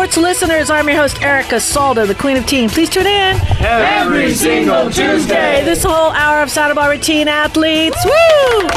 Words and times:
sports 0.00 0.16
listeners. 0.16 0.70
I'm 0.70 0.88
your 0.88 0.96
host, 0.96 1.20
Erica 1.20 1.56
Salda, 1.56 2.06
the 2.06 2.14
queen 2.14 2.38
of 2.38 2.46
teen. 2.46 2.70
Please 2.70 2.88
tune 2.88 3.06
in 3.06 3.38
every 3.60 4.32
single 4.32 4.90
Tuesday. 4.90 5.62
This 5.62 5.82
whole 5.84 6.12
hour 6.12 6.42
of 6.42 6.50
Santa 6.50 6.74
Barbara 6.74 6.96
teen 6.96 7.28
athletes. 7.28 7.98
Woo! 8.06 8.68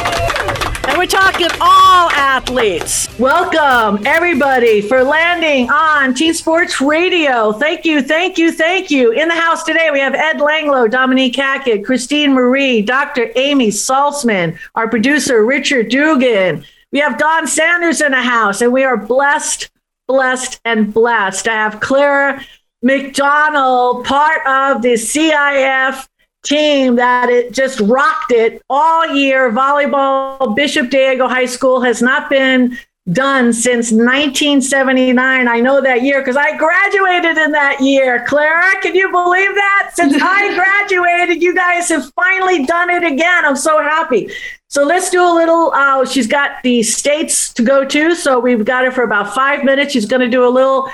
And 0.86 0.98
we're 0.98 1.06
talking 1.06 1.48
all 1.62 2.10
athletes. 2.10 3.08
Welcome, 3.18 4.06
everybody, 4.06 4.82
for 4.82 5.02
landing 5.02 5.70
on 5.70 6.12
Teen 6.12 6.34
Sports 6.34 6.78
Radio. 6.82 7.52
Thank 7.52 7.86
you, 7.86 8.02
thank 8.02 8.36
you, 8.36 8.52
thank 8.52 8.90
you. 8.90 9.12
In 9.12 9.26
the 9.28 9.34
house 9.34 9.64
today, 9.64 9.88
we 9.90 10.00
have 10.00 10.14
Ed 10.14 10.40
Langlo, 10.40 10.90
Dominique 10.90 11.36
Hackett, 11.36 11.86
Christine 11.86 12.34
Marie, 12.34 12.82
Dr. 12.82 13.30
Amy 13.34 13.68
Salzman, 13.68 14.58
our 14.74 14.90
producer, 14.90 15.42
Richard 15.42 15.88
Dugan. 15.88 16.66
We 16.92 16.98
have 16.98 17.16
Don 17.16 17.46
Sanders 17.46 18.02
in 18.02 18.12
the 18.12 18.22
house, 18.22 18.60
and 18.60 18.74
we 18.74 18.84
are 18.84 18.98
blessed, 18.98 19.70
blessed, 20.06 20.60
and 20.64 20.92
blessed 20.92 21.48
I 21.48 21.54
have 21.54 21.80
Clara 21.80 22.44
McDonald, 22.82 24.04
part 24.04 24.46
of 24.46 24.82
the 24.82 24.94
CIF 24.94 26.06
team 26.44 26.96
that 26.96 27.30
it 27.30 27.52
just 27.52 27.80
rocked 27.80 28.30
it 28.30 28.62
all 28.68 29.06
year. 29.14 29.50
Volleyball, 29.50 30.54
Bishop 30.54 30.90
Diego 30.90 31.26
High 31.26 31.46
School 31.46 31.80
has 31.80 32.02
not 32.02 32.28
been 32.28 32.76
done 33.12 33.52
since 33.52 33.92
1979. 33.92 35.48
I 35.48 35.60
know 35.60 35.80
that 35.80 36.02
year 36.02 36.20
because 36.20 36.36
I 36.36 36.56
graduated 36.56 37.36
in 37.36 37.52
that 37.52 37.80
year. 37.80 38.24
Clara, 38.26 38.80
can 38.80 38.94
you 38.94 39.10
believe 39.10 39.54
that? 39.54 39.92
Since 39.94 40.14
I 40.20 40.54
graduated, 40.88 41.42
you 41.42 41.54
guys 41.54 41.88
have 41.88 42.10
finally 42.14 42.64
done 42.64 42.90
it 42.90 43.04
again. 43.04 43.44
I'm 43.44 43.56
so 43.56 43.82
happy. 43.82 44.30
So 44.74 44.82
let's 44.82 45.08
do 45.08 45.22
a 45.22 45.30
little. 45.32 45.70
Uh, 45.72 46.04
she's 46.04 46.26
got 46.26 46.60
the 46.64 46.82
states 46.82 47.52
to 47.52 47.62
go 47.62 47.84
to. 47.84 48.16
So 48.16 48.40
we've 48.40 48.64
got 48.64 48.84
her 48.84 48.90
for 48.90 49.04
about 49.04 49.32
five 49.32 49.62
minutes. 49.62 49.92
She's 49.92 50.04
going 50.04 50.22
to 50.22 50.28
do 50.28 50.44
a 50.44 50.50
little 50.50 50.90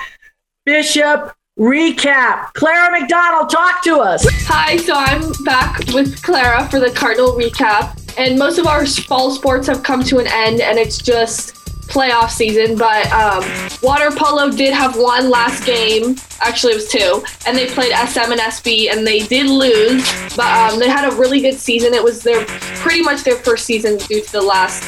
Bishop 0.67 1.33
recap. 1.57 2.53
Clara 2.53 2.91
McDonald, 2.91 3.49
talk 3.49 3.83
to 3.85 3.95
us. 3.95 4.23
Hi, 4.45 4.77
so 4.77 4.93
I'm 4.95 5.31
back 5.45 5.79
with 5.95 6.21
Clara 6.21 6.69
for 6.69 6.79
the 6.79 6.91
Cardinal 6.91 7.31
recap. 7.31 7.97
And 8.19 8.37
most 8.37 8.59
of 8.59 8.67
our 8.67 8.85
fall 8.85 9.31
sports 9.31 9.65
have 9.65 9.81
come 9.81 10.03
to 10.03 10.19
an 10.19 10.27
end, 10.27 10.61
and 10.61 10.77
it's 10.77 10.99
just 10.99 11.55
playoff 11.91 12.29
season. 12.29 12.77
But 12.77 13.11
um, 13.11 13.43
water 13.83 14.09
polo 14.15 14.49
did 14.49 14.73
have 14.73 14.97
one 14.97 15.29
last 15.29 15.65
game. 15.65 16.15
Actually, 16.39 16.73
it 16.73 16.75
was 16.77 16.87
two, 16.87 17.23
and 17.45 17.55
they 17.55 17.67
played 17.67 17.93
SM 17.93 18.31
and 18.31 18.39
SB, 18.39 18.91
and 18.91 19.05
they 19.05 19.19
did 19.19 19.47
lose. 19.47 20.03
But 20.35 20.73
um, 20.73 20.79
they 20.79 20.89
had 20.89 21.11
a 21.11 21.15
really 21.15 21.41
good 21.41 21.59
season. 21.59 21.93
It 21.93 22.03
was 22.03 22.23
their 22.23 22.45
pretty 22.81 23.01
much 23.01 23.23
their 23.23 23.35
first 23.35 23.65
season 23.65 23.97
due 23.97 24.21
to 24.21 24.31
the 24.31 24.41
last 24.41 24.83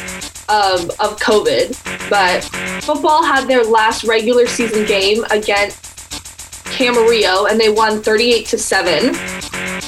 um, 0.49 0.89
of 0.99 1.19
COVID. 1.19 2.09
But 2.09 2.43
football 2.83 3.23
had 3.23 3.47
their 3.47 3.63
last 3.63 4.03
regular 4.03 4.47
season 4.47 4.85
game 4.85 5.23
against 5.31 5.83
Camarillo, 6.73 7.49
and 7.49 7.59
they 7.59 7.69
won 7.69 8.01
38 8.01 8.45
to 8.47 8.57
7. 8.57 9.15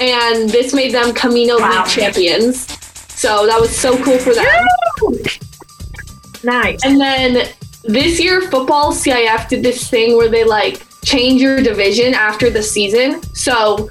And 0.02 0.50
this 0.50 0.74
made 0.74 0.94
them 0.94 1.14
Camino 1.14 1.58
wow. 1.58 1.84
League 1.84 1.92
champions. 1.92 2.68
So 3.14 3.48
that 3.48 3.60
was 3.60 3.76
so 3.76 4.02
cool 4.04 4.20
for 4.20 4.34
them. 4.34 4.46
Nice. 6.46 6.86
And 6.86 7.00
then 7.00 7.50
this 7.84 8.20
year, 8.20 8.42
football 8.42 8.94
CIF 8.94 9.50
did 9.50 9.64
this 9.64 9.90
thing 9.90 10.16
where 10.16 10.30
they 10.30 10.44
like 10.44 10.86
change 11.04 11.42
your 11.42 11.62
division 11.62 12.14
after 12.14 12.50
the 12.50 12.62
season. 12.62 13.22
So 13.34 13.90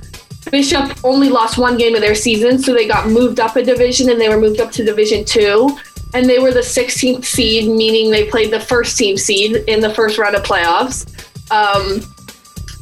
Bishop 0.50 0.96
only 1.04 1.30
lost 1.30 1.58
one 1.58 1.76
game 1.76 1.94
of 1.94 2.00
their 2.00 2.14
season, 2.14 2.58
so 2.58 2.72
they 2.72 2.86
got 2.86 3.08
moved 3.08 3.40
up 3.40 3.56
a 3.56 3.62
division 3.62 4.10
and 4.10 4.20
they 4.20 4.28
were 4.28 4.38
moved 4.38 4.60
up 4.60 4.70
to 4.72 4.84
Division 4.84 5.24
Two. 5.24 5.76
And 6.12 6.30
they 6.30 6.38
were 6.38 6.52
the 6.52 6.60
16th 6.60 7.24
seed, 7.24 7.68
meaning 7.68 8.08
they 8.12 8.30
played 8.30 8.52
the 8.52 8.60
first 8.60 8.96
team 8.96 9.16
seed 9.16 9.56
in 9.66 9.80
the 9.80 9.92
first 9.92 10.16
round 10.16 10.36
of 10.36 10.44
playoffs. 10.44 11.10
Um, 11.50 12.02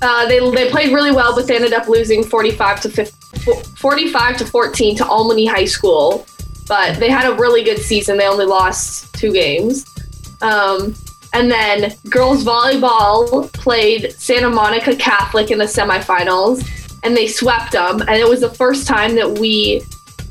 uh, 0.02 0.26
they, 0.26 0.38
they 0.50 0.70
played 0.70 0.92
really 0.92 1.12
well, 1.12 1.34
but 1.34 1.46
they 1.46 1.56
ended 1.56 1.72
up 1.72 1.88
losing 1.88 2.22
45 2.22 2.82
to 2.82 2.90
50, 2.90 3.76
45 3.76 4.36
to 4.36 4.44
14 4.44 4.96
to 4.96 5.06
Albany 5.06 5.46
High 5.46 5.64
School. 5.64 6.26
But 6.72 6.98
they 6.98 7.10
had 7.10 7.30
a 7.30 7.34
really 7.34 7.62
good 7.62 7.80
season. 7.80 8.16
They 8.16 8.26
only 8.26 8.46
lost 8.46 9.14
two 9.14 9.30
games. 9.30 9.84
Um, 10.40 10.94
and 11.34 11.50
then 11.50 11.94
girls 12.08 12.44
volleyball 12.44 13.52
played 13.52 14.12
Santa 14.12 14.48
Monica 14.48 14.96
Catholic 14.96 15.50
in 15.50 15.58
the 15.58 15.66
semifinals, 15.66 16.66
and 17.02 17.14
they 17.14 17.26
swept 17.26 17.72
them. 17.72 18.00
And 18.00 18.12
it 18.12 18.26
was 18.26 18.40
the 18.40 18.48
first 18.48 18.86
time 18.86 19.14
that 19.16 19.38
we, 19.38 19.80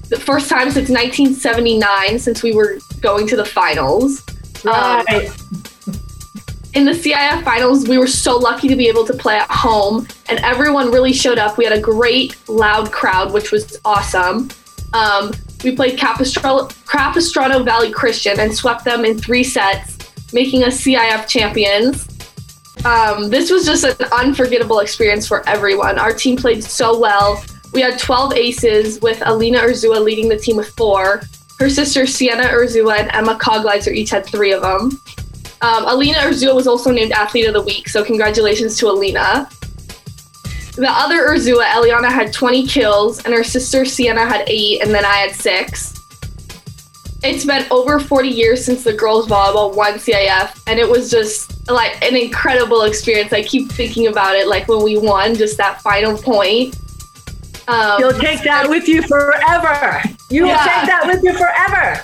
the 0.09 0.19
first 0.19 0.49
time 0.49 0.71
since 0.71 0.89
1979 0.89 2.17
since 2.17 2.41
we 2.41 2.55
were 2.55 2.79
going 3.01 3.27
to 3.27 3.35
the 3.35 3.45
finals. 3.45 4.23
Um, 4.65 4.73
right. 4.73 5.29
Um, 5.29 5.95
in 6.73 6.85
the 6.85 6.93
CIF 6.93 7.43
finals, 7.43 7.87
we 7.87 7.99
were 7.99 8.07
so 8.07 8.35
lucky 8.35 8.67
to 8.67 8.75
be 8.75 8.87
able 8.87 9.05
to 9.05 9.13
play 9.13 9.37
at 9.37 9.51
home, 9.51 10.07
and 10.27 10.39
everyone 10.39 10.89
really 10.89 11.13
showed 11.13 11.37
up. 11.37 11.59
We 11.59 11.65
had 11.65 11.73
a 11.77 11.81
great, 11.81 12.35
loud 12.49 12.91
crowd, 12.91 13.31
which 13.31 13.51
was 13.51 13.79
awesome. 13.85 14.49
Um, 14.93 15.33
we 15.63 15.75
played 15.75 15.97
Capistrano, 15.97 17.63
Valley 17.63 17.91
Christian 17.91 18.39
and 18.39 18.53
swept 18.53 18.83
them 18.83 19.05
in 19.05 19.17
three 19.17 19.43
sets, 19.43 19.97
making 20.33 20.63
us 20.63 20.81
CIF 20.81 21.27
champions. 21.27 22.07
Um, 22.85 23.29
this 23.29 23.51
was 23.51 23.65
just 23.65 23.83
an 23.83 24.07
unforgettable 24.11 24.79
experience 24.79 25.27
for 25.27 25.47
everyone. 25.47 25.99
Our 25.99 26.13
team 26.13 26.35
played 26.35 26.63
so 26.63 26.99
well. 26.99 27.43
We 27.73 27.81
had 27.81 27.99
12 27.99 28.33
aces, 28.33 28.99
with 29.01 29.21
Alina 29.25 29.59
Urzua 29.59 30.03
leading 30.03 30.27
the 30.29 30.37
team 30.37 30.57
with 30.57 30.69
four. 30.69 31.21
Her 31.59 31.69
sister 31.69 32.07
Sienna 32.07 32.43
Urzua 32.45 32.99
and 32.99 33.11
Emma 33.13 33.35
Cogleiser 33.35 33.93
each 33.93 34.09
had 34.09 34.25
three 34.25 34.51
of 34.51 34.61
them. 34.61 34.99
Um, 35.61 35.85
Alina 35.85 36.17
Urzua 36.19 36.55
was 36.55 36.65
also 36.65 36.91
named 36.91 37.11
Athlete 37.11 37.45
of 37.45 37.53
the 37.53 37.61
Week, 37.61 37.87
so 37.87 38.03
congratulations 38.03 38.77
to 38.77 38.87
Alina. 38.89 39.47
The 40.75 40.89
other 40.89 41.27
Urzua, 41.27 41.65
Eliana, 41.65 42.09
had 42.09 42.31
20 42.31 42.65
kills, 42.65 43.23
and 43.25 43.33
her 43.33 43.43
sister 43.43 43.83
Sienna 43.83 44.25
had 44.25 44.43
eight, 44.47 44.81
and 44.81 44.93
then 44.93 45.03
I 45.03 45.17
had 45.17 45.35
six. 45.35 45.97
It's 47.23 47.45
been 47.45 47.65
over 47.69 47.99
40 47.99 48.29
years 48.29 48.65
since 48.65 48.83
the 48.83 48.93
girls 48.93 49.27
volleyball 49.27 49.75
won 49.75 49.95
CIF, 49.95 50.61
and 50.67 50.79
it 50.79 50.89
was 50.89 51.11
just 51.11 51.69
like 51.69 52.01
an 52.03 52.15
incredible 52.15 52.83
experience. 52.83 53.33
I 53.33 53.43
keep 53.43 53.71
thinking 53.71 54.07
about 54.07 54.35
it, 54.35 54.47
like 54.47 54.67
when 54.67 54.81
we 54.81 54.97
won, 54.97 55.35
just 55.35 55.57
that 55.57 55.81
final 55.81 56.17
point. 56.17 56.75
Um, 57.67 57.99
You'll 57.99 58.13
take 58.13 58.41
that 58.43 58.67
with 58.67 58.87
you 58.87 59.03
forever. 59.03 60.01
You 60.29 60.43
will 60.43 60.57
take 60.57 60.87
that 60.87 61.03
with 61.05 61.21
you 61.23 61.33
forever. 61.37 62.01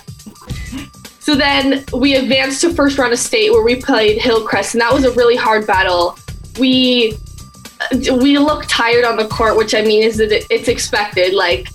So 1.19 1.35
then 1.35 1.83
we 1.93 2.15
advanced 2.15 2.61
to 2.61 2.73
first 2.73 2.97
round 2.97 3.11
of 3.11 3.19
state 3.19 3.51
where 3.51 3.63
we 3.63 3.77
played 3.77 4.21
Hillcrest, 4.21 4.75
and 4.75 4.81
that 4.81 4.93
was 4.93 5.03
a 5.03 5.11
really 5.11 5.35
hard 5.35 5.65
battle. 5.65 6.17
We 6.59 7.17
we 7.91 8.37
look 8.37 8.65
tired 8.67 9.05
on 9.05 9.17
the 9.17 9.27
court, 9.27 9.57
which 9.57 9.73
I 9.75 9.81
mean 9.81 10.03
is 10.03 10.17
that 10.17 10.31
it's 10.53 10.67
expected. 10.67 11.33
Like 11.33 11.69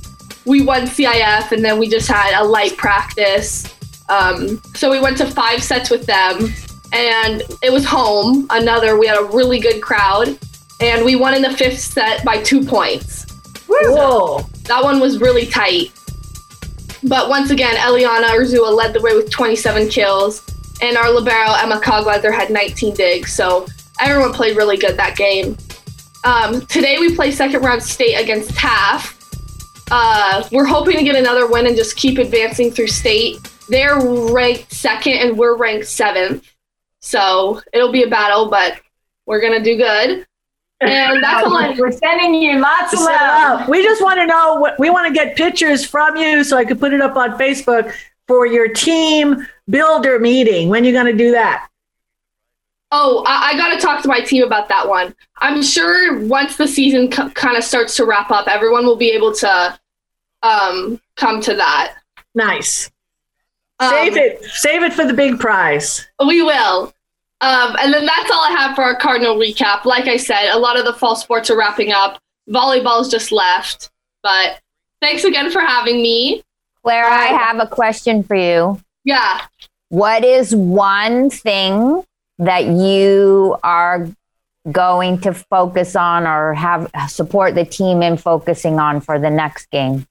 we 0.44 0.62
won 0.62 0.82
CIF, 0.82 1.52
and 1.52 1.64
then 1.64 1.78
we 1.78 1.88
just 1.88 2.08
had 2.08 2.40
a 2.40 2.44
light 2.44 2.76
practice. 2.76 3.72
Um, 4.08 4.60
so 4.74 4.90
we 4.90 5.00
went 5.00 5.16
to 5.18 5.26
five 5.26 5.62
sets 5.62 5.90
with 5.90 6.06
them, 6.06 6.52
and 6.92 7.42
it 7.62 7.72
was 7.72 7.84
home. 7.84 8.46
Another, 8.50 8.98
we 8.98 9.06
had 9.06 9.18
a 9.18 9.24
really 9.24 9.60
good 9.60 9.80
crowd, 9.80 10.38
and 10.80 11.04
we 11.04 11.16
won 11.16 11.34
in 11.34 11.42
the 11.42 11.52
fifth 11.52 11.80
set 11.80 12.24
by 12.24 12.42
two 12.42 12.64
points. 12.64 13.26
Whoa! 13.66 14.38
So 14.40 14.48
that 14.64 14.82
one 14.82 15.00
was 15.00 15.20
really 15.20 15.46
tight. 15.46 15.92
But 17.04 17.28
once 17.28 17.50
again, 17.50 17.74
Eliana 17.76 18.28
Urzua 18.28 18.74
led 18.76 18.92
the 18.94 19.00
way 19.00 19.14
with 19.14 19.30
27 19.30 19.88
kills, 19.88 20.42
and 20.80 20.96
our 20.96 21.10
libero 21.10 21.54
Emma 21.54 21.80
Cogleiser 21.80 22.32
had 22.32 22.50
19 22.50 22.94
digs. 22.94 23.32
So 23.32 23.66
everyone 24.00 24.32
played 24.32 24.56
really 24.56 24.76
good 24.76 24.96
that 24.96 25.16
game. 25.16 25.56
Um, 26.24 26.64
today 26.66 26.98
we 26.98 27.14
play 27.14 27.32
second 27.32 27.62
round 27.62 27.82
state 27.82 28.14
against 28.14 28.50
TAF. 28.50 29.18
Uh, 29.90 30.48
we're 30.52 30.64
hoping 30.64 30.96
to 30.96 31.02
get 31.02 31.16
another 31.16 31.46
win 31.48 31.66
and 31.66 31.76
just 31.76 31.96
keep 31.96 32.18
advancing 32.18 32.70
through 32.70 32.86
state. 32.86 33.40
They're 33.68 33.98
ranked 34.32 34.72
second 34.72 35.14
and 35.14 35.36
we're 35.36 35.56
ranked 35.56 35.86
seventh. 35.86 36.48
So 37.00 37.60
it'll 37.72 37.92
be 37.92 38.04
a 38.04 38.08
battle, 38.08 38.48
but 38.48 38.80
we're 39.26 39.40
gonna 39.40 39.62
do 39.62 39.76
good. 39.76 40.26
And 40.80 41.22
that's 41.22 41.46
all 41.46 41.56
I, 41.56 41.74
we're 41.78 41.92
sending 41.92 42.34
you 42.34 42.58
lots 42.58 42.92
of 42.92 43.00
love. 43.00 43.68
We 43.68 43.82
just 43.82 44.02
want 44.02 44.18
to 44.18 44.26
know 44.26 44.56
what 44.56 44.78
we 44.80 44.90
want 44.90 45.06
to 45.06 45.14
get 45.14 45.36
pictures 45.36 45.84
from 45.84 46.16
you 46.16 46.42
so 46.42 46.56
I 46.56 46.64
could 46.64 46.80
put 46.80 46.92
it 46.92 47.00
up 47.00 47.16
on 47.16 47.38
Facebook 47.38 47.94
for 48.26 48.46
your 48.46 48.68
team 48.68 49.46
builder 49.68 50.18
meeting. 50.18 50.68
When 50.68 50.84
you 50.84 50.92
going 50.92 51.06
to 51.06 51.12
do 51.12 51.30
that? 51.32 51.68
Oh, 52.94 53.24
I, 53.26 53.52
I 53.52 53.56
got 53.56 53.74
to 53.74 53.80
talk 53.80 54.02
to 54.02 54.08
my 54.08 54.20
team 54.20 54.44
about 54.44 54.68
that 54.68 54.86
one. 54.86 55.14
I'm 55.38 55.62
sure 55.62 56.20
once 56.26 56.58
the 56.58 56.68
season 56.68 57.10
c- 57.10 57.30
kind 57.30 57.56
of 57.56 57.64
starts 57.64 57.96
to 57.96 58.04
wrap 58.04 58.30
up, 58.30 58.46
everyone 58.48 58.84
will 58.84 58.96
be 58.96 59.10
able 59.10 59.32
to 59.36 59.78
um, 60.42 61.00
come 61.16 61.40
to 61.40 61.54
that. 61.54 61.96
Nice. 62.34 62.90
Um, 63.80 63.90
save 63.90 64.16
it. 64.18 64.44
Save 64.44 64.82
it 64.82 64.92
for 64.92 65.06
the 65.06 65.14
big 65.14 65.40
prize. 65.40 66.06
We 66.24 66.42
will. 66.42 66.92
Um, 67.40 67.76
and 67.80 67.92
then 67.92 68.04
that's 68.04 68.30
all 68.30 68.44
I 68.44 68.50
have 68.50 68.76
for 68.76 68.82
our 68.82 68.94
Cardinal 68.94 69.36
recap. 69.36 69.86
Like 69.86 70.06
I 70.06 70.18
said, 70.18 70.50
a 70.52 70.58
lot 70.58 70.78
of 70.78 70.84
the 70.84 70.92
fall 70.92 71.16
sports 71.16 71.48
are 71.50 71.56
wrapping 71.56 71.92
up. 71.92 72.20
Volleyball's 72.50 73.10
just 73.10 73.32
left. 73.32 73.90
But 74.22 74.60
thanks 75.00 75.24
again 75.24 75.50
for 75.50 75.60
having 75.60 76.02
me. 76.02 76.42
Clara, 76.82 77.10
I 77.10 77.26
have 77.28 77.58
a 77.58 77.66
question 77.66 78.22
for 78.22 78.36
you. 78.36 78.80
Yeah. 79.04 79.40
What 79.88 80.24
is 80.24 80.54
one 80.54 81.30
thing 81.30 82.04
that 82.44 82.66
you 82.66 83.56
are 83.62 84.08
going 84.70 85.20
to 85.20 85.34
focus 85.34 85.96
on 85.96 86.26
or 86.26 86.54
have 86.54 86.90
support 87.08 87.54
the 87.54 87.64
team 87.64 88.02
in 88.02 88.16
focusing 88.16 88.78
on 88.78 89.00
for 89.00 89.18
the 89.18 89.30
next 89.30 89.70
game? 89.70 90.06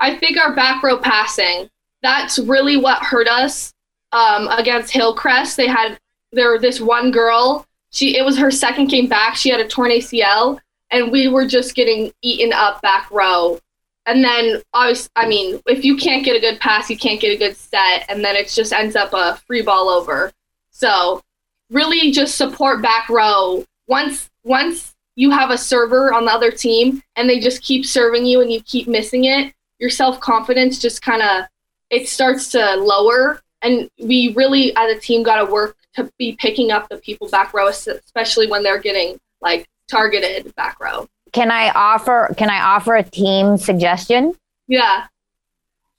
I 0.00 0.16
think 0.16 0.38
our 0.38 0.54
back 0.54 0.82
row 0.82 0.98
passing. 0.98 1.70
That's 2.02 2.38
really 2.38 2.76
what 2.76 3.02
hurt 3.02 3.28
us 3.28 3.72
um, 4.12 4.48
against 4.48 4.92
Hillcrest. 4.92 5.56
They 5.56 5.66
had 5.66 5.98
there 6.32 6.58
this 6.58 6.80
one 6.80 7.10
girl. 7.10 7.66
She 7.90 8.16
it 8.16 8.24
was 8.24 8.36
her 8.38 8.50
second 8.50 8.88
game 8.88 9.08
back. 9.08 9.36
She 9.36 9.48
had 9.48 9.60
a 9.60 9.66
torn 9.66 9.90
ACL, 9.90 10.58
and 10.90 11.10
we 11.10 11.28
were 11.28 11.46
just 11.46 11.74
getting 11.74 12.12
eaten 12.22 12.52
up 12.52 12.82
back 12.82 13.10
row. 13.10 13.58
And 14.04 14.22
then 14.22 14.62
was, 14.72 15.10
I 15.16 15.26
mean, 15.26 15.60
if 15.66 15.84
you 15.84 15.96
can't 15.96 16.24
get 16.24 16.36
a 16.36 16.40
good 16.40 16.60
pass, 16.60 16.88
you 16.88 16.96
can't 16.96 17.20
get 17.20 17.32
a 17.32 17.36
good 17.36 17.56
set, 17.56 18.04
and 18.08 18.24
then 18.24 18.36
it 18.36 18.48
just 18.48 18.72
ends 18.72 18.94
up 18.94 19.12
a 19.12 19.36
free 19.46 19.62
ball 19.62 19.88
over. 19.88 20.32
So 20.76 21.22
really 21.70 22.10
just 22.10 22.36
support 22.36 22.82
back 22.82 23.08
row. 23.08 23.64
Once 23.88 24.28
once 24.44 24.94
you 25.14 25.30
have 25.30 25.50
a 25.50 25.56
server 25.56 26.12
on 26.12 26.26
the 26.26 26.30
other 26.32 26.50
team 26.50 27.02
and 27.16 27.30
they 27.30 27.40
just 27.40 27.62
keep 27.62 27.86
serving 27.86 28.26
you 28.26 28.42
and 28.42 28.52
you 28.52 28.60
keep 28.60 28.86
missing 28.86 29.24
it, 29.24 29.54
your 29.78 29.88
self 29.88 30.20
confidence 30.20 30.78
just 30.78 31.00
kind 31.00 31.22
of 31.22 31.46
it 31.88 32.10
starts 32.10 32.50
to 32.50 32.76
lower. 32.76 33.40
And 33.62 33.88
we 34.02 34.34
really, 34.36 34.76
as 34.76 34.94
a 34.94 35.00
team, 35.00 35.22
got 35.22 35.42
to 35.42 35.50
work 35.50 35.76
to 35.94 36.10
be 36.18 36.36
picking 36.38 36.70
up 36.70 36.90
the 36.90 36.98
people 36.98 37.26
back 37.30 37.54
row, 37.54 37.68
especially 37.68 38.46
when 38.46 38.62
they're 38.62 38.78
getting 38.78 39.18
like 39.40 39.66
targeted 39.90 40.54
back 40.56 40.78
row. 40.78 41.08
Can 41.32 41.50
I 41.50 41.70
offer? 41.70 42.34
Can 42.36 42.50
I 42.50 42.60
offer 42.60 42.96
a 42.96 43.02
team 43.02 43.56
suggestion? 43.56 44.34
Yeah. 44.68 45.06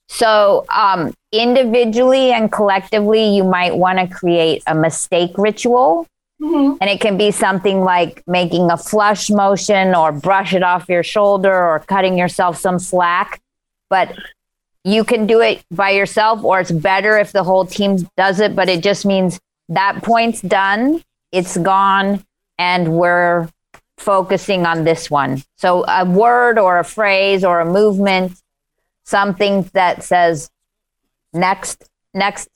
So, 0.08 0.66
um, 0.70 1.14
individually 1.32 2.32
and 2.32 2.52
collectively, 2.52 3.36
you 3.36 3.44
might 3.44 3.76
want 3.76 4.00
to 4.00 4.08
create 4.08 4.64
a 4.68 4.76
mistake 4.76 5.32
ritual. 5.38 6.08
Mm-hmm. 6.42 6.78
And 6.80 6.90
it 6.90 7.02
can 7.02 7.18
be 7.18 7.32
something 7.32 7.82
like 7.82 8.24
making 8.28 8.70
a 8.70 8.78
flush 8.78 9.30
motion 9.30 9.96
or 9.96 10.12
brush 10.12 10.54
it 10.54 10.62
off 10.62 10.88
your 10.88 11.04
shoulder 11.04 11.54
or 11.54 11.80
cutting 11.80 12.18
yourself 12.18 12.58
some 12.58 12.78
slack. 12.78 13.42
But 13.90 14.16
you 14.84 15.04
can 15.04 15.26
do 15.26 15.42
it 15.42 15.64
by 15.72 15.90
yourself, 15.92 16.44
or 16.44 16.60
it's 16.60 16.72
better 16.72 17.18
if 17.18 17.32
the 17.32 17.44
whole 17.44 17.66
team 17.66 18.08
does 18.16 18.40
it. 18.40 18.56
But 18.56 18.70
it 18.70 18.84
just 18.84 19.06
means 19.06 19.40
that 19.70 20.04
point's 20.04 20.42
done, 20.42 21.04
it's 21.32 21.58
gone, 21.58 22.24
and 22.60 22.94
we're 22.94 23.50
focusing 23.98 24.66
on 24.66 24.84
this 24.84 25.10
one. 25.10 25.44
So, 25.58 25.84
a 25.88 26.06
word 26.06 26.60
or 26.60 26.78
a 26.78 26.84
phrase 26.84 27.44
or 27.44 27.60
a 27.60 27.66
movement 27.66 28.40
something 29.08 29.64
that 29.74 30.04
says 30.04 30.50
next, 31.38 31.90
next, 32.14 32.50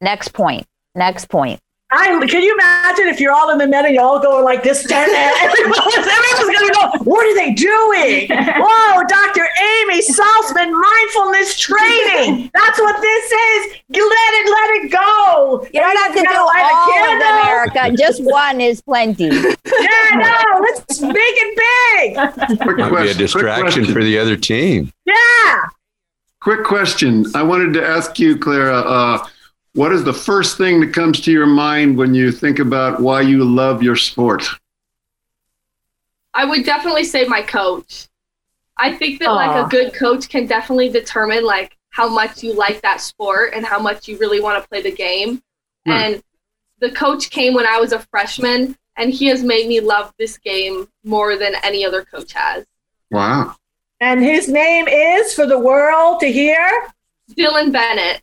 next 0.00 0.32
point, 0.32 0.66
next 0.94 1.28
point. 1.28 1.60
I 1.90 2.04
can 2.28 2.42
you 2.42 2.52
imagine 2.52 3.08
if 3.08 3.18
you're 3.18 3.32
all 3.32 3.48
in 3.48 3.56
the 3.56 3.66
middle, 3.66 3.90
you 3.90 3.98
all 3.98 4.20
going 4.20 4.44
like 4.44 4.62
this, 4.62 4.84
everyone's, 4.90 5.96
everyone's 5.96 6.58
gonna 6.58 6.74
go, 6.74 7.04
what 7.04 7.24
are 7.24 7.34
they 7.34 7.54
doing? 7.54 8.28
Whoa, 8.28 9.02
Dr. 9.08 9.48
Amy 9.58 10.02
Salzman, 10.02 10.70
mindfulness 10.70 11.58
training. 11.58 12.50
That's 12.52 12.78
what 12.78 13.00
this 13.00 13.24
is. 13.24 13.72
Let 13.88 14.32
it, 14.34 14.50
let 14.50 14.84
it 14.84 14.92
go. 14.92 15.66
You 15.72 15.80
don't 15.80 15.96
have 15.96 16.14
to 16.14 16.20
do 16.20 16.36
all 16.36 17.14
of 17.14 17.20
them, 17.20 17.46
Erica. 17.46 17.96
Just 17.96 18.22
one 18.22 18.60
is 18.60 18.82
plenty. 18.82 19.24
yeah, 19.24 20.10
no, 20.12 20.60
let's 20.60 21.00
make 21.00 21.14
it 21.16 21.56
big. 21.56 22.58
Quick 22.60 22.76
question, 22.76 23.02
be 23.02 23.10
a 23.10 23.14
distraction 23.14 23.86
for 23.86 24.04
the 24.04 24.18
other 24.18 24.36
team. 24.36 24.92
Yeah. 25.06 25.64
Quick 26.48 26.64
question. 26.64 27.26
I 27.34 27.42
wanted 27.42 27.74
to 27.74 27.86
ask 27.86 28.18
you, 28.18 28.38
Clara, 28.38 28.78
uh, 28.78 29.26
what 29.74 29.92
is 29.92 30.02
the 30.02 30.14
first 30.14 30.56
thing 30.56 30.80
that 30.80 30.94
comes 30.94 31.20
to 31.20 31.30
your 31.30 31.44
mind 31.44 31.98
when 31.98 32.14
you 32.14 32.32
think 32.32 32.58
about 32.58 33.00
why 33.02 33.20
you 33.20 33.44
love 33.44 33.82
your 33.82 33.96
sport? 33.96 34.48
I 36.32 36.46
would 36.46 36.64
definitely 36.64 37.04
say 37.04 37.26
my 37.26 37.42
coach. 37.42 38.08
I 38.78 38.94
think 38.94 39.18
that 39.18 39.28
Aww. 39.28 39.34
like 39.36 39.66
a 39.66 39.68
good 39.68 39.92
coach 39.92 40.30
can 40.30 40.46
definitely 40.46 40.88
determine 40.88 41.44
like 41.44 41.76
how 41.90 42.08
much 42.08 42.42
you 42.42 42.54
like 42.54 42.80
that 42.80 43.02
sport 43.02 43.52
and 43.54 43.66
how 43.66 43.78
much 43.78 44.08
you 44.08 44.16
really 44.16 44.40
want 44.40 44.62
to 44.62 44.66
play 44.70 44.80
the 44.80 44.90
game. 44.90 45.42
Hmm. 45.84 45.92
And 45.92 46.22
the 46.80 46.92
coach 46.92 47.28
came 47.28 47.52
when 47.52 47.66
I 47.66 47.78
was 47.78 47.92
a 47.92 47.98
freshman 48.10 48.74
and 48.96 49.12
he 49.12 49.26
has 49.26 49.42
made 49.42 49.68
me 49.68 49.80
love 49.80 50.14
this 50.18 50.38
game 50.38 50.88
more 51.04 51.36
than 51.36 51.56
any 51.62 51.84
other 51.84 52.06
coach 52.06 52.32
has. 52.32 52.64
Wow. 53.10 53.54
And 54.00 54.22
his 54.22 54.48
name 54.48 54.86
is 54.86 55.34
for 55.34 55.46
the 55.46 55.58
world 55.58 56.20
to 56.20 56.30
hear 56.30 56.88
Dylan 57.36 57.72
Bennett. 57.72 58.22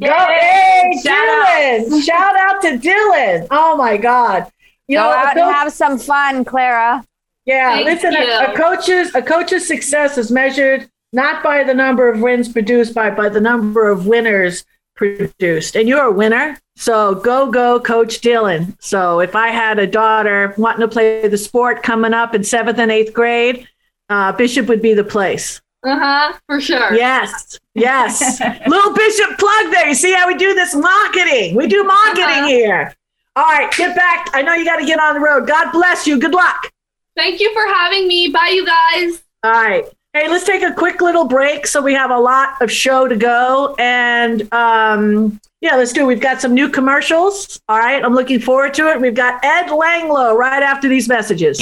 Go, 0.00 0.08
hey, 0.08 0.92
Shout 1.04 1.14
Dylan! 1.14 1.92
Out. 1.92 2.02
Shout 2.04 2.36
out 2.36 2.62
to 2.62 2.78
Dylan. 2.78 3.46
Oh 3.50 3.76
my 3.76 3.96
God. 3.96 4.50
You 4.88 4.98
Go 4.98 5.04
know, 5.04 5.10
out 5.10 5.36
and 5.36 5.54
have 5.54 5.72
some 5.72 5.98
fun, 5.98 6.44
Clara. 6.44 7.04
Yeah, 7.46 7.74
Thank 7.74 7.86
listen, 7.86 8.14
a, 8.14 8.52
a, 8.52 8.56
coach's 8.56 9.14
a 9.14 9.22
coach's 9.22 9.66
success 9.66 10.16
is 10.16 10.30
measured 10.30 10.88
not 11.12 11.42
by 11.42 11.62
the 11.62 11.74
number 11.74 12.08
of 12.08 12.20
wins 12.20 12.48
produced, 12.48 12.94
by 12.94 13.10
by 13.10 13.28
the 13.28 13.40
number 13.40 13.88
of 13.88 14.06
winners 14.06 14.64
produced. 14.96 15.76
And 15.76 15.88
you're 15.88 16.04
a 16.04 16.10
winner. 16.10 16.58
So 16.76 17.14
go, 17.16 17.50
go, 17.50 17.78
Coach 17.80 18.20
Dylan. 18.20 18.76
So 18.80 19.20
if 19.20 19.36
I 19.36 19.48
had 19.48 19.78
a 19.78 19.86
daughter 19.86 20.54
wanting 20.56 20.80
to 20.80 20.88
play 20.88 21.28
the 21.28 21.38
sport 21.38 21.82
coming 21.82 22.14
up 22.14 22.34
in 22.34 22.42
seventh 22.42 22.78
and 22.78 22.90
eighth 22.90 23.12
grade, 23.12 23.68
uh, 24.14 24.32
Bishop 24.32 24.68
would 24.68 24.80
be 24.80 24.94
the 24.94 25.04
place. 25.04 25.60
Uh 25.84 25.98
huh, 25.98 26.38
for 26.46 26.60
sure. 26.60 26.94
Yes, 26.94 27.58
yes. 27.74 28.40
Little 28.66 28.94
Bishop 28.94 29.38
plug 29.38 29.70
there. 29.72 29.88
You 29.88 29.94
see 29.94 30.14
how 30.14 30.26
we 30.26 30.36
do 30.36 30.54
this 30.54 30.74
marketing? 30.74 31.56
We 31.56 31.66
do 31.66 31.84
marketing 31.84 32.24
uh-huh. 32.24 32.46
here. 32.46 32.94
All 33.36 33.44
right, 33.44 33.70
get 33.72 33.96
back. 33.96 34.28
I 34.32 34.42
know 34.42 34.54
you 34.54 34.64
got 34.64 34.76
to 34.76 34.86
get 34.86 35.00
on 35.00 35.14
the 35.14 35.20
road. 35.20 35.46
God 35.48 35.72
bless 35.72 36.06
you. 36.06 36.18
Good 36.20 36.32
luck. 36.32 36.70
Thank 37.16 37.40
you 37.40 37.52
for 37.52 37.66
having 37.66 38.06
me. 38.08 38.28
Bye, 38.28 38.52
you 38.54 38.64
guys. 38.64 39.22
All 39.42 39.52
right. 39.52 39.84
Hey, 40.12 40.28
let's 40.28 40.44
take 40.44 40.62
a 40.62 40.72
quick 40.72 41.00
little 41.00 41.24
break. 41.24 41.66
So 41.66 41.82
we 41.82 41.92
have 41.94 42.12
a 42.12 42.18
lot 42.18 42.62
of 42.62 42.70
show 42.70 43.08
to 43.08 43.16
go. 43.16 43.74
And 43.80 44.52
um, 44.54 45.40
yeah, 45.60 45.74
let's 45.74 45.92
do 45.92 46.02
it. 46.02 46.06
We've 46.06 46.20
got 46.20 46.40
some 46.40 46.54
new 46.54 46.68
commercials. 46.68 47.60
All 47.68 47.78
right. 47.78 48.04
I'm 48.04 48.14
looking 48.14 48.38
forward 48.38 48.74
to 48.74 48.88
it. 48.90 49.00
We've 49.00 49.14
got 49.14 49.44
Ed 49.44 49.66
Langlo 49.66 50.36
right 50.36 50.62
after 50.62 50.88
these 50.88 51.08
messages. 51.08 51.60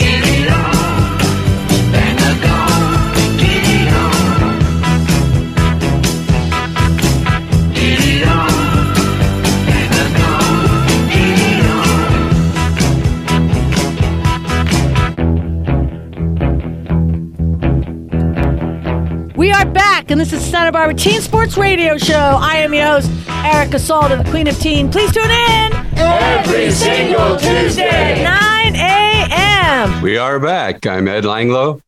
And 20.12 20.20
this 20.20 20.34
is 20.34 20.44
Santa 20.44 20.70
Barbara 20.70 20.94
Teen 20.94 21.22
Sports 21.22 21.56
Radio 21.56 21.96
Show. 21.96 22.36
I 22.38 22.56
am 22.56 22.74
your 22.74 22.84
host, 22.84 23.10
Erica 23.28 23.78
Salda, 23.78 24.22
the 24.22 24.30
Queen 24.30 24.46
of 24.46 24.58
Teen. 24.58 24.90
Please 24.90 25.10
tune 25.10 25.30
in 25.30 25.72
every 25.96 26.70
single 26.70 27.38
Tuesday, 27.38 28.22
9 28.22 28.76
a.m. 28.76 30.02
We 30.02 30.18
are 30.18 30.38
back. 30.38 30.86
I'm 30.86 31.08
Ed 31.08 31.24
Langlo, 31.24 31.80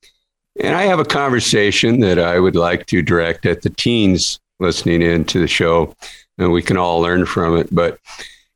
and 0.59 0.75
I 0.75 0.85
have 0.85 1.01
a 1.01 1.05
conversation 1.05 2.01
that 2.01 2.19
I 2.19 2.41
would 2.41 2.57
like 2.57 2.87
to 2.87 3.03
direct 3.03 3.45
at 3.45 3.61
the 3.61 3.69
teens 3.69 4.41
listening 4.59 5.03
in 5.03 5.27
to 5.27 5.39
the 5.39 5.47
show, 5.47 5.95
and 6.39 6.51
we 6.51 6.63
can 6.63 6.79
all 6.79 7.01
learn 7.01 7.27
from 7.27 7.59
it. 7.59 7.69
But 7.75 7.99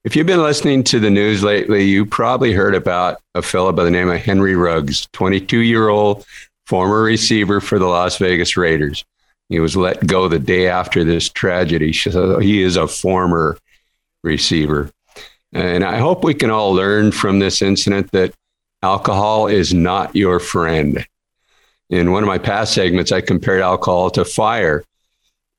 if 0.02 0.16
you've 0.16 0.26
been 0.26 0.42
listening 0.42 0.82
to 0.84 0.98
the 0.98 1.10
news 1.10 1.42
lately, 1.42 1.84
you 1.84 2.06
probably 2.06 2.54
heard 2.54 2.74
about 2.74 3.18
a 3.34 3.42
fellow 3.42 3.72
by 3.72 3.84
the 3.84 3.90
name 3.90 4.08
of 4.08 4.18
Henry 4.18 4.56
Ruggs, 4.56 5.06
22 5.12 5.58
year 5.58 5.90
old 5.90 6.24
former 6.66 7.02
receiver 7.02 7.60
for 7.60 7.78
the 7.78 7.86
Las 7.86 8.16
Vegas 8.16 8.56
Raiders. 8.56 9.04
He 9.48 9.60
was 9.60 9.76
let 9.76 10.06
go 10.06 10.28
the 10.28 10.38
day 10.38 10.68
after 10.68 11.04
this 11.04 11.28
tragedy. 11.28 11.92
So 11.92 12.38
he 12.38 12.62
is 12.62 12.76
a 12.76 12.86
former 12.86 13.58
receiver. 14.22 14.90
And 15.52 15.84
I 15.84 15.98
hope 15.98 16.22
we 16.22 16.34
can 16.34 16.50
all 16.50 16.72
learn 16.74 17.12
from 17.12 17.38
this 17.38 17.62
incident 17.62 18.10
that 18.12 18.34
alcohol 18.82 19.46
is 19.46 19.72
not 19.72 20.14
your 20.14 20.38
friend. 20.38 21.06
In 21.88 22.12
one 22.12 22.22
of 22.22 22.26
my 22.26 22.38
past 22.38 22.74
segments, 22.74 23.12
I 23.12 23.22
compared 23.22 23.62
alcohol 23.62 24.10
to 24.10 24.24
fire. 24.24 24.84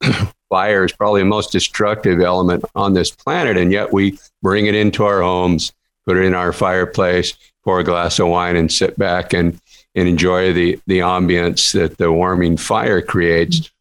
fire 0.50 0.86
is 0.86 0.92
probably 0.92 1.22
the 1.22 1.26
most 1.26 1.52
destructive 1.52 2.22
element 2.22 2.64
on 2.76 2.94
this 2.94 3.10
planet, 3.10 3.58
and 3.58 3.72
yet 3.72 3.92
we 3.92 4.20
bring 4.44 4.68
it 4.68 4.76
into 4.76 5.04
our 5.04 5.22
homes, 5.22 5.74
put 6.06 6.18
it 6.18 6.26
in 6.26 6.36
our 6.36 6.54
fireplace, 6.54 7.34
pour 7.64 7.80
a 7.80 7.84
glass 7.84 8.20
of 8.20 8.28
wine, 8.28 8.56
and 8.56 8.72
sit 8.72 8.98
back 8.98 9.34
and 9.34 9.60
and 9.96 10.08
enjoy 10.08 10.54
the 10.54 10.80
the 10.86 11.00
ambience 11.00 11.74
that 11.74 11.98
the 11.98 12.12
warming 12.12 12.58
fire 12.58 13.02
creates. 13.02 13.72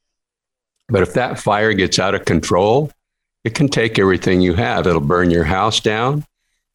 But 0.89 1.03
if 1.03 1.15
that 1.15 1.39
fire 1.39 1.73
gets 1.73 1.99
out 1.99 2.15
of 2.15 2.25
control, 2.25 2.91
it 3.45 3.55
can 3.55 3.69
take 3.69 3.99
everything 3.99 4.41
you 4.41 4.55
have. 4.55 4.87
It'll 4.87 5.01
burn 5.01 5.31
your 5.31 5.45
house 5.45 5.81
down. 5.81 6.25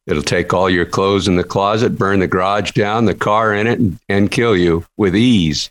It'll 0.06 0.22
take 0.22 0.52
all 0.52 0.68
your 0.68 0.86
clothes 0.86 1.28
in 1.28 1.36
the 1.36 1.44
closet, 1.44 1.98
burn 1.98 2.20
the 2.20 2.26
garage 2.26 2.72
down, 2.72 3.06
the 3.06 3.14
car 3.14 3.54
in 3.54 3.66
it, 3.66 3.78
and, 3.78 3.98
and 4.08 4.30
kill 4.30 4.56
you 4.56 4.86
with 4.96 5.16
ease. 5.16 5.70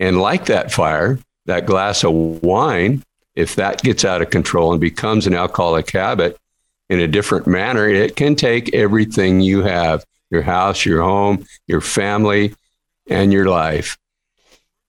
And 0.00 0.20
like 0.20 0.46
that 0.46 0.72
fire, 0.72 1.18
that 1.46 1.66
glass 1.66 2.04
of 2.04 2.42
wine, 2.42 3.02
if 3.34 3.56
that 3.56 3.82
gets 3.82 4.04
out 4.04 4.22
of 4.22 4.30
control 4.30 4.72
and 4.72 4.80
becomes 4.80 5.26
an 5.26 5.34
alcoholic 5.34 5.90
habit, 5.90 6.38
in 6.88 7.00
a 7.00 7.08
different 7.08 7.46
manner, 7.46 7.86
it 7.88 8.16
can 8.16 8.34
take 8.34 8.74
everything 8.74 9.40
you 9.40 9.62
have 9.62 10.04
your 10.30 10.42
house, 10.42 10.84
your 10.84 11.02
home, 11.02 11.44
your 11.66 11.80
family, 11.80 12.54
and 13.08 13.32
your 13.32 13.46
life. 13.46 13.96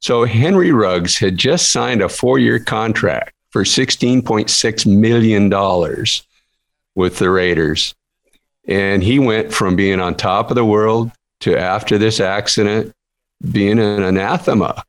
So 0.01 0.25
Henry 0.25 0.71
Ruggs 0.71 1.17
had 1.17 1.37
just 1.37 1.71
signed 1.71 2.01
a 2.01 2.09
four 2.09 2.39
year 2.39 2.59
contract 2.59 3.33
for 3.51 3.63
$16.6 3.63 4.85
million 4.85 6.05
with 6.95 7.17
the 7.17 7.29
Raiders. 7.29 7.95
And 8.67 9.03
he 9.03 9.19
went 9.19 9.53
from 9.53 9.75
being 9.75 9.99
on 9.99 10.15
top 10.15 10.51
of 10.51 10.55
the 10.55 10.65
world 10.65 11.11
to 11.41 11.57
after 11.57 11.97
this 11.97 12.19
accident 12.19 12.93
being 13.51 13.79
an 13.79 14.03
anathema. 14.03 14.83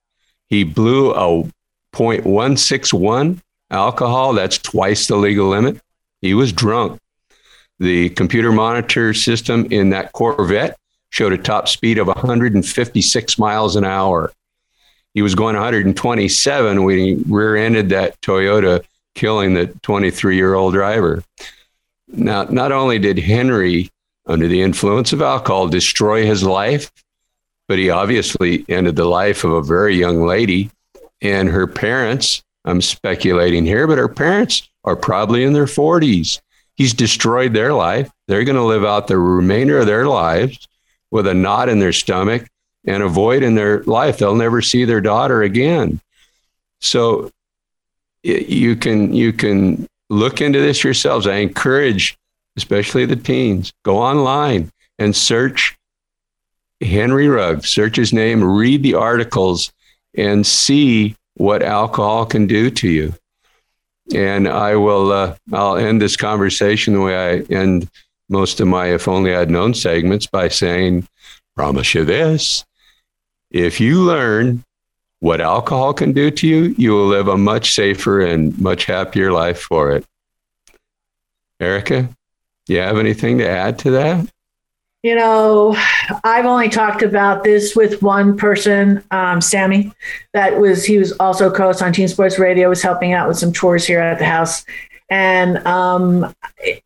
He 0.49 0.65
blew 0.65 1.13
a 1.13 1.49
0.161 1.93 3.41
alcohol, 3.71 4.35
that's 4.35 4.59
twice 4.59 5.07
the 5.07 5.17
legal 5.17 5.49
limit. 5.49 5.81
He 6.21 6.35
was 6.35 6.53
drunk. 6.53 7.01
The 7.79 8.11
computer 8.11 8.53
monitor 8.53 9.15
system 9.15 9.67
in 9.71 9.91
that 9.91 10.13
Corvette 10.13 10.77
showed 11.11 11.33
a 11.33 11.39
top 11.39 11.69
speed 11.69 11.99
of 11.99 12.09
156 12.09 13.39
miles 13.39 13.77
an 13.77 13.85
hour. 13.85 14.33
He 15.15 15.23
was 15.23 15.35
going 15.35 15.57
127 15.57 16.85
when 16.85 16.99
he 16.99 17.23
rear 17.29 17.57
ended 17.57 17.89
that 17.89 18.21
Toyota, 18.21 18.85
killing 19.15 19.55
the 19.55 19.67
23 19.83 20.37
year 20.37 20.55
old 20.55 20.75
driver. 20.75 21.25
Now, 22.09 22.45
not 22.45 22.73
only 22.73 22.99
did 22.99 23.19
Henry, 23.19 23.91
under 24.27 24.47
the 24.47 24.63
influence 24.63 25.13
of 25.13 25.23
alcohol, 25.23 25.69
destroy 25.69 26.25
his 26.25 26.45
life, 26.45 26.91
but 27.69 27.79
he 27.79 27.91
obviously 27.91 28.65
ended 28.69 28.97
the 28.97 29.05
life 29.05 29.45
of 29.45 29.53
a 29.53 29.63
very 29.63 29.97
young 29.97 30.23
lady 30.23 30.71
and 31.21 31.49
her 31.49 31.67
parents. 31.67 32.43
I'm 32.65 32.81
speculating 32.81 33.65
here, 33.65 33.87
but 33.87 33.99
her 33.99 34.09
parents 34.09 34.69
are 34.85 34.97
probably 34.97 35.45
in 35.45 35.53
their 35.53 35.67
40s. 35.67 36.41
He's 36.75 36.95
destroyed 36.95 37.53
their 37.53 37.73
life. 37.73 38.11
They're 38.29 38.45
going 38.45 38.57
to 38.57 38.63
live 38.63 38.85
out 38.85 39.07
the 39.07 39.19
remainder 39.19 39.79
of 39.79 39.87
their 39.87 40.07
lives 40.07 40.69
with 41.11 41.27
a 41.27 41.35
knot 41.35 41.69
in 41.69 41.79
their 41.79 41.93
stomach 41.93 42.49
and 42.87 43.03
a 43.03 43.09
void 43.09 43.43
in 43.43 43.55
their 43.55 43.83
life. 43.85 44.19
They'll 44.19 44.35
never 44.35 44.63
see 44.63 44.85
their 44.85 45.01
daughter 45.01 45.43
again. 45.43 46.01
So 46.81 47.31
you 48.23 48.77
can 48.77 49.13
you 49.13 49.33
can 49.33 49.87
look 50.09 50.41
into 50.41 50.61
this 50.61 50.83
yourselves. 50.85 51.27
I 51.27 51.37
encourage, 51.37 52.17
especially 52.57 53.07
the 53.07 53.17
teens, 53.17 53.73
go 53.85 53.99
online 53.99 54.71
and 54.99 55.15
search 55.15 55.77
Henry 56.81 57.29
Rugg. 57.29 57.65
Search 57.65 57.97
his 57.97 58.13
name, 58.13 58.43
read 58.43 58.83
the 58.83 58.95
articles, 58.95 59.73
and 60.15 60.47
see 60.47 61.17
what 61.35 61.63
alcohol 61.63 62.27
can 62.27 62.47
do 62.47 62.71
to 62.71 62.89
you. 62.89 63.15
And 64.15 64.49
I 64.49 64.77
will 64.77 65.13
uh, 65.13 65.37
I'll 65.53 65.77
end 65.77 66.03
this 66.03 66.17
conversation 66.17 66.95
the 66.95 67.01
way 67.01 67.17
I 67.17 67.39
end 67.53 67.89
most 68.29 68.61
of 68.61 68.69
my 68.69 68.87
if 68.87 69.09
only 69.09 69.35
I'd 69.35 69.51
known 69.51 69.75
segments 69.75 70.27
by 70.27 70.49
saying, 70.49 71.07
promise 71.57 71.95
you 71.95 72.05
this. 72.05 72.65
If 73.51 73.81
you 73.81 74.03
learn 74.03 74.65
what 75.21 75.41
alcohol 75.41 75.93
can 75.93 76.13
do 76.13 76.31
to 76.31 76.47
you, 76.47 76.75
you 76.79 76.93
will 76.93 77.07
live 77.07 77.29
a 77.29 77.37
much 77.37 77.75
safer 77.75 78.21
and 78.21 78.59
much 78.59 78.87
happier 78.87 79.33
life 79.33 79.61
for 79.61 79.93
it. 79.93 80.05
Erica, 81.61 82.09
do 82.67 82.75
you 82.75 82.81
have 82.81 82.99
anything 82.99 83.39
to 83.39 83.49
add 83.49 83.79
to 83.81 83.91
that? 83.91 84.29
You 85.03 85.15
know, 85.15 85.77
I've 86.25 86.45
only 86.45 86.69
talked 86.69 87.03
about 87.03 87.43
this 87.43 87.75
with 87.75 88.03
one 88.03 88.37
person, 88.37 89.03
um, 89.11 89.41
Sammy. 89.41 89.93
That 90.35 90.61
was 90.61 90.85
he 90.85 90.99
was 90.99 91.13
also 91.13 91.51
co-host 91.51 91.83
on 91.83 91.95
Teen 91.95 92.09
Sports 92.09 92.39
Radio. 92.39 92.69
Was 92.69 92.83
helping 92.83 93.15
out 93.15 93.27
with 93.27 93.39
some 93.39 93.51
chores 93.51 93.87
here 93.87 94.01
at 94.01 94.19
the 94.19 94.27
house, 94.27 94.63
and 95.09 95.67
um, 95.67 96.35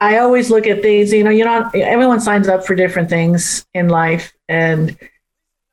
I 0.01 0.19
always 0.19 0.49
look 0.49 0.69
at 0.69 0.81
things. 0.81 1.13
You 1.13 1.25
know, 1.25 1.31
you 1.31 1.45
know, 1.45 1.69
everyone 1.75 2.21
signs 2.21 2.47
up 2.47 2.65
for 2.65 2.77
different 2.77 3.11
things 3.11 3.67
in 3.75 3.89
life, 3.89 4.33
and 4.49 4.97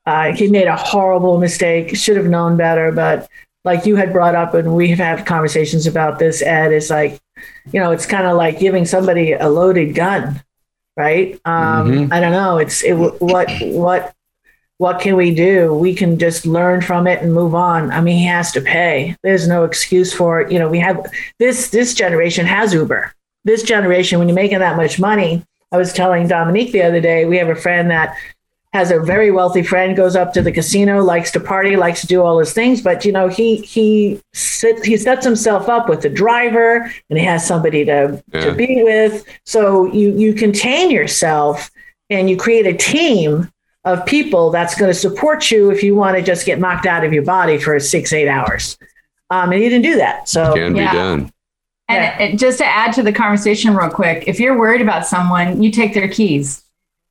uh, 0.06 0.34
he 0.34 0.48
made 0.48 0.68
a 0.68 0.76
horrible 0.76 1.38
mistake. 1.38 1.96
Should 1.96 2.18
have 2.18 2.28
known 2.28 2.58
better, 2.58 2.92
but 2.92 3.30
like 3.64 3.86
you 3.86 3.96
had 3.96 4.12
brought 4.12 4.36
up, 4.36 4.54
and 4.54 4.76
we've 4.76 4.98
had 4.98 5.26
conversations 5.26 5.88
about 5.88 6.20
this. 6.20 6.42
Ed 6.42 6.72
is 6.72 6.90
like, 6.90 7.20
you 7.72 7.80
know, 7.80 7.92
it's 7.92 8.06
kind 8.06 8.26
of 8.26 8.38
like 8.38 8.60
giving 8.60 8.86
somebody 8.86 9.34
a 9.34 9.50
loaded 9.50 9.94
gun 9.96 10.42
right? 10.98 11.40
Um, 11.46 11.92
mm-hmm. 11.92 12.14
I 12.14 12.20
don't 12.20 12.32
know. 12.32 12.58
It's 12.58 12.84
it, 12.84 12.94
what 12.94 13.50
what 13.62 14.14
what 14.78 15.00
can 15.00 15.16
we 15.16 15.34
do? 15.34 15.74
We 15.74 15.94
can 15.94 16.18
just 16.18 16.46
learn 16.46 16.82
from 16.82 17.08
it 17.08 17.22
and 17.22 17.34
move 17.34 17.54
on. 17.54 17.92
I 17.92 18.02
mean, 18.02 18.18
he 18.18 18.26
has 18.26 18.52
to 18.54 18.62
pay. 18.62 19.16
There's 19.24 19.48
no 19.48 19.64
excuse 19.64 20.14
for 20.14 20.42
it. 20.42 20.52
You 20.52 20.60
know, 20.60 20.70
we 20.70 20.80
have 20.80 21.06
this 21.40 21.70
this 21.70 21.94
generation 21.94 22.46
has 22.46 22.74
Uber. 22.74 23.14
This 23.44 23.64
generation, 23.64 24.20
when 24.20 24.28
you're 24.28 24.36
making 24.36 24.60
that 24.60 24.78
much 24.78 25.00
money, 25.00 25.44
I 25.72 25.78
was 25.78 25.94
telling 25.94 26.28
Dominique 26.28 26.72
the 26.72 26.84
other 26.84 27.02
day, 27.02 27.26
we 27.26 27.38
have 27.38 27.50
a 27.50 27.56
friend 27.56 27.90
that 27.90 28.16
has 28.74 28.90
a 28.90 29.00
very 29.00 29.32
wealthy 29.32 29.64
friend, 29.64 29.98
goes 29.98 30.16
up 30.16 30.32
to 30.34 30.42
the 30.42 30.52
casino, 30.52 31.04
likes 31.04 31.30
to 31.32 31.40
party, 31.40 31.76
likes 31.76 32.02
to 32.02 32.08
do 32.08 32.22
all 32.22 32.40
his 32.40 32.54
things. 32.54 32.82
But 32.82 33.04
you 33.04 33.12
know, 33.12 33.28
he 33.28 33.58
he 33.58 34.22
sits 34.34 34.86
he 34.86 34.98
sets 34.98 35.26
himself 35.26 35.68
up 35.68 35.90
with 35.90 36.02
the 36.02 36.10
driver, 36.10 36.92
and 37.10 37.20
he 37.20 37.26
has 37.26 37.46
somebody 37.46 37.84
to 37.86 38.24
yeah. 38.34 38.46
to 38.46 38.54
be 38.54 38.84
with. 38.84 39.26
So 39.46 39.92
you 39.92 40.16
you 40.16 40.34
contain 40.34 40.90
yourself, 40.90 41.70
and 42.10 42.30
you 42.30 42.38
create 42.38 42.66
a 42.66 42.74
team 42.74 43.52
of 43.84 44.06
people 44.06 44.52
that's 44.52 44.76
going 44.76 44.92
to 44.92 44.98
support 44.98 45.50
you 45.52 45.72
if 45.72 45.84
you 45.84 45.96
want 45.96 46.16
to 46.16 46.22
just 46.22 46.46
get 46.46 46.60
knocked 46.60 46.86
out 46.86 47.04
of 47.04 47.12
your 47.12 47.24
body 47.24 47.58
for 47.58 47.78
six 47.80 48.14
eight 48.14 48.28
hours. 48.28 48.78
Um, 49.30 49.52
and 49.52 49.62
he 49.62 49.70
didn't 49.70 49.84
do 49.84 49.96
that. 49.98 50.30
So 50.30 50.54
can 50.54 50.76
yeah. 50.76 50.92
be 50.92 50.98
done. 50.98 51.34
And 51.90 52.32
yeah. 52.32 52.36
just 52.38 52.60
to 52.60 52.66
add 52.66 52.94
to 52.94 53.04
the 53.04 53.12
conversation 53.12 53.76
real 53.76 53.90
quick, 53.90 54.26
if 54.28 54.40
you're 54.40 54.58
worried 54.58 54.82
about 54.82 55.06
someone, 55.06 55.62
you 55.62 55.72
take 55.72 55.94
their 55.94 56.08
keys 56.08 56.64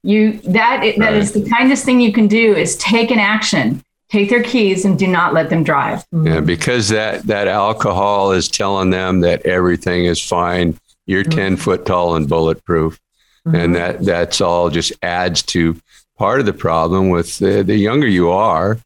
you 0.03 0.33
that 0.41 0.81
right. 0.81 0.99
that 0.99 1.13
is 1.15 1.33
the 1.33 1.49
kindest 1.49 1.85
thing 1.85 2.01
you 2.01 2.13
can 2.13 2.27
do 2.27 2.55
is 2.55 2.77
take 2.77 3.11
an 3.11 3.19
action 3.19 3.83
take 4.09 4.31
their 4.31 4.43
keys 4.43 4.85
and 4.85 4.99
do 4.99 5.07
not 5.07 5.35
let 5.35 5.51
them 5.51 5.63
drive 5.63 6.05
yeah 6.25 6.41
because 6.41 6.89
that 6.89 7.23
that 7.25 7.49
alcohol 7.49 8.33
is 8.33 8.49
telling 8.49 8.91
them 8.91 9.21
that 9.21 9.45
everything 9.45 10.07
is 10.07 10.23
fine 10.23 10.79
you're 11.07 11.23
mm-hmm. 11.23 11.55
10 11.55 11.57
foot 11.57 11.85
tall 11.87 12.17
and 12.17 12.29
bulletproof 12.29 12.99
mm-hmm. 13.47 13.57
and 13.57 13.75
that 13.75 14.03
that's 14.05 14.41
all 14.41 14.71
just 14.71 14.93
adds 15.03 15.43
to 15.43 15.81
part 16.17 16.41
of 16.41 16.47
the 16.47 16.53
problem 16.53 17.09
with 17.09 17.39
the, 17.39 17.63
the 17.63 17.77
younger 17.77 18.07
you 18.07 18.31
are 18.31 18.79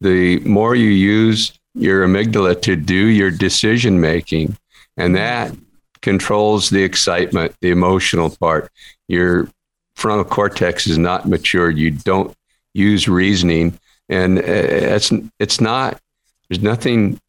the 0.00 0.38
more 0.40 0.74
you 0.74 0.90
use 0.90 1.58
your 1.74 2.06
amygdala 2.06 2.60
to 2.60 2.74
do 2.74 3.06
your 3.06 3.30
decision 3.30 4.00
making 4.00 4.56
and 4.96 5.14
that 5.14 5.54
controls 6.02 6.70
the 6.70 6.82
excitement 6.82 7.54
the 7.60 7.70
emotional 7.70 8.30
part 8.30 8.70
your 9.08 9.48
frontal 9.96 10.24
cortex 10.24 10.86
is 10.86 10.98
not 10.98 11.26
matured. 11.26 11.76
You 11.76 11.90
don't 11.90 12.34
use 12.74 13.08
reasoning, 13.08 13.78
and 14.08 14.38
uh, 14.38 14.42
it's 14.44 15.12
it's 15.38 15.60
not. 15.60 16.00
There's 16.48 16.62
nothing 16.62 17.20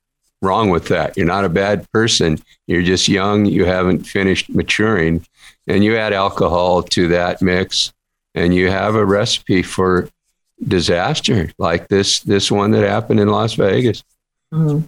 wrong 0.42 0.70
with 0.70 0.90
that. 0.90 1.18
You're 1.18 1.26
not 1.26 1.46
a 1.46 1.50
bad 1.50 1.90
person. 1.92 2.40
You're 2.68 2.84
just 2.84 3.08
young. 3.08 3.46
You 3.46 3.66
haven't 3.66 4.04
finished 4.04 4.50
maturing, 4.50 5.26
and 5.66 5.84
you 5.84 5.98
add 5.98 6.14
alcohol 6.14 6.84
to 6.84 7.08
that 7.08 7.42
mix, 7.42 7.94
and 8.36 8.54
you 8.54 8.70
have 8.70 8.96
a 8.96 9.06
recipe 9.06 9.64
for 9.64 10.10
disaster 10.68 11.52
like 11.60 11.88
this 11.88 12.22
this 12.22 12.52
one 12.52 12.72
that 12.72 12.84
happened 12.84 13.20
in 13.20 13.30
Las 13.30 13.54
Vegas. 13.54 14.04
Mm-hmm. 14.54 14.86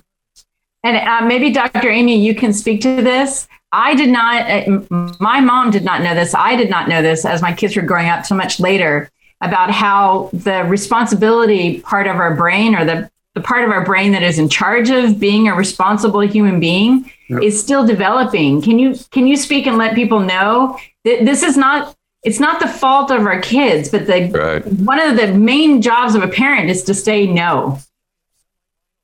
And 0.84 0.98
uh, 0.98 1.26
maybe 1.28 1.52
Dr. 1.52 1.90
Amy, 1.90 2.24
you 2.24 2.34
can 2.34 2.54
speak 2.54 2.82
to 2.82 3.02
this. 3.02 3.48
I 3.72 3.96
did 3.96 4.10
not, 4.10 4.50
uh, 4.50 5.14
my 5.20 5.42
mom 5.42 5.72
did 5.72 5.84
not 5.84 6.02
know 6.02 6.16
this. 6.16 6.34
I 6.34 6.56
did 6.56 6.70
not 6.70 6.90
know 6.90 7.02
this 7.02 7.26
as 7.26 7.42
my 7.42 7.54
kids 7.54 7.76
were 7.76 7.84
growing 7.84 8.10
up 8.10 8.26
so 8.26 8.36
much 8.36 8.60
later 8.60 9.10
about 9.42 9.72
how 9.72 10.30
the 10.34 10.64
responsibility 10.66 11.80
part 11.82 12.08
of 12.08 12.18
our 12.18 12.36
brain 12.36 12.76
or 12.76 12.84
the, 12.84 13.10
the 13.36 13.42
part 13.42 13.64
of 13.64 13.70
our 13.70 13.86
brain 13.86 14.12
that 14.12 14.24
is 14.24 14.40
in 14.40 14.50
charge 14.50 14.90
of 14.90 15.20
being 15.20 15.48
a 15.48 15.54
responsible 15.54 16.22
human 16.22 16.60
being 16.60 17.10
yep. 17.30 17.44
is 17.44 17.60
still 17.60 17.86
developing. 17.86 18.62
Can 18.62 18.80
you, 18.80 18.96
can 19.12 19.28
you 19.28 19.38
speak 19.38 19.68
and 19.68 19.78
let 19.78 19.96
people 19.96 20.20
know 20.20 20.78
that 21.06 21.26
this 21.26 21.44
is 21.44 21.56
not, 21.56 21.96
it's 22.24 22.40
not 22.40 22.60
the 22.60 22.68
fault 22.68 23.12
of 23.12 23.26
our 23.26 23.40
kids, 23.40 23.90
but 23.90 24.08
the, 24.08 24.30
right. 24.32 24.66
one 24.66 25.00
of 25.00 25.16
the 25.16 25.34
main 25.34 25.82
jobs 25.82 26.16
of 26.16 26.24
a 26.24 26.28
parent 26.28 26.70
is 26.70 26.84
to 26.84 26.94
say 26.94 27.28
no. 27.28 27.80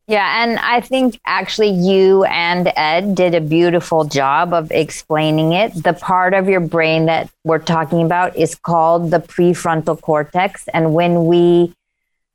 Yeah, 0.08 0.44
and 0.44 0.60
I 0.60 0.82
think 0.82 1.20
actually 1.26 1.72
you 1.72 2.26
and 2.26 2.72
Ed 2.76 3.16
did 3.16 3.34
a 3.34 3.42
beautiful 3.42 4.06
job 4.06 4.54
of 4.54 4.72
explaining 4.72 5.54
it. 5.54 5.74
The 5.84 5.94
part 5.94 6.36
of 6.36 6.48
your 6.48 6.60
brain 6.60 7.08
that 7.08 7.32
we're 7.44 7.58
talking 7.58 8.04
about 8.04 8.36
is 8.38 8.54
called 8.54 9.10
the 9.10 9.20
prefrontal 9.20 10.00
cortex. 10.00 10.68
And 10.68 10.94
when 10.94 11.26
we 11.26 11.74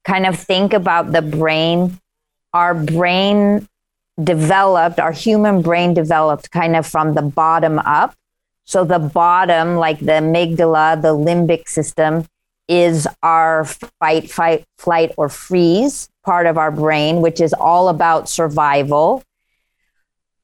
kind 0.05 0.27
of 0.27 0.37
think 0.37 0.73
about 0.73 1.13
the 1.13 1.23
brain, 1.23 2.01
our 2.53 2.75
brain 2.75 3.69
developed, 4.23 4.99
our 4.99 5.13
human 5.13 5.63
brain 5.63 5.95
developed 5.95 6.51
kind 6.51 6.75
of 6.75 6.85
from 6.85 7.15
the 7.15 7.23
bottom 7.23 7.79
up. 7.79 8.17
So 8.65 8.85
the 8.85 8.99
bottom, 8.99 9.77
like 9.77 10.01
the 10.01 10.19
amygdala, 10.19 11.01
the 11.01 11.15
limbic 11.15 11.69
system, 11.69 12.27
is 12.67 13.07
our 13.23 13.65
fight, 13.65 14.29
fight, 14.29 14.65
flight, 14.77 15.15
or 15.17 15.29
freeze 15.29 16.10
part 16.25 16.47
of 16.47 16.59
our 16.59 16.71
brain, 16.71 17.21
which 17.21 17.41
is 17.41 17.53
all 17.53 17.89
about 17.89 18.29
survival. 18.29 19.23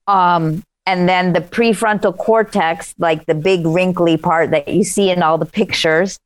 Um, 0.07 0.63
and 0.87 1.09
then 1.09 1.33
the 1.33 1.41
prefrontal 1.41 2.17
cortex, 2.17 2.95
like 2.99 3.27
the 3.27 3.35
big 3.35 3.67
wrinkly 3.67 4.17
part 4.17 4.51
that 4.51 4.69
you 4.69 4.85
see 4.85 5.11
in 5.11 5.23
all 5.23 5.37
the 5.37 5.47
pictures, 5.47 6.19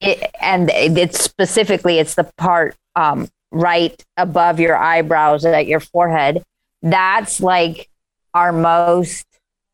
it, 0.00 0.30
and 0.40 0.70
it's 0.70 1.22
specifically 1.22 1.98
it's 1.98 2.14
the 2.14 2.24
part 2.36 2.76
um, 2.96 3.28
right 3.50 4.04
above 4.16 4.60
your 4.60 4.76
eyebrows 4.76 5.44
at 5.44 5.66
your 5.66 5.80
forehead. 5.80 6.42
That's 6.82 7.40
like 7.40 7.88
our 8.34 8.52
most 8.52 9.26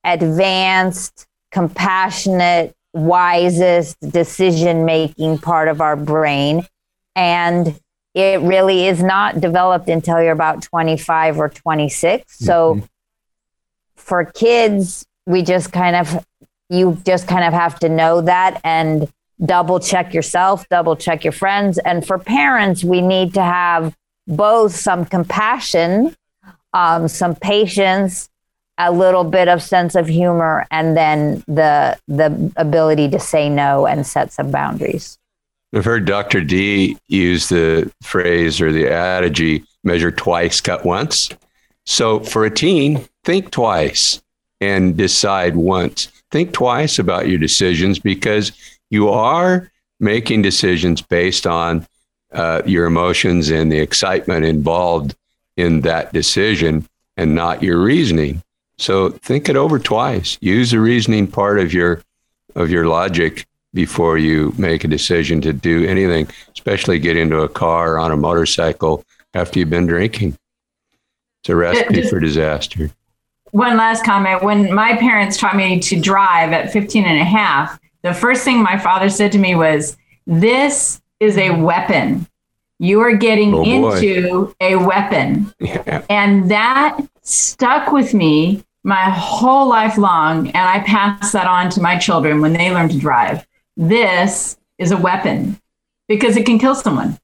advanced, 0.04 1.26
compassionate, 1.50 2.74
wisest 2.92 3.98
decision 4.10 4.84
making 4.84 5.38
part 5.38 5.68
of 5.68 5.80
our 5.80 5.96
brain. 5.96 6.66
And 7.16 7.78
it 8.14 8.40
really 8.40 8.86
is 8.86 9.02
not 9.02 9.40
developed 9.40 9.88
until 9.88 10.22
you're 10.22 10.32
about 10.32 10.62
25 10.62 11.38
or 11.38 11.48
26. 11.48 12.38
So 12.38 12.76
mm-hmm. 12.76 12.86
for 13.96 14.24
kids, 14.24 15.04
we 15.26 15.42
just 15.42 15.72
kind 15.72 15.96
of, 15.96 16.24
you 16.70 16.96
just 17.04 17.26
kind 17.26 17.44
of 17.44 17.52
have 17.52 17.78
to 17.80 17.88
know 17.88 18.20
that 18.20 18.60
and 18.62 19.12
double 19.44 19.80
check 19.80 20.14
yourself, 20.14 20.68
double 20.68 20.94
check 20.96 21.24
your 21.24 21.32
friends. 21.32 21.78
And 21.78 22.06
for 22.06 22.18
parents, 22.18 22.84
we 22.84 23.00
need 23.00 23.34
to 23.34 23.42
have 23.42 23.96
both 24.26 24.74
some 24.74 25.04
compassion, 25.04 26.16
um, 26.72 27.08
some 27.08 27.34
patience, 27.34 28.30
a 28.78 28.90
little 28.90 29.24
bit 29.24 29.48
of 29.48 29.62
sense 29.62 29.94
of 29.94 30.06
humor, 30.06 30.66
and 30.70 30.96
then 30.96 31.44
the 31.46 31.96
the 32.08 32.52
ability 32.56 33.08
to 33.10 33.20
say 33.20 33.48
no 33.48 33.86
and 33.86 34.06
set 34.06 34.32
some 34.32 34.50
boundaries. 34.50 35.18
I've 35.74 35.84
heard 35.84 36.04
Dr. 36.04 36.40
D 36.40 36.96
use 37.08 37.48
the 37.48 37.92
phrase 38.00 38.60
or 38.60 38.70
the 38.70 38.88
adage 38.88 39.62
measure 39.82 40.12
twice, 40.12 40.60
cut 40.60 40.84
once. 40.84 41.30
So 41.84 42.20
for 42.20 42.44
a 42.44 42.50
teen, 42.50 43.04
think 43.24 43.50
twice 43.50 44.22
and 44.60 44.96
decide 44.96 45.56
once. 45.56 46.06
Think 46.30 46.52
twice 46.52 46.98
about 46.98 47.28
your 47.28 47.38
decisions 47.38 47.98
because 47.98 48.52
you 48.90 49.08
are 49.08 49.70
making 49.98 50.42
decisions 50.42 51.02
based 51.02 51.46
on 51.46 51.86
uh, 52.32 52.62
your 52.66 52.86
emotions 52.86 53.50
and 53.50 53.70
the 53.70 53.80
excitement 53.80 54.44
involved 54.44 55.16
in 55.56 55.80
that 55.82 56.12
decision 56.12 56.88
and 57.16 57.34
not 57.34 57.62
your 57.62 57.80
reasoning. 57.80 58.42
So 58.78 59.10
think 59.10 59.48
it 59.48 59.56
over 59.56 59.78
twice. 59.78 60.38
Use 60.40 60.70
the 60.70 60.80
reasoning 60.80 61.26
part 61.26 61.58
of 61.58 61.72
your 61.72 62.02
of 62.54 62.70
your 62.70 62.86
logic 62.86 63.46
before 63.74 64.16
you 64.16 64.54
make 64.56 64.84
a 64.84 64.88
decision 64.88 65.40
to 65.42 65.52
do 65.52 65.84
anything, 65.84 66.28
especially 66.54 66.98
get 66.98 67.16
into 67.16 67.42
a 67.42 67.48
car 67.48 67.94
or 67.94 67.98
on 67.98 68.12
a 68.12 68.16
motorcycle 68.16 69.04
after 69.34 69.58
you've 69.58 69.70
been 69.70 69.86
drinking. 69.86 70.38
It's 71.42 71.50
a 71.50 71.56
recipe 71.56 71.94
Just 71.94 72.10
for 72.10 72.20
disaster. 72.20 72.90
One 73.50 73.76
last 73.76 74.04
comment. 74.04 74.42
When 74.42 74.72
my 74.72 74.96
parents 74.96 75.36
taught 75.36 75.56
me 75.56 75.78
to 75.80 76.00
drive 76.00 76.52
at 76.52 76.72
15 76.72 77.04
and 77.04 77.20
a 77.20 77.24
half, 77.24 77.78
the 78.02 78.14
first 78.14 78.44
thing 78.44 78.62
my 78.62 78.78
father 78.78 79.10
said 79.10 79.32
to 79.32 79.38
me 79.38 79.54
was, 79.54 79.96
This 80.26 81.02
is 81.20 81.36
a 81.36 81.50
weapon. 81.50 82.26
You 82.78 83.00
are 83.00 83.16
getting 83.16 83.54
oh 83.54 83.62
into 83.62 84.54
a 84.60 84.76
weapon. 84.76 85.52
Yeah. 85.60 86.04
And 86.08 86.50
that 86.50 86.98
stuck 87.22 87.92
with 87.92 88.14
me 88.14 88.64
my 88.82 89.10
whole 89.10 89.68
life 89.68 89.96
long. 89.96 90.48
And 90.48 90.56
I 90.56 90.80
pass 90.80 91.32
that 91.32 91.46
on 91.46 91.70
to 91.70 91.80
my 91.80 91.96
children 91.98 92.40
when 92.40 92.52
they 92.52 92.72
learn 92.72 92.88
to 92.88 92.98
drive 92.98 93.46
this 93.76 94.56
is 94.78 94.90
a 94.90 94.96
weapon 94.96 95.60
because 96.08 96.36
it 96.36 96.46
can 96.46 96.58
kill 96.58 96.74
someone. 96.74 97.18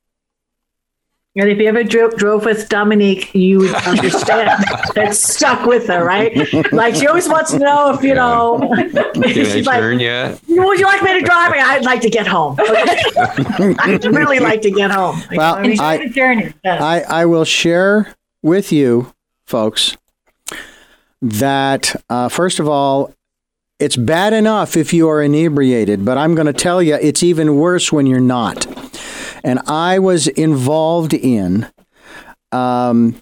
And 1.36 1.48
if 1.48 1.58
you 1.58 1.68
ever 1.68 1.84
drove, 1.84 2.16
drove 2.16 2.44
with 2.44 2.68
Dominique, 2.68 3.32
you 3.36 3.60
would 3.60 3.74
understand 3.74 4.64
that 4.96 5.14
stuck 5.14 5.64
with 5.64 5.86
her, 5.86 6.04
right? 6.04 6.36
Like 6.72 6.96
she 6.96 7.06
always 7.06 7.28
wants 7.28 7.52
to 7.52 7.60
know 7.60 7.94
if 7.94 8.02
you 8.02 8.14
know. 8.14 8.58
she's 9.28 9.64
like, 9.64 9.78
turn 9.78 10.00
yet? 10.00 10.40
Would 10.48 10.80
you 10.80 10.86
like 10.86 11.02
me 11.02 11.20
to 11.20 11.24
drive? 11.24 11.52
I'd 11.52 11.84
like 11.84 12.00
to 12.00 12.10
get 12.10 12.26
home. 12.26 12.56
I'd 12.58 14.04
really 14.06 14.40
like 14.40 14.60
to 14.62 14.72
get 14.72 14.90
home. 14.90 15.22
Well, 15.32 15.56
I, 15.80 15.98
the 15.98 16.08
journey. 16.08 16.52
Yes. 16.64 16.82
I, 16.82 17.00
I 17.02 17.26
will 17.26 17.44
share 17.44 18.16
with 18.42 18.72
you, 18.72 19.14
folks, 19.46 19.96
that 21.22 21.94
uh, 22.10 22.28
first 22.28 22.58
of 22.58 22.68
all, 22.68 23.14
it's 23.80 23.96
bad 23.96 24.32
enough 24.32 24.76
if 24.76 24.92
you 24.92 25.08
are 25.08 25.22
inebriated, 25.22 26.04
but 26.04 26.18
I'm 26.18 26.34
going 26.34 26.46
to 26.46 26.52
tell 26.52 26.82
you 26.82 26.94
it's 26.94 27.22
even 27.22 27.56
worse 27.56 27.90
when 27.90 28.06
you're 28.06 28.20
not. 28.20 28.66
And 29.42 29.58
I 29.66 29.98
was 29.98 30.28
involved 30.28 31.14
in 31.14 31.66
um, 32.52 33.20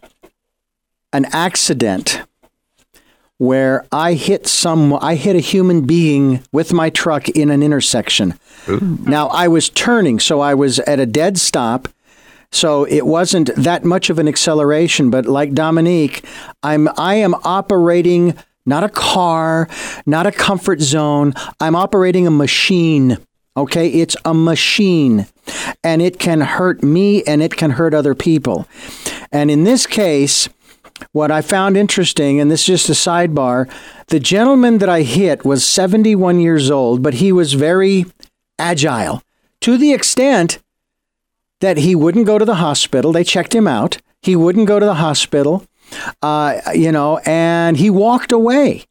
an 1.13 1.27
accident 1.27 2.23
where 3.39 3.87
I 3.93 4.15
hit 4.15 4.49
some 4.49 4.93
I 4.95 5.15
hit 5.15 5.37
a 5.37 5.41
human 5.41 5.87
being 5.87 6.43
with 6.53 6.73
my 6.73 6.91
truck 6.91 7.29
in 7.29 7.51
an 7.51 7.63
intersection. 7.63 8.35
Ooh. 8.69 8.99
Now 9.03 9.29
I 9.29 9.47
was 9.47 9.69
turning, 9.69 10.19
so 10.19 10.41
I 10.41 10.55
was 10.55 10.81
at 10.81 10.99
a 10.99 11.07
dead 11.07 11.39
stop. 11.39 11.89
So 12.51 12.85
it 12.85 13.07
wasn't 13.07 13.55
that 13.57 13.85
much 13.85 14.09
of 14.11 14.19
an 14.19 14.27
acceleration, 14.27 15.11
but 15.11 15.27
like 15.27 15.53
Dominique, 15.53 16.25
I'm 16.63 16.89
I 16.97 17.17
am 17.17 17.35
operating 17.45 18.37
not 18.69 18.85
a 18.85 18.89
car, 18.89 19.69
not 20.07 20.27
a 20.27 20.33
comfort 20.33 20.81
zone. 20.81 21.35
I'm 21.59 21.75
operating 21.75 22.27
a 22.27 22.31
machine. 22.31 23.19
Okay, 23.57 23.89
it's 23.89 24.17
a 24.25 24.35
machine 24.35 25.27
and 25.83 26.01
it 26.01 26.21
can 26.21 26.43
hurt 26.43 26.83
me 26.83 27.25
and 27.25 27.43
it 27.43 27.57
can 27.57 27.73
hurt 27.73 27.95
other 27.95 28.15
people. 28.15 28.69
And 29.33 29.51
in 29.51 29.65
this 29.65 29.87
case, 29.87 30.49
what 31.13 31.31
I 31.31 31.43
found 31.43 31.77
interesting, 31.77 32.41
and 32.41 32.51
this 32.51 32.61
is 32.61 32.67
just 32.67 32.89
a 32.89 32.93
sidebar, 32.93 33.69
the 34.09 34.21
gentleman 34.21 34.79
that 34.79 34.89
I 34.89 35.03
hit 35.03 35.45
was 35.45 35.67
71 35.67 36.41
years 36.41 36.71
old, 36.71 37.03
but 37.03 37.15
he 37.15 37.33
was 37.33 37.55
very 37.55 38.07
agile 38.59 39.23
to 39.63 39.77
the 39.77 39.93
extent 39.93 40.59
that 41.61 41.79
he 41.79 41.95
wouldn't 41.95 42.27
go 42.27 42.39
to 42.39 42.45
the 42.45 42.57
hospital. 42.57 43.13
They 43.13 43.25
checked 43.25 43.55
him 43.55 43.67
out. 43.67 43.99
He 44.23 44.37
wouldn't 44.37 44.69
go 44.69 44.79
to 44.79 44.87
the 44.87 44.95
hospital 44.95 45.67
uh, 46.23 46.61
you 46.75 46.93
know, 46.93 47.19
and 47.25 47.77
he 47.77 47.91
walked 47.91 48.33
away 48.33 48.85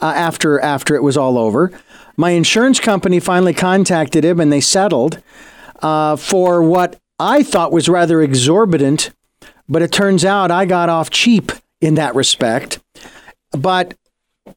uh, 0.00 0.12
after 0.14 0.60
after 0.60 0.94
it 0.94 1.02
was 1.02 1.16
all 1.16 1.38
over. 1.38 1.72
My 2.16 2.30
insurance 2.30 2.80
company 2.80 3.20
finally 3.20 3.54
contacted 3.54 4.24
him, 4.24 4.40
and 4.40 4.52
they 4.52 4.60
settled 4.60 5.22
uh, 5.82 6.16
for 6.16 6.62
what 6.62 7.00
I 7.18 7.42
thought 7.42 7.72
was 7.72 7.88
rather 7.88 8.22
exorbitant, 8.22 9.10
but 9.68 9.82
it 9.82 9.92
turns 9.92 10.24
out 10.24 10.50
I 10.50 10.64
got 10.64 10.88
off 10.88 11.10
cheap 11.10 11.52
in 11.80 11.94
that 11.94 12.14
respect. 12.14 12.80
But 13.52 13.94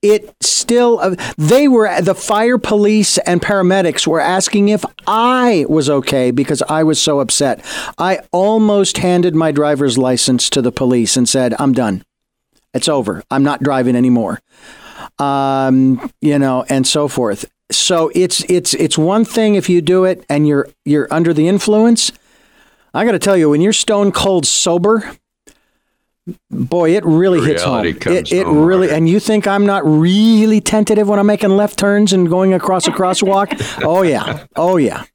it 0.01 0.35
still 0.41 0.99
uh, 0.99 1.15
they 1.37 1.67
were 1.67 2.01
the 2.01 2.15
fire 2.15 2.57
police 2.57 3.17
and 3.19 3.41
paramedics 3.41 4.05
were 4.05 4.19
asking 4.19 4.69
if 4.69 4.83
I 5.05 5.65
was 5.69 5.89
okay 5.89 6.31
because 6.31 6.61
I 6.63 6.83
was 6.83 7.01
so 7.01 7.19
upset. 7.19 7.63
I 7.97 8.19
almost 8.31 8.97
handed 8.97 9.35
my 9.35 9.51
driver's 9.51 9.97
license 9.97 10.49
to 10.51 10.61
the 10.61 10.71
police 10.71 11.17
and 11.17 11.27
said, 11.27 11.55
"I'm 11.59 11.73
done. 11.73 12.03
It's 12.73 12.87
over. 12.87 13.23
I'm 13.31 13.43
not 13.43 13.63
driving 13.63 13.95
anymore." 13.95 14.39
Um, 15.19 16.11
you 16.21 16.37
know, 16.37 16.65
and 16.69 16.85
so 16.85 17.07
forth. 17.07 17.45
So 17.71 18.11
it's 18.15 18.43
it's 18.49 18.73
it's 18.73 18.97
one 18.97 19.25
thing 19.25 19.55
if 19.55 19.69
you 19.69 19.81
do 19.81 20.05
it 20.05 20.25
and 20.29 20.47
you're 20.47 20.69
you're 20.85 21.07
under 21.11 21.33
the 21.33 21.47
influence. 21.47 22.11
I 22.93 23.05
got 23.05 23.11
to 23.11 23.19
tell 23.19 23.37
you, 23.37 23.49
when 23.49 23.61
you're 23.61 23.73
stone 23.73 24.11
cold 24.11 24.45
sober, 24.45 25.11
Boy, 26.49 26.95
it 26.95 27.05
really 27.05 27.39
hits 27.41 27.63
home. 27.63 27.85
It, 27.85 28.31
it 28.31 28.47
really, 28.47 28.89
and 28.89 29.07
you 29.07 29.19
think 29.19 29.47
I'm 29.47 29.65
not 29.65 29.85
really 29.85 30.59
tentative 30.59 31.07
when 31.07 31.19
I'm 31.19 31.27
making 31.27 31.51
left 31.51 31.79
turns 31.79 32.11
and 32.11 32.27
going 32.27 32.53
across 32.53 32.87
a 32.87 32.91
crosswalk? 32.91 33.81
oh 33.83 34.01
yeah, 34.01 34.45
oh 34.55 34.77
yeah. 34.77 35.05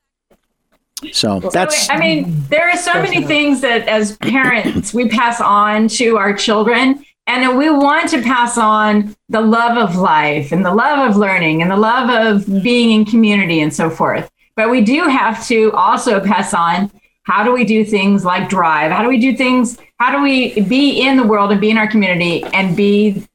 So 1.13 1.41
that's. 1.41 1.91
I 1.91 1.99
mean, 1.99 2.33
there 2.49 2.69
are 2.69 2.77
so 2.77 2.95
many 2.95 3.23
things 3.25 3.61
that 3.61 3.87
as 3.89 4.17
parents 4.19 4.95
we 4.95 5.09
pass 5.09 5.41
on 5.41 5.89
to 5.89 6.17
our 6.17 6.33
children, 6.33 7.05
and 7.27 7.59
we 7.59 7.69
want 7.69 8.09
to 8.11 8.23
pass 8.23 8.57
on 8.57 9.15
the 9.29 9.41
love 9.41 9.77
of 9.77 9.97
life 9.97 10.51
and 10.51 10.65
the 10.65 10.75
love 10.75 11.11
of 11.11 11.17
learning 11.17 11.61
and 11.61 11.71
the 11.71 11.77
love 11.77 12.09
of 12.09 12.47
being 12.63 12.91
in 13.01 13.05
community 13.05 13.61
and 13.61 13.75
so 13.75 13.91
forth. 13.91 14.31
But 14.55 14.71
we 14.71 14.81
do 14.83 15.05
have 15.05 15.47
to 15.49 15.73
also 15.73 16.21
pass 16.21 16.55
on 16.55 16.91
how 17.25 17.45
do 17.45 17.53
we 17.53 17.65
do 17.65 17.85
things 17.85 18.25
like 18.25 18.49
drive? 18.49 18.91
How 18.91 19.03
do 19.03 19.09
we 19.09 19.19
do 19.19 19.37
things? 19.37 19.79
How 19.99 20.11
do 20.11 20.23
we 20.23 20.61
be 20.63 21.01
in 21.01 21.17
the 21.17 21.27
world 21.27 21.53
and 21.53 21.61
be 21.61 21.71
in 21.71 21.79
our 21.79 21.87
community 21.87 22.45
and 22.53 22.77
be 22.77 23.27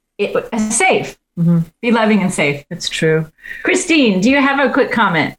safe? 0.70 1.18
Mm-hmm. 1.40 1.60
Be 1.82 1.92
loving 1.92 2.22
and 2.22 2.34
safe. 2.34 2.66
That's 2.70 2.90
true. 2.90 3.32
Christine, 3.64 4.22
do 4.22 4.30
you 4.30 4.42
have 4.42 4.60
a 4.60 4.74
quick 4.74 4.92
comment? 4.92 5.36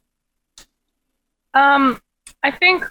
Um, 1.53 2.01
I 2.41 2.51
think 2.51 2.85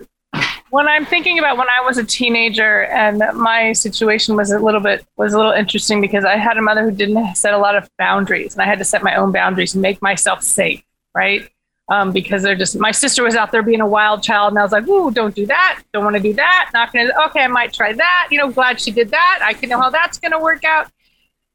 when 0.71 0.87
I'm 0.87 1.07
thinking 1.07 1.39
about 1.39 1.57
when 1.57 1.69
I 1.69 1.81
was 1.85 1.97
a 1.97 2.05
teenager 2.05 2.85
and 2.85 3.23
my 3.35 3.73
situation 3.73 4.37
was 4.37 4.51
a 4.51 4.59
little 4.59 4.81
bit 4.81 5.07
was 5.17 5.33
a 5.33 5.39
little 5.39 5.53
interesting 5.53 6.01
because 6.01 6.25
I 6.25 6.37
had 6.37 6.57
a 6.59 6.63
mother 6.63 6.85
who 6.85 6.91
didn't 6.91 7.37
set 7.37 7.55
a 7.55 7.59
lot 7.59 7.75
of 7.75 7.89
boundaries 7.99 8.55
and 8.55 8.63
I 8.63 8.67
had 8.67 8.79
to 8.79 8.85
set 8.85 9.03
my 9.03 9.15
own 9.15 9.33
boundaries 9.33 9.75
and 9.75 9.83
make 9.83 10.03
myself 10.03 10.43
safe, 10.43 10.83
right? 11.15 11.51
Um, 11.89 12.13
because 12.13 12.43
they're 12.43 12.57
just 12.57 12.79
my 12.79 12.91
sister 12.91 13.23
was 13.23 13.35
out 13.35 13.51
there 13.51 13.63
being 13.63 13.81
a 13.81 13.87
wild 13.87 14.23
child 14.23 14.53
and 14.53 14.59
I 14.59 14.63
was 14.63 14.73
like, 14.73 14.87
ooh, 14.89 15.11
don't 15.11 15.35
do 15.35 15.47
that, 15.47 15.83
don't 15.93 16.05
want 16.05 16.17
to 16.17 16.23
do 16.23 16.35
that, 16.35 16.71
not 16.73 16.93
gonna 16.93 17.11
okay, 17.27 17.41
I 17.41 17.49
might 17.49 17.73
try 17.73 17.93
that, 17.93 18.29
you 18.31 18.39
know, 18.39 18.51
glad 18.51 18.81
she 18.81 18.91
did 18.91 19.11
that. 19.11 19.41
I 19.43 19.55
can 19.55 19.69
know 19.69 19.81
how 19.81 19.91
that's 19.91 20.19
gonna 20.19 20.41
work 20.41 20.65
out. 20.65 20.91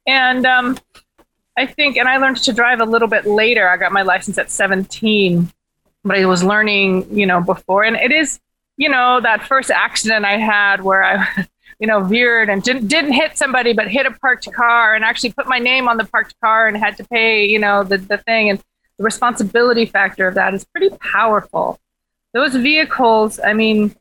And 0.05 0.45
um, 0.45 0.77
I 1.57 1.67
think, 1.67 1.97
and 1.97 2.07
I 2.07 2.17
learned 2.17 2.37
to 2.37 2.53
drive 2.53 2.79
a 2.81 2.85
little 2.85 3.07
bit 3.07 3.25
later. 3.25 3.67
I 3.69 3.77
got 3.77 3.91
my 3.91 4.01
license 4.01 4.37
at 4.37 4.49
17, 4.49 5.51
but 6.03 6.17
I 6.17 6.25
was 6.25 6.43
learning, 6.43 7.15
you 7.15 7.25
know, 7.25 7.41
before. 7.41 7.83
And 7.83 7.95
it 7.95 8.11
is, 8.11 8.39
you 8.77 8.89
know, 8.89 9.21
that 9.21 9.45
first 9.47 9.69
accident 9.69 10.25
I 10.25 10.37
had 10.37 10.81
where 10.81 11.03
I, 11.03 11.45
you 11.79 11.87
know, 11.87 12.03
veered 12.03 12.49
and 12.49 12.63
didn't, 12.63 12.87
didn't 12.87 13.13
hit 13.13 13.37
somebody, 13.37 13.73
but 13.73 13.87
hit 13.87 14.05
a 14.05 14.11
parked 14.11 14.51
car 14.51 14.95
and 14.95 15.03
actually 15.03 15.31
put 15.33 15.47
my 15.47 15.59
name 15.59 15.87
on 15.87 15.97
the 15.97 16.05
parked 16.05 16.35
car 16.41 16.67
and 16.67 16.77
had 16.77 16.97
to 16.97 17.03
pay, 17.03 17.45
you 17.45 17.59
know, 17.59 17.83
the, 17.83 17.97
the 17.97 18.17
thing. 18.17 18.49
And 18.49 18.63
the 18.97 19.03
responsibility 19.03 19.85
factor 19.85 20.27
of 20.27 20.35
that 20.35 20.53
is 20.53 20.63
pretty 20.65 20.89
powerful. 20.97 21.79
Those 22.33 22.55
vehicles, 22.55 23.39
I 23.43 23.53
mean, 23.53 23.95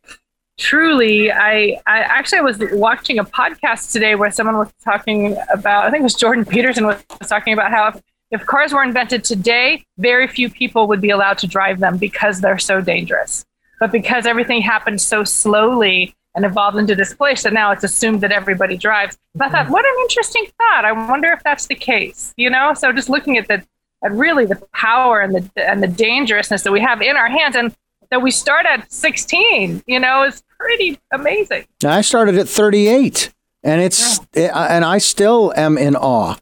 truly 0.58 1.32
I, 1.32 1.80
I 1.86 2.00
actually 2.00 2.42
was 2.42 2.58
watching 2.72 3.18
a 3.18 3.24
podcast 3.24 3.92
today 3.92 4.14
where 4.14 4.30
someone 4.30 4.56
was 4.58 4.70
talking 4.84 5.36
about 5.50 5.86
i 5.86 5.90
think 5.90 6.00
it 6.00 6.04
was 6.04 6.14
jordan 6.14 6.44
peterson 6.44 6.84
was 6.84 7.02
talking 7.26 7.54
about 7.54 7.70
how 7.70 7.88
if, 7.88 8.02
if 8.32 8.46
cars 8.46 8.72
were 8.72 8.82
invented 8.82 9.24
today 9.24 9.84
very 9.98 10.26
few 10.26 10.50
people 10.50 10.88
would 10.88 11.00
be 11.00 11.10
allowed 11.10 11.38
to 11.38 11.46
drive 11.46 11.78
them 11.80 11.98
because 11.98 12.40
they're 12.40 12.58
so 12.58 12.80
dangerous. 12.80 13.44
But 13.78 13.92
because 13.92 14.26
everything 14.26 14.62
happened 14.62 15.00
so 15.00 15.22
slowly 15.22 16.14
and 16.34 16.44
evolved 16.46 16.78
into 16.78 16.94
this 16.94 17.12
place 17.12 17.42
that 17.42 17.52
now 17.52 17.72
it's 17.72 17.84
assumed 17.84 18.22
that 18.22 18.32
everybody 18.32 18.76
drives. 18.76 19.18
I 19.38 19.50
thought 19.50 19.64
mm-hmm. 19.64 19.72
what 19.72 19.84
an 19.84 19.94
interesting 20.02 20.46
thought. 20.56 20.84
I 20.84 20.92
wonder 20.92 21.28
if 21.32 21.42
that's 21.44 21.66
the 21.66 21.74
case 21.74 22.32
you 22.36 22.48
know? 22.48 22.72
So 22.74 22.90
just 22.92 23.10
looking 23.10 23.36
at 23.36 23.48
the 23.48 23.62
at 24.02 24.12
really 24.12 24.44
the 24.44 24.56
power 24.72 25.20
and 25.20 25.34
the 25.34 25.50
and 25.56 25.82
the 25.82 25.88
dangerousness 25.88 26.62
that 26.62 26.72
we 26.72 26.80
have 26.80 27.00
in 27.02 27.16
our 27.16 27.28
hands 27.28 27.56
and 27.56 27.74
that 28.10 28.20
we 28.20 28.30
start 28.30 28.66
at 28.66 28.90
16 28.92 29.82
you 29.86 30.00
know 30.00 30.24
is 30.24 30.42
pretty 30.58 30.98
amazing. 31.12 31.64
I 31.84 32.00
started 32.02 32.36
at 32.36 32.48
38 32.48 33.32
and 33.64 33.80
it's 33.80 34.20
yeah. 34.34 34.66
and 34.70 34.84
i 34.84 34.98
still 34.98 35.52
am 35.56 35.78
in 35.78 35.96
awe 35.96 36.36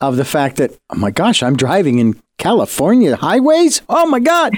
of 0.00 0.16
the 0.16 0.24
fact 0.24 0.56
that 0.56 0.72
oh 0.90 0.96
my 0.96 1.10
gosh 1.10 1.42
i'm 1.42 1.56
driving 1.56 1.98
in 1.98 2.20
california 2.38 3.16
highways? 3.16 3.82
Oh 3.88 4.06
my 4.06 4.20
god! 4.20 4.52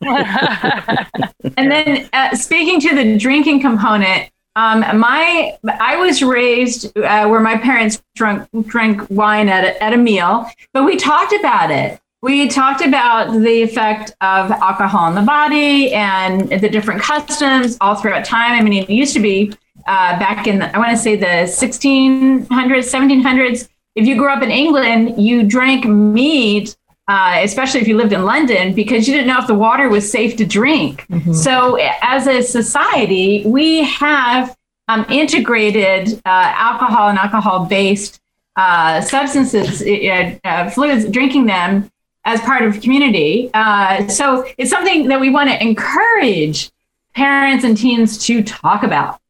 And 1.56 1.70
then 1.70 2.08
uh, 2.12 2.34
speaking 2.34 2.80
to 2.80 2.94
the 2.94 3.16
drinking 3.16 3.60
component 3.60 4.30
um, 4.56 4.80
my 4.98 5.56
I 5.80 5.96
was 5.96 6.22
raised 6.22 6.96
uh, 6.98 7.28
where 7.28 7.40
my 7.40 7.56
parents 7.56 8.02
drunk 8.16 8.48
drank 8.66 9.08
wine 9.08 9.48
at 9.48 9.64
a, 9.64 9.82
at 9.82 9.92
a 9.92 9.96
meal, 9.96 10.50
but 10.72 10.84
we 10.84 10.96
talked 10.96 11.32
about 11.32 11.70
it 11.70 12.00
we 12.26 12.48
talked 12.48 12.84
about 12.84 13.30
the 13.30 13.62
effect 13.62 14.10
of 14.20 14.50
alcohol 14.50 15.04
on 15.04 15.14
the 15.14 15.22
body 15.22 15.92
and 15.92 16.48
the 16.48 16.68
different 16.68 17.00
customs 17.00 17.76
all 17.80 17.94
throughout 17.94 18.24
time. 18.24 18.52
I 18.52 18.62
mean, 18.62 18.82
it 18.82 18.90
used 18.90 19.14
to 19.14 19.20
be 19.20 19.52
uh, 19.86 20.18
back 20.18 20.48
in, 20.48 20.58
the, 20.58 20.74
I 20.74 20.78
want 20.78 20.90
to 20.90 20.96
say 20.96 21.14
the 21.14 21.46
1600s, 21.46 22.48
1700s. 22.48 23.68
If 23.94 24.06
you 24.06 24.16
grew 24.16 24.28
up 24.28 24.42
in 24.42 24.50
England, 24.50 25.22
you 25.22 25.44
drank 25.44 25.84
mead, 25.84 26.74
uh, 27.08 27.38
especially 27.42 27.80
if 27.80 27.88
you 27.88 27.96
lived 27.96 28.12
in 28.12 28.24
London, 28.24 28.74
because 28.74 29.06
you 29.06 29.14
didn't 29.14 29.28
know 29.28 29.38
if 29.38 29.46
the 29.46 29.54
water 29.54 29.88
was 29.88 30.10
safe 30.10 30.36
to 30.36 30.44
drink. 30.44 31.06
Mm-hmm. 31.08 31.32
So, 31.32 31.78
as 32.02 32.26
a 32.26 32.42
society, 32.42 33.42
we 33.46 33.84
have 33.84 34.56
um, 34.88 35.06
integrated 35.08 36.14
uh, 36.24 36.52
alcohol 36.56 37.08
and 37.08 37.18
alcohol 37.18 37.66
based 37.66 38.20
uh, 38.56 39.00
substances, 39.00 39.82
uh, 39.82 40.38
uh, 40.44 40.70
fluids, 40.70 41.08
drinking 41.10 41.46
them 41.46 41.90
as 42.24 42.40
part 42.40 42.62
of 42.62 42.80
community. 42.80 43.50
Uh, 43.54 44.06
so 44.08 44.46
it's 44.58 44.70
something 44.70 45.08
that 45.08 45.20
we 45.20 45.30
want 45.30 45.48
to 45.48 45.62
encourage 45.62 46.70
parents 47.14 47.64
and 47.64 47.76
teens 47.76 48.18
to 48.26 48.42
talk 48.42 48.82
about. 48.82 49.20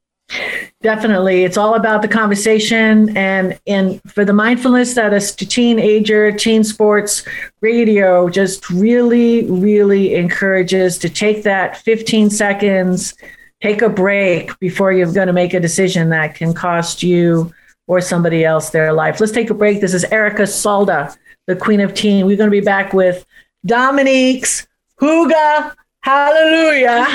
Definitely. 0.83 1.45
It's 1.45 1.57
all 1.57 1.75
about 1.75 2.03
the 2.03 2.09
conversation 2.09 3.17
and 3.17 3.59
and 3.67 4.01
for 4.11 4.25
the 4.25 4.33
mindfulness 4.33 4.95
that 4.95 5.15
a 5.15 5.21
teenager, 5.21 6.33
teen 6.33 6.65
sports 6.65 7.25
radio 7.61 8.29
just 8.29 8.69
really, 8.71 9.51
really 9.51 10.15
encourages 10.15 10.99
to 10.99 11.09
take 11.09 11.43
that 11.45 11.79
15 11.79 12.31
seconds, 12.31 13.15
take 13.63 13.83
a 13.83 13.89
break 13.89 14.57
before 14.59 14.93
you're 14.93 15.13
going 15.13 15.29
to 15.29 15.33
make 15.33 15.55
a 15.55 15.61
decision 15.61 16.11
that 16.11 16.35
can 16.35 16.53
cost 16.53 17.03
you 17.03 17.53
or 17.87 18.01
somebody 18.01 18.45
else 18.45 18.71
their 18.71 18.93
life. 18.93 19.21
Let's 19.21 19.33
take 19.33 19.51
a 19.51 19.55
break. 19.55 19.81
This 19.81 19.95
is 19.95 20.05
Erica 20.05 20.43
Salda 20.43 21.17
the 21.47 21.57
Queen 21.57 21.81
of 21.81 21.95
Teen. 21.95 22.27
We're 22.27 22.37
going 22.37 22.51
to 22.51 22.57
be 22.57 22.61
back 22.61 22.93
with 22.93 23.25
Dominique's 23.65 24.67
Hygge 25.01 25.75
Hallelujah 26.07 27.05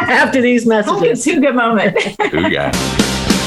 after 0.00 0.40
these 0.40 0.64
messages. 0.64 1.26
Hygge 1.26 1.54
moment. 1.54 1.94
Hygge. 1.94 2.72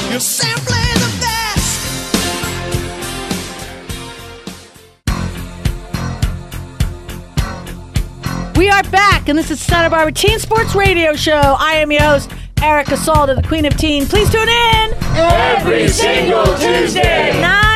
You're 0.08 0.20
simply 0.20 0.84
the 0.94 1.10
best. 1.18 1.80
We 8.56 8.70
are 8.70 8.84
back, 8.84 9.28
and 9.28 9.36
this 9.36 9.50
is 9.50 9.60
Santa 9.60 9.90
Barbara 9.90 10.12
Teen 10.12 10.38
Sports 10.38 10.76
Radio 10.76 11.14
Show. 11.16 11.56
I 11.58 11.72
am 11.78 11.90
your 11.90 12.02
host, 12.02 12.30
Erica 12.62 12.94
Salda, 12.94 13.34
the 13.34 13.42
Queen 13.42 13.64
of 13.64 13.76
Teen. 13.76 14.06
Please 14.06 14.30
tune 14.30 14.48
in 14.48 14.94
every 15.16 15.88
single 15.88 16.44
Tuesday, 16.56 17.32
9 17.40 17.73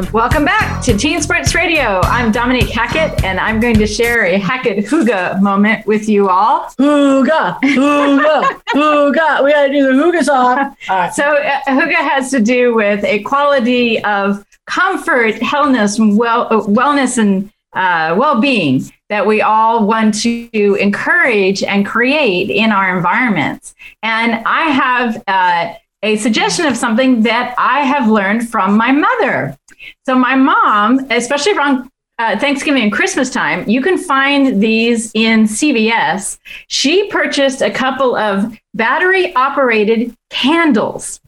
a.m. 0.00 0.12
Welcome 0.12 0.44
back 0.44 0.82
to 0.84 0.96
Teen 0.96 1.20
Sports 1.22 1.54
Radio. 1.54 2.00
I'm 2.04 2.32
Dominique 2.32 2.70
Hackett, 2.70 3.24
and 3.24 3.38
I'm 3.40 3.60
going 3.60 3.76
to 3.76 3.86
share 3.86 4.24
a 4.24 4.38
Hackett 4.38 4.84
Hygge 4.84 5.40
moment 5.40 5.86
with 5.86 6.08
you 6.08 6.28
all. 6.28 6.70
Hygge, 6.78 7.60
Hygge, 7.60 8.62
Hygge. 8.68 9.44
We 9.44 9.52
got 9.52 9.66
to 9.66 9.72
do 9.72 9.86
the 9.86 10.02
Hygge 10.02 10.24
song. 10.24 10.76
Right. 10.88 11.12
So, 11.12 11.24
uh, 11.24 11.60
Hygge 11.66 11.94
has 11.94 12.30
to 12.30 12.40
do 12.40 12.74
with 12.74 13.04
a 13.04 13.20
quality 13.20 14.02
of 14.04 14.44
comfort, 14.66 15.34
wellness, 15.36 16.16
well, 16.16 16.46
uh, 16.50 16.62
wellness, 16.66 17.18
and 17.18 17.50
uh, 17.72 18.14
well-being 18.18 18.82
that 19.08 19.26
we 19.26 19.42
all 19.42 19.86
want 19.86 20.14
to 20.22 20.74
encourage 20.76 21.62
and 21.62 21.84
create 21.86 22.50
in 22.50 22.72
our 22.72 22.96
environments. 22.96 23.74
And 24.02 24.42
I 24.46 24.62
have 24.70 25.22
uh, 25.26 25.74
a 26.02 26.16
suggestion 26.16 26.66
of 26.66 26.76
something 26.76 27.22
that 27.22 27.54
I 27.58 27.80
have 27.80 28.08
learned 28.08 28.48
from 28.48 28.76
my 28.76 28.92
mother. 28.92 29.56
So 30.06 30.14
my 30.14 30.34
mom, 30.34 31.06
especially 31.10 31.52
around 31.52 31.90
uh, 32.18 32.38
Thanksgiving 32.38 32.82
and 32.82 32.92
Christmas 32.92 33.30
time, 33.30 33.68
you 33.68 33.80
can 33.80 33.96
find 33.96 34.62
these 34.62 35.10
in 35.14 35.44
CVS. 35.44 36.38
She 36.68 37.08
purchased 37.08 37.62
a 37.62 37.70
couple 37.70 38.14
of 38.14 38.58
battery 38.74 39.34
operated 39.34 40.14
candles. 40.28 41.20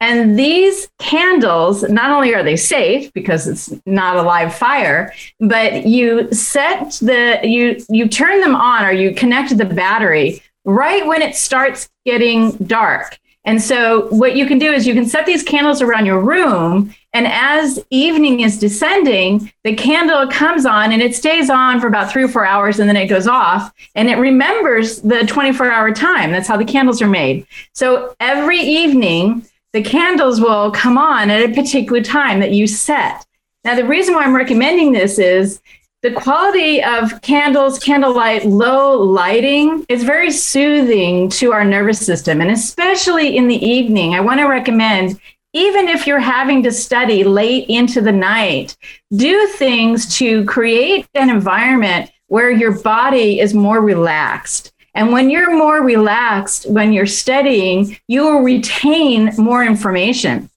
And 0.00 0.38
these 0.38 0.88
candles, 0.98 1.82
not 1.84 2.10
only 2.10 2.34
are 2.34 2.42
they 2.42 2.56
safe 2.56 3.10
because 3.14 3.46
it's 3.46 3.72
not 3.86 4.16
a 4.16 4.22
live 4.22 4.54
fire, 4.54 5.14
but 5.40 5.86
you 5.86 6.30
set 6.32 6.98
the 7.00 7.40
you 7.42 7.82
you 7.88 8.08
turn 8.08 8.40
them 8.40 8.54
on 8.54 8.84
or 8.84 8.92
you 8.92 9.14
connect 9.14 9.56
the 9.56 9.64
battery 9.64 10.42
right 10.66 11.06
when 11.06 11.22
it 11.22 11.36
starts 11.36 11.88
getting 12.04 12.50
dark. 12.56 13.18
And 13.44 13.60
so 13.60 14.08
what 14.08 14.36
you 14.36 14.46
can 14.46 14.58
do 14.58 14.72
is 14.72 14.86
you 14.86 14.94
can 14.94 15.06
set 15.06 15.26
these 15.26 15.42
candles 15.42 15.82
around 15.82 16.06
your 16.06 16.20
room 16.20 16.94
and 17.14 17.28
as 17.28 17.78
evening 17.90 18.40
is 18.40 18.58
descending, 18.58 19.52
the 19.62 19.74
candle 19.74 20.26
comes 20.28 20.66
on 20.66 20.90
and 20.90 21.00
it 21.00 21.14
stays 21.14 21.48
on 21.48 21.80
for 21.80 21.86
about 21.86 22.10
3 22.10 22.24
or 22.24 22.28
4 22.28 22.44
hours 22.44 22.80
and 22.80 22.88
then 22.88 22.96
it 22.96 23.06
goes 23.06 23.28
off 23.28 23.72
and 23.94 24.10
it 24.10 24.16
remembers 24.16 25.00
the 25.02 25.20
24-hour 25.20 25.92
time. 25.92 26.32
That's 26.32 26.48
how 26.48 26.56
the 26.56 26.64
candles 26.64 27.00
are 27.00 27.06
made. 27.06 27.46
So 27.72 28.16
every 28.18 28.58
evening 28.58 29.46
the 29.72 29.82
candles 29.82 30.40
will 30.40 30.72
come 30.72 30.98
on 30.98 31.30
at 31.30 31.48
a 31.48 31.54
particular 31.54 32.02
time 32.02 32.40
that 32.40 32.50
you 32.50 32.66
set. 32.66 33.24
Now, 33.64 33.74
the 33.76 33.84
reason 33.84 34.14
why 34.14 34.24
I'm 34.24 34.36
recommending 34.36 34.92
this 34.92 35.18
is 35.18 35.60
the 36.04 36.12
quality 36.12 36.84
of 36.84 37.18
candles, 37.22 37.78
candlelight, 37.78 38.44
low 38.44 39.00
lighting 39.00 39.86
is 39.88 40.04
very 40.04 40.30
soothing 40.30 41.30
to 41.30 41.50
our 41.50 41.64
nervous 41.64 41.98
system. 42.04 42.42
And 42.42 42.50
especially 42.50 43.38
in 43.38 43.48
the 43.48 43.56
evening, 43.56 44.14
I 44.14 44.20
want 44.20 44.38
to 44.40 44.44
recommend, 44.44 45.18
even 45.54 45.88
if 45.88 46.06
you're 46.06 46.18
having 46.18 46.62
to 46.64 46.72
study 46.72 47.24
late 47.24 47.70
into 47.70 48.02
the 48.02 48.12
night, 48.12 48.76
do 49.16 49.46
things 49.46 50.14
to 50.18 50.44
create 50.44 51.06
an 51.14 51.30
environment 51.30 52.10
where 52.26 52.50
your 52.50 52.78
body 52.82 53.40
is 53.40 53.54
more 53.54 53.80
relaxed. 53.80 54.74
And 54.92 55.10
when 55.10 55.30
you're 55.30 55.56
more 55.56 55.82
relaxed, 55.82 56.68
when 56.68 56.92
you're 56.92 57.06
studying, 57.06 57.96
you 58.08 58.24
will 58.24 58.40
retain 58.40 59.32
more 59.38 59.64
information. 59.64 60.50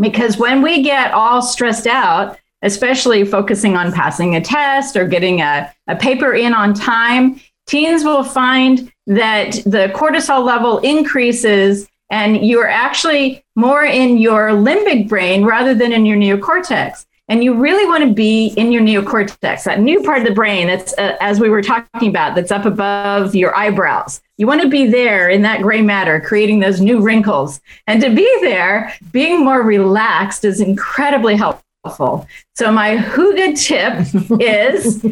Because 0.00 0.36
when 0.36 0.62
we 0.62 0.82
get 0.82 1.12
all 1.12 1.42
stressed 1.42 1.86
out, 1.86 2.39
especially 2.62 3.24
focusing 3.24 3.76
on 3.76 3.92
passing 3.92 4.36
a 4.36 4.40
test 4.40 4.96
or 4.96 5.06
getting 5.06 5.40
a, 5.40 5.72
a 5.86 5.96
paper 5.96 6.34
in 6.34 6.54
on 6.54 6.74
time, 6.74 7.40
teens 7.66 8.04
will 8.04 8.24
find 8.24 8.92
that 9.06 9.52
the 9.64 9.92
cortisol 9.94 10.44
level 10.44 10.78
increases 10.78 11.88
and 12.10 12.44
you're 12.44 12.68
actually 12.68 13.44
more 13.54 13.84
in 13.84 14.18
your 14.18 14.50
limbic 14.50 15.08
brain 15.08 15.44
rather 15.44 15.74
than 15.74 15.92
in 15.92 16.04
your 16.04 16.16
neocortex. 16.16 17.06
And 17.28 17.44
you 17.44 17.54
really 17.54 17.86
want 17.86 18.02
to 18.02 18.12
be 18.12 18.48
in 18.56 18.72
your 18.72 18.82
neocortex, 18.82 19.62
that 19.62 19.78
new 19.78 20.02
part 20.02 20.18
of 20.18 20.24
the 20.24 20.34
brain 20.34 20.66
that's, 20.66 20.92
uh, 20.98 21.16
as 21.20 21.38
we 21.38 21.48
were 21.48 21.62
talking 21.62 22.08
about, 22.08 22.34
that's 22.34 22.50
up 22.50 22.64
above 22.64 23.36
your 23.36 23.54
eyebrows. 23.54 24.20
You 24.36 24.48
want 24.48 24.62
to 24.62 24.68
be 24.68 24.86
there 24.88 25.30
in 25.30 25.42
that 25.42 25.62
gray 25.62 25.80
matter, 25.80 26.20
creating 26.20 26.58
those 26.58 26.80
new 26.80 27.00
wrinkles. 27.00 27.60
And 27.86 28.02
to 28.02 28.12
be 28.12 28.28
there, 28.40 28.92
being 29.12 29.44
more 29.44 29.62
relaxed 29.62 30.44
is 30.44 30.60
incredibly 30.60 31.36
helpful 31.36 31.64
helpful. 31.84 32.26
So 32.54 32.70
my 32.70 32.96
Hygge 32.96 33.58
tip 33.66 34.40
is 34.40 35.02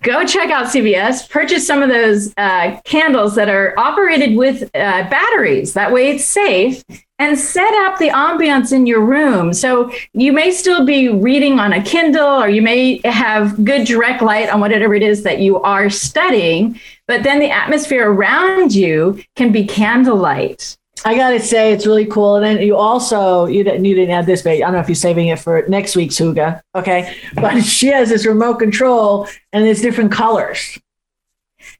go 0.00 0.24
check 0.24 0.50
out 0.50 0.66
CVS, 0.66 1.28
purchase 1.30 1.66
some 1.66 1.82
of 1.82 1.88
those 1.88 2.32
uh, 2.36 2.80
candles 2.84 3.34
that 3.36 3.48
are 3.48 3.78
operated 3.78 4.36
with 4.36 4.64
uh, 4.74 5.08
batteries. 5.08 5.74
That 5.74 5.92
way 5.92 6.10
it's 6.10 6.24
safe 6.24 6.82
and 7.18 7.38
set 7.38 7.72
up 7.86 7.98
the 7.98 8.08
ambiance 8.08 8.72
in 8.72 8.86
your 8.86 9.04
room. 9.04 9.52
So 9.52 9.90
you 10.12 10.32
may 10.32 10.50
still 10.50 10.84
be 10.84 11.08
reading 11.08 11.58
on 11.58 11.72
a 11.72 11.82
Kindle 11.82 12.42
or 12.42 12.48
you 12.48 12.60
may 12.60 13.00
have 13.04 13.64
good 13.64 13.86
direct 13.86 14.20
light 14.20 14.50
on 14.50 14.60
whatever 14.60 14.94
it 14.94 15.02
is 15.02 15.22
that 15.22 15.38
you 15.38 15.60
are 15.62 15.88
studying, 15.88 16.78
but 17.06 17.22
then 17.22 17.38
the 17.38 17.50
atmosphere 17.50 18.10
around 18.10 18.74
you 18.74 19.22
can 19.36 19.52
be 19.52 19.64
candlelight. 19.64 20.76
I 21.04 21.14
gotta 21.14 21.40
say, 21.40 21.72
it's 21.72 21.86
really 21.86 22.06
cool. 22.06 22.36
And 22.36 22.44
then 22.44 22.66
you 22.66 22.76
also 22.76 23.46
you 23.46 23.62
didn't 23.62 23.84
you 23.84 23.94
didn't 23.94 24.14
add 24.14 24.26
this, 24.26 24.42
but 24.42 24.52
I 24.52 24.58
don't 24.58 24.72
know 24.72 24.80
if 24.80 24.88
you're 24.88 24.94
saving 24.94 25.28
it 25.28 25.38
for 25.38 25.64
next 25.68 25.94
week's 25.96 26.16
Hygge. 26.16 26.60
Okay, 26.74 27.16
but 27.34 27.60
she 27.62 27.88
has 27.88 28.08
this 28.08 28.26
remote 28.26 28.54
control 28.54 29.28
and 29.52 29.66
it's 29.66 29.80
different 29.80 30.12
colors. 30.12 30.78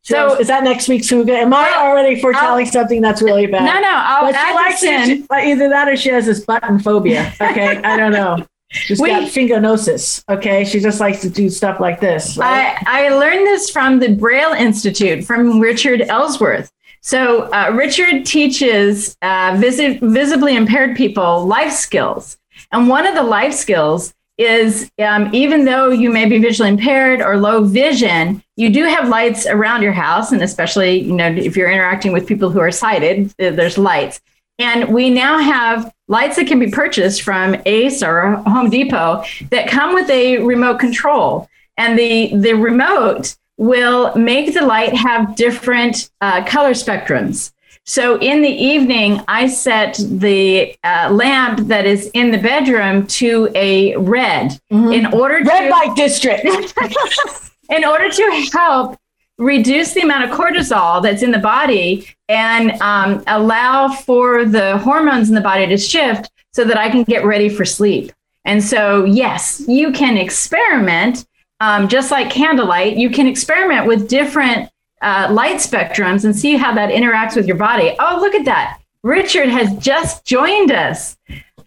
So, 0.02 0.30
so 0.30 0.40
is 0.40 0.48
that 0.48 0.64
next 0.64 0.88
week's 0.88 1.08
Hygge? 1.08 1.30
Am 1.30 1.54
I 1.54 1.72
already 1.76 2.20
foretelling 2.20 2.66
I'll, 2.66 2.72
something 2.72 3.00
that's 3.00 3.22
really 3.22 3.46
bad? 3.46 3.64
No, 3.64 3.80
no. 3.80 3.90
I'll 3.90 4.26
but 4.26 4.34
add 4.34 4.72
this 4.72 4.82
in. 4.82 5.26
either 5.32 5.68
that 5.68 5.88
or 5.88 5.96
she 5.96 6.10
has 6.10 6.26
this 6.26 6.44
button 6.44 6.78
phobia. 6.78 7.32
Okay, 7.40 7.78
I 7.78 7.96
don't 7.96 8.12
know. 8.12 8.46
She's 8.70 9.00
we, 9.00 9.08
got 9.10 9.22
fingernosis. 9.30 10.24
Okay, 10.28 10.64
she 10.64 10.80
just 10.80 10.98
likes 11.00 11.20
to 11.20 11.30
do 11.30 11.48
stuff 11.48 11.78
like 11.78 12.00
this. 12.00 12.36
Right? 12.36 12.76
I, 12.86 13.06
I 13.06 13.08
learned 13.10 13.46
this 13.46 13.70
from 13.70 14.00
the 14.00 14.14
Braille 14.14 14.52
Institute 14.52 15.24
from 15.24 15.60
Richard 15.60 16.02
Ellsworth. 16.02 16.70
So 17.06 17.42
uh, 17.52 17.70
Richard 17.72 18.26
teaches 18.26 19.16
uh, 19.22 19.56
visi- 19.60 20.00
visibly 20.02 20.56
impaired 20.56 20.96
people 20.96 21.46
life 21.46 21.72
skills, 21.72 22.36
and 22.72 22.88
one 22.88 23.06
of 23.06 23.14
the 23.14 23.22
life 23.22 23.54
skills 23.54 24.12
is 24.38 24.90
um, 24.98 25.32
even 25.32 25.64
though 25.64 25.90
you 25.90 26.10
may 26.10 26.28
be 26.28 26.38
visually 26.38 26.68
impaired 26.68 27.22
or 27.22 27.36
low 27.36 27.62
vision, 27.62 28.42
you 28.56 28.70
do 28.70 28.82
have 28.86 29.08
lights 29.08 29.46
around 29.46 29.82
your 29.82 29.92
house, 29.92 30.32
and 30.32 30.42
especially 30.42 30.98
you 30.98 31.12
know 31.12 31.28
if 31.28 31.56
you're 31.56 31.70
interacting 31.70 32.12
with 32.12 32.26
people 32.26 32.50
who 32.50 32.58
are 32.58 32.72
sighted, 32.72 33.32
there's 33.38 33.78
lights. 33.78 34.20
And 34.58 34.92
we 34.92 35.08
now 35.08 35.38
have 35.38 35.94
lights 36.08 36.34
that 36.34 36.48
can 36.48 36.58
be 36.58 36.72
purchased 36.72 37.22
from 37.22 37.54
Ace 37.66 38.02
or 38.02 38.32
Home 38.48 38.68
Depot 38.68 39.22
that 39.52 39.68
come 39.68 39.94
with 39.94 40.10
a 40.10 40.38
remote 40.38 40.80
control, 40.80 41.48
and 41.76 41.96
the 41.96 42.34
the 42.34 42.54
remote 42.54 43.36
will 43.56 44.14
make 44.14 44.54
the 44.54 44.62
light 44.62 44.94
have 44.94 45.34
different 45.36 46.10
uh, 46.20 46.44
color 46.44 46.72
spectrums. 46.72 47.52
So 47.84 48.18
in 48.18 48.42
the 48.42 48.50
evening, 48.50 49.20
I 49.28 49.46
set 49.46 49.98
the 50.00 50.76
uh, 50.82 51.08
lamp 51.12 51.68
that 51.68 51.86
is 51.86 52.10
in 52.14 52.32
the 52.32 52.38
bedroom 52.38 53.06
to 53.06 53.48
a 53.54 53.96
red 53.96 54.58
mm-hmm. 54.72 54.92
in 54.92 55.06
order 55.14 55.42
to 55.42 55.48
red 55.48 55.70
light 55.70 55.94
district. 55.94 56.44
in 57.70 57.84
order 57.84 58.10
to 58.10 58.48
help 58.52 58.98
reduce 59.38 59.92
the 59.92 60.00
amount 60.00 60.24
of 60.24 60.30
cortisol 60.30 61.02
that's 61.02 61.22
in 61.22 61.30
the 61.30 61.38
body 61.38 62.08
and 62.28 62.72
um, 62.80 63.22
allow 63.26 63.88
for 63.88 64.44
the 64.44 64.78
hormones 64.78 65.28
in 65.28 65.34
the 65.34 65.40
body 65.40 65.66
to 65.66 65.76
shift 65.76 66.30
so 66.52 66.64
that 66.64 66.78
I 66.78 66.90
can 66.90 67.04
get 67.04 67.24
ready 67.24 67.48
for 67.48 67.64
sleep. 67.64 68.12
And 68.44 68.62
so, 68.62 69.04
yes, 69.04 69.62
you 69.68 69.92
can 69.92 70.16
experiment 70.16 71.26
um, 71.60 71.88
just 71.88 72.10
like 72.10 72.30
candlelight, 72.30 72.96
you 72.96 73.10
can 73.10 73.26
experiment 73.26 73.86
with 73.86 74.08
different 74.08 74.70
uh, 75.02 75.28
light 75.30 75.56
spectrums 75.56 76.24
and 76.24 76.34
see 76.34 76.56
how 76.56 76.74
that 76.74 76.90
interacts 76.90 77.36
with 77.36 77.46
your 77.46 77.56
body. 77.56 77.94
Oh, 77.98 78.18
look 78.20 78.34
at 78.34 78.44
that. 78.44 78.80
Richard 79.02 79.48
has 79.48 79.76
just 79.78 80.24
joined 80.24 80.72
us. 80.72 81.16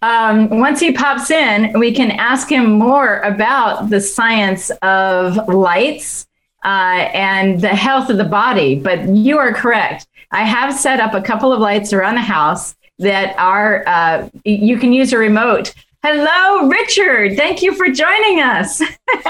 Um, 0.02 0.48
once 0.60 0.80
he 0.80 0.92
pops 0.92 1.30
in, 1.30 1.78
we 1.78 1.92
can 1.92 2.10
ask 2.12 2.50
him 2.50 2.72
more 2.72 3.20
about 3.20 3.90
the 3.90 4.00
science 4.00 4.70
of 4.82 5.48
lights 5.48 6.26
uh, 6.64 7.08
and 7.14 7.60
the 7.60 7.68
health 7.68 8.10
of 8.10 8.16
the 8.16 8.24
body. 8.24 8.76
But 8.78 9.08
you 9.08 9.38
are 9.38 9.52
correct. 9.52 10.06
I 10.30 10.44
have 10.44 10.74
set 10.74 11.00
up 11.00 11.14
a 11.14 11.22
couple 11.22 11.52
of 11.52 11.60
lights 11.60 11.92
around 11.92 12.14
the 12.14 12.20
house 12.20 12.74
that 12.98 13.34
are, 13.38 13.82
uh, 13.86 14.28
you 14.44 14.78
can 14.78 14.92
use 14.92 15.12
a 15.12 15.18
remote 15.18 15.74
Hello, 16.02 16.66
Richard. 16.66 17.36
Thank 17.36 17.60
you 17.60 17.74
for 17.74 17.88
joining 17.88 18.40
us. 18.40 18.80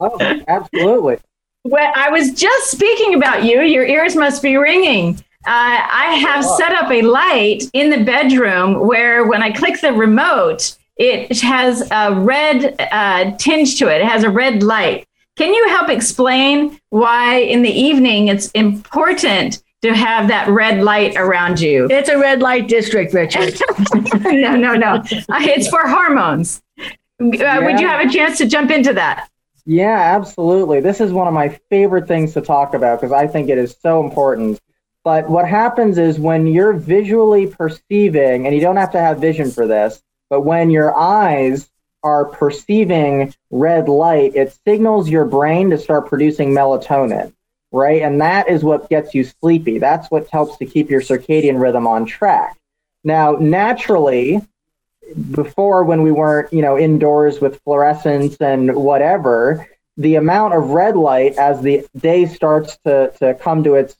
oh, 0.00 0.42
absolutely. 0.48 1.18
Well, 1.64 1.92
I 1.94 2.10
was 2.10 2.32
just 2.32 2.72
speaking 2.72 3.14
about 3.14 3.44
you. 3.44 3.60
Your 3.60 3.86
ears 3.86 4.16
must 4.16 4.42
be 4.42 4.56
ringing. 4.56 5.14
Uh, 5.46 5.86
I 5.88 6.18
have 6.20 6.44
oh. 6.44 6.58
set 6.58 6.72
up 6.72 6.90
a 6.90 7.02
light 7.02 7.64
in 7.72 7.90
the 7.90 8.02
bedroom 8.02 8.88
where 8.88 9.24
when 9.26 9.40
I 9.40 9.52
click 9.52 9.80
the 9.80 9.92
remote, 9.92 10.76
it 10.96 11.40
has 11.42 11.88
a 11.92 12.12
red 12.14 12.74
uh, 12.90 13.36
tinge 13.36 13.78
to 13.78 13.86
it. 13.86 14.00
It 14.00 14.08
has 14.08 14.24
a 14.24 14.30
red 14.30 14.64
light. 14.64 15.06
Can 15.36 15.54
you 15.54 15.68
help 15.68 15.90
explain 15.90 16.80
why 16.90 17.36
in 17.36 17.62
the 17.62 17.70
evening 17.70 18.28
it's 18.28 18.50
important 18.50 19.62
to 19.86 19.94
have 19.94 20.28
that 20.28 20.48
red 20.48 20.82
light 20.82 21.16
around 21.16 21.60
you. 21.60 21.88
It's 21.90 22.08
a 22.08 22.18
red 22.18 22.40
light 22.40 22.68
district, 22.68 23.14
Richard. 23.14 23.58
no, 24.24 24.56
no, 24.56 24.74
no. 24.74 25.02
It's 25.04 25.68
for 25.68 25.86
hormones. 25.86 26.62
Uh, 26.80 26.84
yeah. 27.20 27.58
Would 27.60 27.80
you 27.80 27.86
have 27.86 28.06
a 28.06 28.12
chance 28.12 28.38
to 28.38 28.46
jump 28.46 28.70
into 28.70 28.92
that? 28.94 29.28
Yeah, 29.64 30.14
absolutely. 30.16 30.80
This 30.80 31.00
is 31.00 31.12
one 31.12 31.26
of 31.26 31.34
my 31.34 31.48
favorite 31.70 32.06
things 32.06 32.34
to 32.34 32.40
talk 32.40 32.74
about 32.74 33.00
because 33.00 33.12
I 33.12 33.26
think 33.26 33.48
it 33.48 33.58
is 33.58 33.76
so 33.80 34.04
important. 34.04 34.60
But 35.02 35.28
what 35.28 35.48
happens 35.48 35.98
is 35.98 36.18
when 36.18 36.46
you're 36.46 36.72
visually 36.72 37.46
perceiving, 37.46 38.46
and 38.46 38.54
you 38.54 38.60
don't 38.60 38.76
have 38.76 38.92
to 38.92 39.00
have 39.00 39.18
vision 39.18 39.50
for 39.50 39.66
this, 39.66 40.02
but 40.30 40.42
when 40.42 40.70
your 40.70 40.96
eyes 40.96 41.70
are 42.02 42.24
perceiving 42.24 43.34
red 43.50 43.88
light, 43.88 44.34
it 44.34 44.56
signals 44.66 45.08
your 45.08 45.24
brain 45.24 45.70
to 45.70 45.78
start 45.78 46.06
producing 46.06 46.50
melatonin 46.50 47.32
right? 47.76 48.02
And 48.02 48.20
that 48.20 48.48
is 48.48 48.64
what 48.64 48.88
gets 48.88 49.14
you 49.14 49.24
sleepy. 49.24 49.78
That's 49.78 50.10
what 50.10 50.28
helps 50.30 50.56
to 50.58 50.66
keep 50.66 50.90
your 50.90 51.00
circadian 51.00 51.60
rhythm 51.60 51.86
on 51.86 52.06
track. 52.06 52.58
Now, 53.04 53.32
naturally, 53.32 54.40
before 55.30 55.84
when 55.84 56.02
we 56.02 56.10
weren't, 56.10 56.52
you 56.52 56.62
know, 56.62 56.78
indoors 56.78 57.40
with 57.40 57.60
fluorescence 57.62 58.36
and 58.40 58.74
whatever, 58.74 59.68
the 59.96 60.16
amount 60.16 60.54
of 60.54 60.70
red 60.70 60.96
light 60.96 61.36
as 61.36 61.60
the 61.62 61.86
day 61.96 62.26
starts 62.26 62.76
to, 62.84 63.12
to 63.18 63.34
come 63.34 63.62
to 63.64 63.74
its 63.74 63.96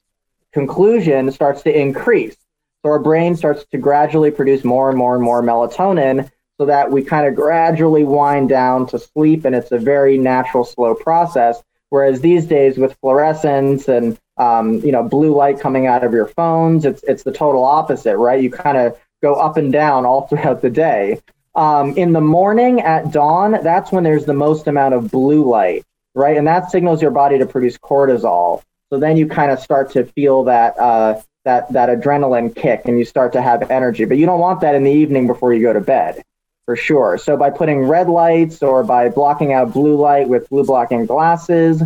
conclusion 0.53 1.31
starts 1.31 1.62
to 1.62 1.79
increase. 1.79 2.37
So 2.83 2.91
our 2.91 2.99
brain 2.99 3.37
starts 3.37 3.65
to 3.73 3.79
gradually 3.79 4.31
produce 4.31 4.65
more 4.65 4.89
and 4.89 4.99
more 4.99 5.15
and 5.15 5.23
more 5.23 5.43
melatonin 5.43 6.31
so 6.59 6.67
that 6.67 6.91
we 6.91 7.03
kind 7.03 7.27
of 7.27 7.35
gradually 7.35 8.05
wind 8.05 8.49
down 8.49 8.87
to 8.89 8.99
sleep. 8.99 9.45
And 9.45 9.55
it's 9.55 9.73
a 9.73 9.79
very 9.79 10.19
natural, 10.19 10.65
slow 10.65 10.95
process. 10.95 11.62
Whereas 11.97 12.21
these 12.21 12.45
days 12.45 12.77
with 12.77 12.95
fluorescence 13.01 13.89
and 13.89 14.19
um, 14.37 14.81
you 14.81 14.93
know 14.93 15.03
blue 15.03 15.35
light 15.35 15.59
coming 15.59 15.87
out 15.87 16.05
of 16.05 16.13
your 16.13 16.27
phones, 16.27 16.85
it's 16.85 17.03
it's 17.05 17.23
the 17.23 17.33
total 17.33 17.65
opposite, 17.65 18.19
right? 18.19 18.39
You 18.39 18.51
kind 18.51 18.77
of 18.77 19.01
go 19.23 19.37
up 19.37 19.57
and 19.57 19.73
down 19.73 20.05
all 20.05 20.27
throughout 20.29 20.61
the 20.61 20.69
day. 20.69 21.23
Um, 21.55 21.97
in 21.97 22.13
the 22.13 22.21
morning 22.21 22.83
at 22.83 23.13
dawn, 23.13 23.53
that's 23.63 23.93
when 23.93 24.05
there's 24.05 24.27
the 24.27 24.35
most 24.35 24.67
amount 24.67 24.93
of 24.93 25.11
blue 25.11 25.43
light, 25.43 25.87
right? 26.15 26.37
And 26.37 26.47
that 26.47 26.71
signals 26.71 27.01
your 27.01 27.13
body 27.13 27.39
to 27.39 27.47
produce 27.47 27.79
cortisol. 27.79 28.61
So 28.93 29.01
then 29.01 29.17
you 29.17 29.27
kind 29.27 29.51
of 29.51 29.59
start 29.59 29.91
to 29.93 30.05
feel 30.05 30.45
that 30.45 30.79
uh, 30.79 31.23
that 31.47 31.73
that 31.73 31.89
adrenaline 31.89 32.55
kick, 32.55 32.83
and 32.85 32.99
you 32.99 33.07
start 33.07 33.33
to 33.33 33.41
have 33.41 33.71
energy. 33.71 34.05
But 34.05 34.19
you 34.19 34.27
don't 34.27 34.41
want 34.41 34.61
that 34.61 34.75
in 34.75 34.85
the 34.85 34.93
evening 34.93 35.27
before 35.27 35.55
you 35.55 35.63
go 35.63 35.73
to 35.73 35.81
bed 35.81 36.23
for 36.67 36.77
sure. 36.77 37.17
So 37.17 37.37
by 37.37 37.51
putting 37.51 37.85
red 37.85 38.09
lights 38.09 38.63
or 38.63 38.85
by 38.85 39.09
blocking 39.09 39.53
out 39.53 39.73
blue 39.73 39.97
light 39.97 40.29
with 40.29 40.49
blue 40.51 40.65
blocking 40.65 41.07
glasses, 41.07 41.83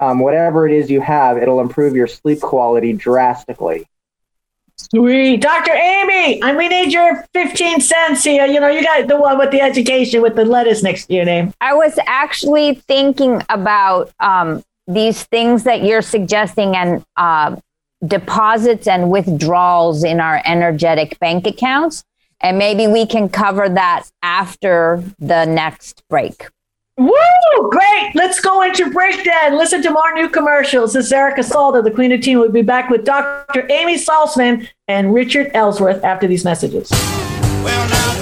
um, 0.00 0.18
whatever 0.18 0.68
it 0.68 0.74
is 0.74 0.90
you 0.90 1.00
have, 1.00 1.38
it'll 1.38 1.60
improve 1.60 1.96
your 1.96 2.08
sleep 2.08 2.40
quality 2.40 2.92
drastically. 2.92 3.86
Sweet. 4.76 5.40
Dr. 5.40 5.72
Amy, 5.72 6.42
I 6.42 6.54
we 6.56 6.66
need 6.66 6.92
your 6.92 7.24
15 7.32 7.80
cents 7.80 8.24
here. 8.24 8.44
You 8.44 8.58
know, 8.58 8.68
you 8.68 8.82
got 8.82 9.06
the 9.06 9.16
one 9.16 9.38
with 9.38 9.52
the 9.52 9.60
education 9.60 10.20
with 10.20 10.34
the 10.34 10.44
letters 10.44 10.82
next 10.82 11.06
to 11.06 11.14
your 11.14 11.24
name. 11.24 11.54
I 11.60 11.74
was 11.74 11.96
actually 12.06 12.74
thinking 12.74 13.40
about 13.48 14.12
um, 14.18 14.64
these 14.88 15.22
things 15.24 15.62
that 15.62 15.84
you're 15.84 16.02
suggesting 16.02 16.74
and 16.74 17.04
uh, 17.16 17.56
deposits 18.04 18.88
and 18.88 19.10
withdrawals 19.10 20.02
in 20.02 20.18
our 20.18 20.42
energetic 20.44 21.18
bank 21.20 21.46
accounts. 21.46 22.04
And 22.44 22.58
maybe 22.58 22.86
we 22.86 23.06
can 23.06 23.30
cover 23.30 23.70
that 23.70 24.04
after 24.22 25.02
the 25.18 25.46
next 25.46 26.04
break. 26.10 26.46
Woo! 26.98 27.10
Great. 27.70 28.14
Let's 28.14 28.38
go 28.38 28.60
into 28.60 28.90
break 28.90 29.24
then. 29.24 29.56
Listen 29.56 29.82
to 29.82 29.90
more 29.90 30.12
new 30.12 30.28
commercials. 30.28 30.92
This 30.92 31.06
is 31.06 31.12
Erica 31.12 31.40
Salda, 31.40 31.82
the 31.82 31.90
Queen 31.90 32.12
of 32.12 32.20
Teen. 32.20 32.38
We'll 32.38 32.52
be 32.52 32.60
back 32.60 32.90
with 32.90 33.06
Dr. 33.06 33.66
Amy 33.72 33.96
Salzman 33.96 34.68
and 34.88 35.14
Richard 35.14 35.52
Ellsworth 35.54 36.04
after 36.04 36.26
these 36.26 36.44
messages. 36.44 36.90
Well, 36.90 38.14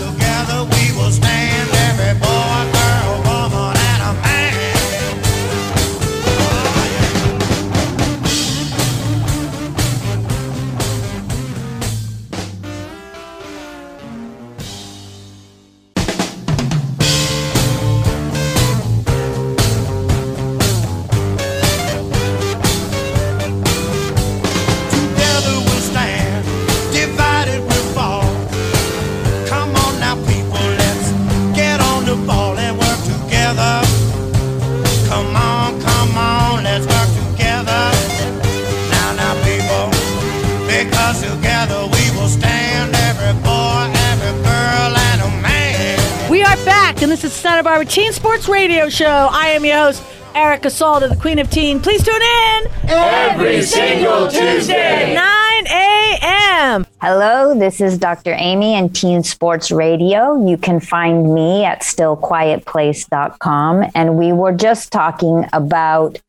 back, 47.22 47.22
and 47.22 47.22
this 47.22 47.24
is 47.24 47.32
Santa 47.32 47.62
Barbara 47.62 47.86
Teen 47.86 48.12
Sports 48.12 48.48
Radio 48.48 48.88
Show. 48.88 49.28
I 49.30 49.48
am 49.48 49.64
your 49.64 49.76
host, 49.76 50.02
Erica 50.34 50.68
Salda, 50.68 51.08
the 51.08 51.16
Queen 51.16 51.38
of 51.38 51.50
Teen. 51.50 51.80
Please 51.80 52.02
tune 52.02 52.20
in 52.20 52.66
Every 52.88 53.62
single 53.62 54.28
Tuesday. 54.28 55.14
9 55.14 55.66
a.m. 55.66 56.86
Hello, 57.00 57.58
this 57.58 57.80
is 57.80 57.98
Dr. 57.98 58.34
Amy 58.36 58.74
and 58.74 58.94
Teen 58.94 59.22
Sports 59.22 59.70
Radio. 59.70 60.46
You 60.46 60.56
can 60.56 60.80
find 60.80 61.32
me 61.32 61.64
at 61.64 61.82
stillquietplace.com. 61.82 63.84
And 63.94 64.18
we 64.18 64.32
were 64.32 64.52
just 64.52 64.92
talking 64.92 65.46
about 65.52 66.20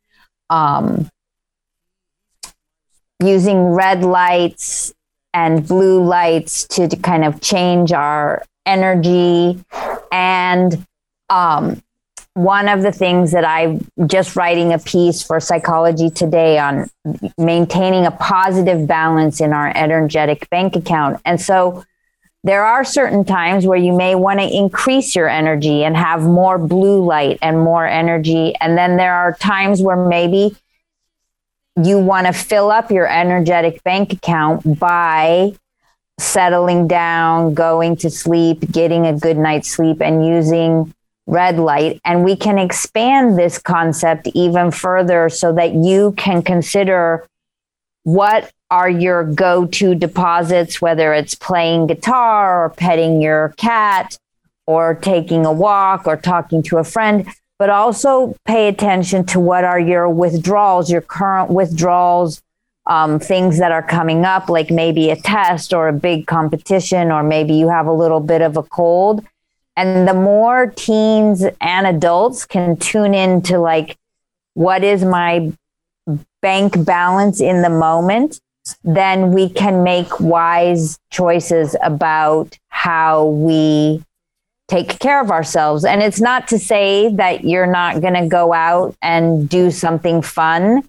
um, 0.49 1.09
using 3.19 3.65
red 3.65 4.03
lights 4.03 4.93
and 5.33 5.67
blue 5.67 6.03
lights 6.03 6.67
to, 6.67 6.87
to 6.87 6.95
kind 6.95 7.25
of 7.25 7.41
change 7.41 7.91
our 7.91 8.43
energy. 8.65 9.63
And 10.13 10.85
um, 11.31 11.81
one 12.35 12.69
of 12.69 12.83
the 12.83 12.91
things 12.91 13.31
that 13.31 13.43
I'm 13.43 13.85
just 14.05 14.35
writing 14.35 14.71
a 14.71 14.77
piece 14.77 15.23
for 15.23 15.39
Psychology 15.39 16.11
Today 16.11 16.59
on 16.59 16.87
maintaining 17.37 18.05
a 18.05 18.11
positive 18.11 18.87
balance 18.87 19.41
in 19.41 19.53
our 19.53 19.75
energetic 19.75 20.47
bank 20.51 20.75
account. 20.75 21.19
And 21.25 21.41
so 21.41 21.83
there 22.43 22.63
are 22.63 22.83
certain 22.83 23.25
times 23.25 23.65
where 23.65 23.77
you 23.77 23.91
may 23.91 24.13
want 24.13 24.39
to 24.39 24.45
increase 24.45 25.15
your 25.15 25.29
energy 25.29 25.83
and 25.83 25.97
have 25.97 26.21
more 26.21 26.59
blue 26.59 27.03
light 27.03 27.39
and 27.41 27.57
more 27.57 27.87
energy. 27.87 28.53
And 28.61 28.77
then 28.77 28.97
there 28.97 29.15
are 29.15 29.33
times 29.33 29.81
where 29.81 29.95
maybe 29.95 30.55
you 31.81 31.97
want 31.97 32.27
to 32.27 32.33
fill 32.33 32.69
up 32.69 32.91
your 32.91 33.07
energetic 33.07 33.83
bank 33.83 34.13
account 34.13 34.77
by 34.77 35.55
settling 36.23 36.87
down, 36.87 37.53
going 37.53 37.95
to 37.97 38.09
sleep, 38.09 38.71
getting 38.71 39.05
a 39.05 39.17
good 39.17 39.37
night's 39.37 39.69
sleep, 39.69 40.01
and 40.01 40.25
using 40.25 40.93
red 41.25 41.57
light. 41.57 42.01
And 42.03 42.23
we 42.23 42.35
can 42.35 42.57
expand 42.57 43.37
this 43.37 43.59
concept 43.59 44.27
even 44.33 44.71
further 44.71 45.29
so 45.29 45.53
that 45.53 45.73
you 45.73 46.13
can 46.17 46.41
consider 46.41 47.25
what 48.03 48.51
are 48.69 48.89
your 48.89 49.23
go 49.23 49.65
to 49.67 49.95
deposits, 49.95 50.81
whether 50.81 51.13
it's 51.13 51.35
playing 51.35 51.87
guitar 51.87 52.65
or 52.65 52.69
petting 52.69 53.21
your 53.21 53.53
cat 53.57 54.17
or 54.65 54.95
taking 54.95 55.45
a 55.45 55.51
walk 55.51 56.07
or 56.07 56.17
talking 56.17 56.63
to 56.63 56.77
a 56.77 56.83
friend. 56.83 57.27
But 57.59 57.69
also 57.69 58.35
pay 58.45 58.67
attention 58.67 59.25
to 59.27 59.39
what 59.39 59.63
are 59.63 59.79
your 59.79 60.09
withdrawals, 60.09 60.91
your 60.91 61.01
current 61.01 61.49
withdrawals, 61.49 62.41
um, 62.87 63.19
things 63.19 63.59
that 63.59 63.71
are 63.71 63.83
coming 63.83 64.25
up, 64.25 64.49
like 64.49 64.69
maybe 64.69 65.09
a 65.09 65.15
test 65.15 65.73
or 65.73 65.87
a 65.87 65.93
big 65.93 66.27
competition, 66.27 67.11
or 67.11 67.23
maybe 67.23 67.53
you 67.53 67.69
have 67.69 67.87
a 67.87 67.93
little 67.93 68.19
bit 68.19 68.41
of 68.41 68.57
a 68.57 68.63
cold 68.63 69.25
and 69.75 70.07
the 70.07 70.13
more 70.13 70.67
teens 70.67 71.43
and 71.59 71.87
adults 71.87 72.45
can 72.45 72.77
tune 72.77 73.13
into 73.13 73.59
like, 73.59 73.97
what 74.53 74.83
is 74.83 75.03
my 75.03 75.51
bank 76.41 76.85
balance 76.85 77.41
in 77.41 77.61
the 77.61 77.69
moment, 77.69 78.39
then 78.83 79.33
we 79.33 79.49
can 79.49 79.83
make 79.83 80.19
wise 80.19 80.99
choices 81.09 81.75
about 81.81 82.57
how 82.69 83.25
we 83.25 84.03
take 84.67 84.99
care 84.99 85.19
of 85.19 85.31
ourselves. 85.31 85.85
And 85.85 86.03
it's 86.03 86.21
not 86.21 86.47
to 86.49 86.59
say 86.59 87.13
that 87.15 87.43
you're 87.43 87.67
not 87.67 88.01
going 88.01 88.13
to 88.13 88.27
go 88.27 88.53
out 88.53 88.95
and 89.01 89.49
do 89.49 89.71
something 89.71 90.21
fun 90.21 90.87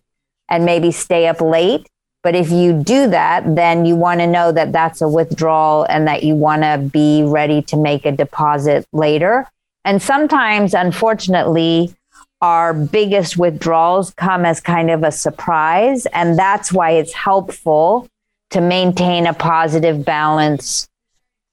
and 0.55 0.65
maybe 0.65 0.93
stay 0.93 1.27
up 1.27 1.41
late. 1.41 1.89
But 2.23 2.37
if 2.37 2.51
you 2.51 2.73
do 2.73 3.09
that, 3.09 3.57
then 3.57 3.85
you 3.85 3.97
want 3.97 4.21
to 4.21 4.27
know 4.27 4.53
that 4.53 4.73
that's 4.73 5.03
a 5.03 5.09
withdrawal 5.09 5.85
and 5.91 6.07
that 6.07 6.23
you 6.23 6.37
want 6.37 6.63
to 6.63 6.79
be 6.79 7.25
ready 7.25 7.61
to 7.63 7.77
make 7.77 8.07
a 8.07 8.13
deposit 8.13 8.87
later. 8.93 9.47
And 9.85 10.01
sometimes, 10.01 10.73
unfortunately, 10.73 11.95
our 12.41 12.73
biggest 12.73 13.37
withdrawals 13.37 14.15
come 14.15 14.47
as 14.47 14.61
kind 14.61 14.91
of 14.91 15.03
a 15.03 15.11
surprise. 15.11 16.07
And 16.07 16.39
that's 16.39 16.73
why 16.73 16.93
it's 16.93 17.13
helpful 17.13 18.09
to 18.51 18.61
maintain 18.61 19.27
a 19.27 19.35
positive 19.35 20.05
balance 20.05 20.89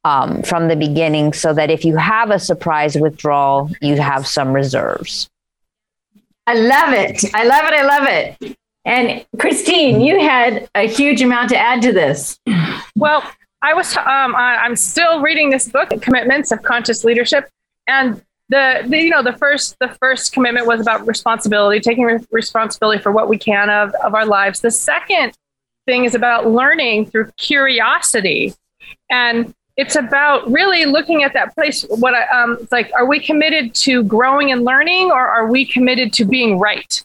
um, 0.04 0.44
from 0.44 0.68
the 0.68 0.76
beginning 0.76 1.34
so 1.34 1.54
that 1.54 1.72
if 1.72 1.84
you 1.84 1.98
have 1.98 2.30
a 2.30 2.40
surprise 2.40 2.96
withdrawal, 2.96 3.72
you 3.82 4.00
have 4.00 4.28
some 4.28 4.54
reserves. 4.54 5.28
I 6.46 6.54
love 6.54 6.94
it. 6.94 7.26
I 7.34 7.44
love 7.44 7.66
it. 7.66 7.74
I 7.74 7.84
love 7.84 8.08
it. 8.08 8.58
And 8.84 9.26
Christine, 9.38 10.02
you 10.02 10.20
had 10.20 10.70
a 10.74 10.88
huge 10.88 11.22
amount 11.22 11.50
to 11.50 11.58
add 11.58 11.82
to 11.84 11.92
this. 11.92 12.40
Well, 12.96 13.24
I 13.62 13.74
was 13.74 13.96
um, 13.96 14.36
I, 14.36 14.66
am 14.66 14.76
still 14.76 15.22
reading 15.22 15.50
this 15.50 15.70
book, 15.70 15.90
Commitments 16.02 16.52
of 16.52 16.64
Conscious 16.64 17.04
Leadership, 17.04 17.48
and 17.88 18.22
the, 18.50 18.84
the, 18.88 18.98
you 18.98 19.10
know 19.10 19.22
the 19.24 19.34
first 19.34 19.78
the 19.80 19.90
first 20.00 20.34
commitment 20.34 20.66
was 20.66 20.82
about 20.82 21.06
responsibility, 21.08 21.80
taking 21.80 22.04
re- 22.04 22.20
responsibility 22.32 23.02
for 23.02 23.12
what 23.12 23.30
we 23.30 23.38
can 23.38 23.70
of 23.70 23.94
of 24.04 24.16
our 24.16 24.26
lives. 24.26 24.62
The 24.62 24.72
second 24.72 25.38
thing 25.86 26.06
is 26.06 26.16
about 26.16 26.48
learning 26.48 27.06
through 27.06 27.32
curiosity, 27.38 28.54
and 29.12 29.54
it's 29.78 29.96
about 29.96 30.52
really 30.52 30.86
looking 30.86 31.24
at 31.24 31.34
that 31.34 31.54
place. 31.54 31.86
What 31.88 32.16
I, 32.16 32.26
um, 32.28 32.58
it's 32.62 32.72
like, 32.72 32.92
are 32.96 33.06
we 33.06 33.20
committed 33.20 33.76
to 33.76 34.04
growing 34.04 34.52
and 34.52 34.64
learning, 34.64 35.12
or 35.12 35.28
are 35.28 35.48
we 35.48 35.66
committed 35.66 36.14
to 36.14 36.26
being 36.26 36.58
right? 36.58 37.04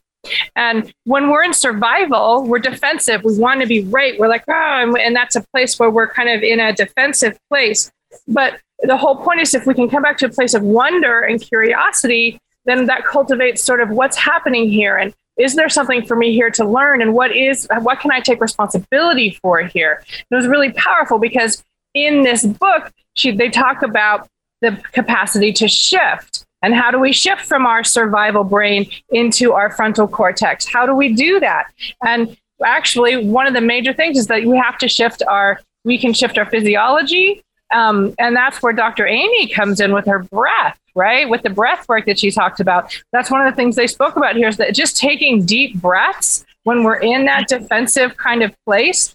And 0.54 0.92
when 1.04 1.30
we're 1.30 1.44
in 1.44 1.52
survival, 1.52 2.44
we're 2.44 2.58
defensive. 2.58 3.22
We 3.24 3.38
want 3.38 3.60
to 3.60 3.66
be 3.66 3.84
right. 3.84 4.18
We're 4.18 4.28
like, 4.28 4.44
oh, 4.48 4.96
and 4.96 5.14
that's 5.14 5.36
a 5.36 5.44
place 5.52 5.78
where 5.78 5.90
we're 5.90 6.08
kind 6.08 6.28
of 6.28 6.42
in 6.42 6.60
a 6.60 6.72
defensive 6.72 7.38
place. 7.48 7.90
But 8.28 8.60
the 8.82 8.96
whole 8.96 9.16
point 9.16 9.40
is 9.40 9.54
if 9.54 9.66
we 9.66 9.74
can 9.74 9.88
come 9.88 10.02
back 10.02 10.18
to 10.18 10.26
a 10.26 10.30
place 10.30 10.54
of 10.54 10.62
wonder 10.62 11.20
and 11.20 11.40
curiosity, 11.40 12.38
then 12.64 12.86
that 12.86 13.04
cultivates 13.04 13.62
sort 13.62 13.80
of 13.80 13.90
what's 13.90 14.16
happening 14.16 14.68
here 14.68 14.96
and 14.96 15.14
is 15.36 15.54
there 15.54 15.68
something 15.68 16.04
for 16.04 16.16
me 16.16 16.32
here 16.32 16.50
to 16.50 16.64
learn 16.64 17.02
and 17.02 17.12
what 17.12 17.34
is 17.34 17.68
what 17.82 18.00
can 18.00 18.10
I 18.10 18.20
take 18.20 18.40
responsibility 18.40 19.38
for 19.42 19.62
here? 19.62 20.02
It 20.30 20.34
was 20.34 20.46
really 20.46 20.72
powerful 20.72 21.18
because 21.18 21.62
in 21.94 22.22
this 22.22 22.44
book, 22.44 22.92
she, 23.14 23.32
they 23.32 23.50
talk 23.50 23.82
about 23.82 24.28
the 24.62 24.82
capacity 24.92 25.52
to 25.54 25.68
shift 25.68 26.45
and 26.66 26.74
how 26.74 26.90
do 26.90 26.98
we 26.98 27.12
shift 27.12 27.42
from 27.42 27.64
our 27.64 27.84
survival 27.84 28.42
brain 28.42 28.90
into 29.10 29.52
our 29.52 29.70
frontal 29.70 30.08
cortex? 30.08 30.66
How 30.66 30.84
do 30.84 30.96
we 30.96 31.14
do 31.14 31.38
that? 31.38 31.66
And 32.04 32.36
actually, 32.64 33.24
one 33.24 33.46
of 33.46 33.54
the 33.54 33.60
major 33.60 33.92
things 33.92 34.18
is 34.18 34.26
that 34.26 34.44
we 34.44 34.56
have 34.58 34.76
to 34.78 34.88
shift 34.88 35.22
our, 35.28 35.60
we 35.84 35.96
can 35.96 36.12
shift 36.12 36.36
our 36.38 36.50
physiology. 36.50 37.44
Um, 37.72 38.16
and 38.18 38.34
that's 38.34 38.60
where 38.64 38.72
Dr. 38.72 39.06
Amy 39.06 39.46
comes 39.46 39.78
in 39.78 39.92
with 39.92 40.06
her 40.06 40.24
breath, 40.24 40.76
right? 40.96 41.28
With 41.28 41.42
the 41.42 41.50
breath 41.50 41.88
work 41.88 42.04
that 42.06 42.18
she 42.18 42.32
talked 42.32 42.58
about. 42.58 42.92
That's 43.12 43.30
one 43.30 43.46
of 43.46 43.52
the 43.52 43.54
things 43.54 43.76
they 43.76 43.86
spoke 43.86 44.16
about 44.16 44.34
here 44.34 44.48
is 44.48 44.56
that 44.56 44.74
just 44.74 44.96
taking 44.96 45.46
deep 45.46 45.80
breaths 45.80 46.44
when 46.64 46.82
we're 46.82 46.98
in 46.98 47.26
that 47.26 47.46
defensive 47.46 48.16
kind 48.16 48.42
of 48.42 48.52
place 48.64 49.14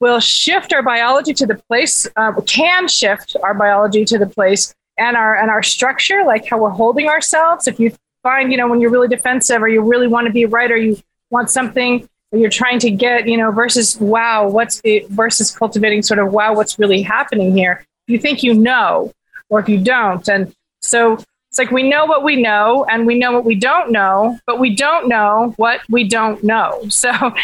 will 0.00 0.18
shift 0.18 0.72
our 0.72 0.82
biology 0.82 1.32
to 1.34 1.46
the 1.46 1.62
place, 1.68 2.08
uh, 2.16 2.32
can 2.44 2.88
shift 2.88 3.36
our 3.44 3.54
biology 3.54 4.04
to 4.04 4.18
the 4.18 4.26
place 4.26 4.74
and 4.98 5.16
our 5.16 5.36
and 5.36 5.50
our 5.50 5.62
structure, 5.62 6.24
like 6.24 6.46
how 6.46 6.58
we're 6.58 6.70
holding 6.70 7.08
ourselves. 7.08 7.66
If 7.66 7.78
you 7.78 7.92
find, 8.22 8.50
you 8.50 8.58
know, 8.58 8.68
when 8.68 8.80
you're 8.80 8.90
really 8.90 9.08
defensive 9.08 9.62
or 9.62 9.68
you 9.68 9.82
really 9.82 10.08
want 10.08 10.26
to 10.26 10.32
be 10.32 10.44
right 10.44 10.70
or 10.70 10.76
you 10.76 10.96
want 11.30 11.50
something 11.50 12.08
or 12.32 12.38
you're 12.38 12.50
trying 12.50 12.78
to 12.80 12.90
get, 12.90 13.26
you 13.28 13.36
know, 13.36 13.50
versus 13.50 13.98
wow, 13.98 14.48
what's 14.48 14.80
the 14.82 15.06
versus 15.10 15.50
cultivating 15.50 16.02
sort 16.02 16.18
of 16.18 16.32
wow, 16.32 16.54
what's 16.54 16.78
really 16.78 17.02
happening 17.02 17.56
here. 17.56 17.84
You 18.06 18.18
think 18.18 18.42
you 18.42 18.54
know, 18.54 19.12
or 19.48 19.60
if 19.60 19.68
you 19.68 19.78
don't. 19.82 20.26
And 20.28 20.54
so 20.80 21.18
it's 21.50 21.58
like 21.58 21.70
we 21.70 21.88
know 21.88 22.04
what 22.04 22.24
we 22.24 22.36
know 22.40 22.84
and 22.90 23.06
we 23.06 23.18
know 23.18 23.32
what 23.32 23.44
we 23.44 23.54
don't 23.54 23.90
know, 23.90 24.38
but 24.46 24.58
we 24.58 24.74
don't 24.74 25.08
know 25.08 25.54
what 25.56 25.80
we 25.88 26.06
don't 26.06 26.42
know. 26.44 26.84
So 26.90 27.34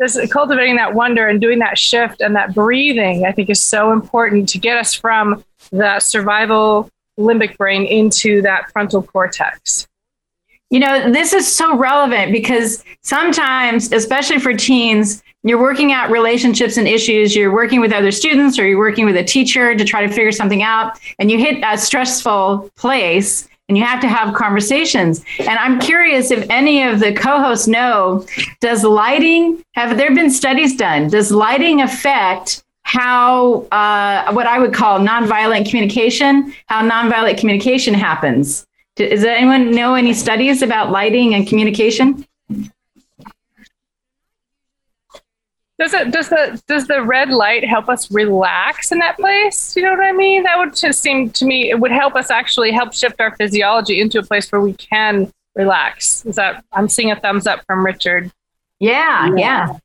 this 0.00 0.18
cultivating 0.32 0.76
that 0.76 0.94
wonder 0.94 1.26
and 1.28 1.40
doing 1.40 1.58
that 1.60 1.78
shift 1.78 2.20
and 2.20 2.34
that 2.34 2.54
breathing, 2.54 3.26
I 3.26 3.32
think 3.32 3.50
is 3.50 3.62
so 3.62 3.92
important 3.92 4.48
to 4.50 4.58
get 4.58 4.76
us 4.76 4.94
from 4.94 5.44
the 5.70 6.00
survival 6.00 6.90
limbic 7.18 7.56
brain 7.56 7.84
into 7.84 8.42
that 8.42 8.70
frontal 8.72 9.02
cortex. 9.02 9.86
You 10.70 10.80
know, 10.80 11.12
this 11.12 11.32
is 11.32 11.46
so 11.46 11.76
relevant 11.76 12.32
because 12.32 12.84
sometimes, 13.02 13.92
especially 13.92 14.38
for 14.38 14.54
teens, 14.54 15.22
you're 15.42 15.60
working 15.60 15.92
out 15.92 16.10
relationships 16.10 16.76
and 16.76 16.88
issues, 16.88 17.34
you're 17.34 17.52
working 17.52 17.80
with 17.80 17.92
other 17.92 18.10
students 18.10 18.58
or 18.58 18.66
you're 18.66 18.78
working 18.78 19.04
with 19.04 19.16
a 19.16 19.24
teacher 19.24 19.74
to 19.74 19.84
try 19.84 20.04
to 20.04 20.12
figure 20.12 20.32
something 20.32 20.62
out, 20.62 20.98
and 21.18 21.30
you 21.30 21.38
hit 21.38 21.62
a 21.64 21.78
stressful 21.78 22.70
place 22.76 23.48
and 23.68 23.76
you 23.76 23.84
have 23.84 24.00
to 24.00 24.08
have 24.08 24.34
conversations. 24.34 25.22
And 25.38 25.50
I'm 25.50 25.78
curious 25.78 26.30
if 26.30 26.48
any 26.48 26.82
of 26.82 27.00
the 27.00 27.12
co 27.12 27.40
hosts 27.40 27.68
know 27.68 28.26
does 28.60 28.82
lighting, 28.82 29.62
have 29.74 29.96
there 29.96 30.14
been 30.14 30.30
studies 30.30 30.76
done? 30.76 31.08
Does 31.08 31.30
lighting 31.30 31.82
affect 31.82 32.64
how 32.88 33.66
uh, 33.70 34.32
what 34.32 34.46
I 34.46 34.58
would 34.58 34.72
call 34.72 34.98
nonviolent 34.98 35.68
communication, 35.68 36.54
how 36.66 36.88
nonviolent 36.88 37.36
communication 37.36 37.92
happens. 37.92 38.66
Does 38.96 39.24
anyone 39.24 39.72
know 39.72 39.94
any 39.94 40.14
studies 40.14 40.62
about 40.62 40.90
lighting 40.90 41.34
and 41.34 41.46
communication? 41.46 42.26
Does 45.78 45.94
it 45.94 46.10
does 46.10 46.28
the 46.28 46.60
does 46.66 46.88
the 46.88 47.02
red 47.02 47.30
light 47.30 47.64
help 47.64 47.88
us 47.88 48.10
relax 48.10 48.90
in 48.90 48.98
that 48.98 49.16
place? 49.16 49.76
You 49.76 49.82
know 49.82 49.90
what 49.90 50.04
I 50.04 50.12
mean? 50.12 50.42
That 50.42 50.58
would 50.58 50.74
just 50.74 51.00
seem 51.00 51.30
to 51.30 51.44
me 51.44 51.70
it 51.70 51.78
would 51.78 51.92
help 51.92 52.16
us 52.16 52.30
actually 52.30 52.72
help 52.72 52.92
shift 52.92 53.20
our 53.20 53.36
physiology 53.36 54.00
into 54.00 54.18
a 54.18 54.22
place 54.24 54.50
where 54.50 54.60
we 54.60 54.72
can 54.72 55.32
relax. 55.54 56.26
Is 56.26 56.34
that 56.34 56.64
I'm 56.72 56.88
seeing 56.88 57.12
a 57.12 57.16
thumbs 57.20 57.46
up 57.46 57.64
from 57.66 57.86
Richard. 57.86 58.32
Yeah, 58.80 59.30
yeah. 59.36 59.78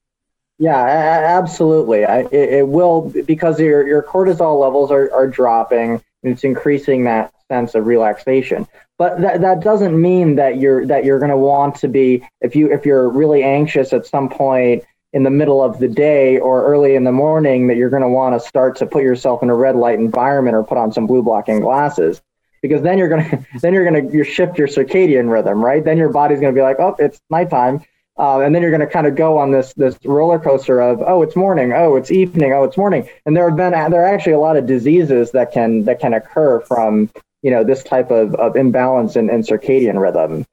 Yeah, 0.59 0.77
absolutely. 0.77 2.05
I, 2.05 2.21
it, 2.21 2.53
it, 2.53 2.67
will 2.67 3.11
because 3.25 3.59
your 3.59 3.85
your 3.85 4.01
cortisol 4.01 4.59
levels 4.59 4.91
are, 4.91 5.11
are 5.13 5.27
dropping 5.27 6.01
and 6.23 6.31
it's 6.31 6.43
increasing 6.43 7.03
that 7.03 7.33
sense 7.51 7.75
of 7.75 7.85
relaxation. 7.85 8.67
But 8.97 9.21
that, 9.21 9.41
that 9.41 9.61
doesn't 9.61 9.99
mean 9.99 10.35
that 10.35 10.57
you're 10.57 10.85
that 10.85 11.05
you're 11.05 11.19
going 11.19 11.31
to 11.31 11.37
want 11.37 11.75
to 11.77 11.87
be 11.87 12.25
if 12.41 12.55
you 12.55 12.71
if 12.71 12.85
you're 12.85 13.09
really 13.09 13.43
anxious 13.43 13.93
at 13.93 14.05
some 14.05 14.29
point 14.29 14.83
in 15.14 15.22
the 15.24 15.30
middle 15.30 15.64
of 15.64 15.80
the 15.80 15.88
day 15.88 16.39
or 16.39 16.66
early 16.66 16.95
in 16.95 17.03
the 17.03 17.11
morning 17.11 17.68
that 17.68 17.78
you're 17.78 17.91
going 17.91 18.01
to 18.01 18.09
want 18.09 18.39
to 18.39 18.45
start 18.45 18.76
to 18.78 18.86
put 18.86 19.03
yourself 19.03 19.43
in 19.43 19.49
a 19.49 19.55
red 19.55 19.76
light 19.76 19.99
environment 19.99 20.55
or 20.55 20.64
put 20.64 20.78
on 20.78 20.91
some 20.91 21.05
blue 21.05 21.22
blocking 21.22 21.59
glasses. 21.59 22.22
Because 22.61 22.82
then 22.82 22.97
you're 22.97 23.09
going 23.09 23.30
to 23.30 23.45
then 23.61 23.74
you're 23.74 23.89
going 23.89 24.07
to 24.07 24.14
you 24.14 24.24
shift 24.24 24.57
your 24.57 24.68
circadian 24.68 25.32
rhythm 25.32 25.64
right? 25.64 25.84
Then 25.84 25.97
your 25.97 26.09
body's 26.09 26.39
going 26.39 26.53
to 26.53 26.57
be 26.57 26.64
like 26.64 26.80
oh 26.80 26.95
it's 26.99 27.22
nighttime. 27.30 27.84
Uh, 28.16 28.41
and 28.41 28.53
then 28.53 28.61
you're 28.61 28.70
going 28.70 28.80
to 28.80 28.88
kind 28.88 29.07
of 29.07 29.16
go 29.16 29.38
on 29.38 29.51
this 29.51 29.74
this 29.74 29.97
roller 30.03 30.39
coaster 30.39 30.82
of 30.82 31.01
oh 31.05 31.22
it's 31.22 31.36
morning. 31.36 31.74
Oh 31.74 31.95
it's 31.95 32.11
evening. 32.11 32.51
Oh 32.53 32.64
it's 32.64 32.78
morning. 32.78 33.07
And 33.26 33.38
there 33.38 33.47
have 33.47 33.57
been 33.57 33.72
there 33.91 34.03
are 34.03 34.14
actually 34.14 34.34
a 34.34 34.39
lot 34.39 34.57
of 34.57 34.66
diseases 34.66 35.32
that 35.32 35.51
can 35.51 35.84
that 35.86 35.99
can 35.99 36.14
occur 36.14 36.59
from 36.61 37.11
you 37.43 37.51
know 37.51 37.64
this 37.64 37.84
type 37.84 38.09
of, 38.09 38.34
of 38.36 38.55
imbalance 38.55 39.16
in, 39.16 39.30
in 39.30 39.41
circadian 39.41 40.01
rhythm. 40.01 40.45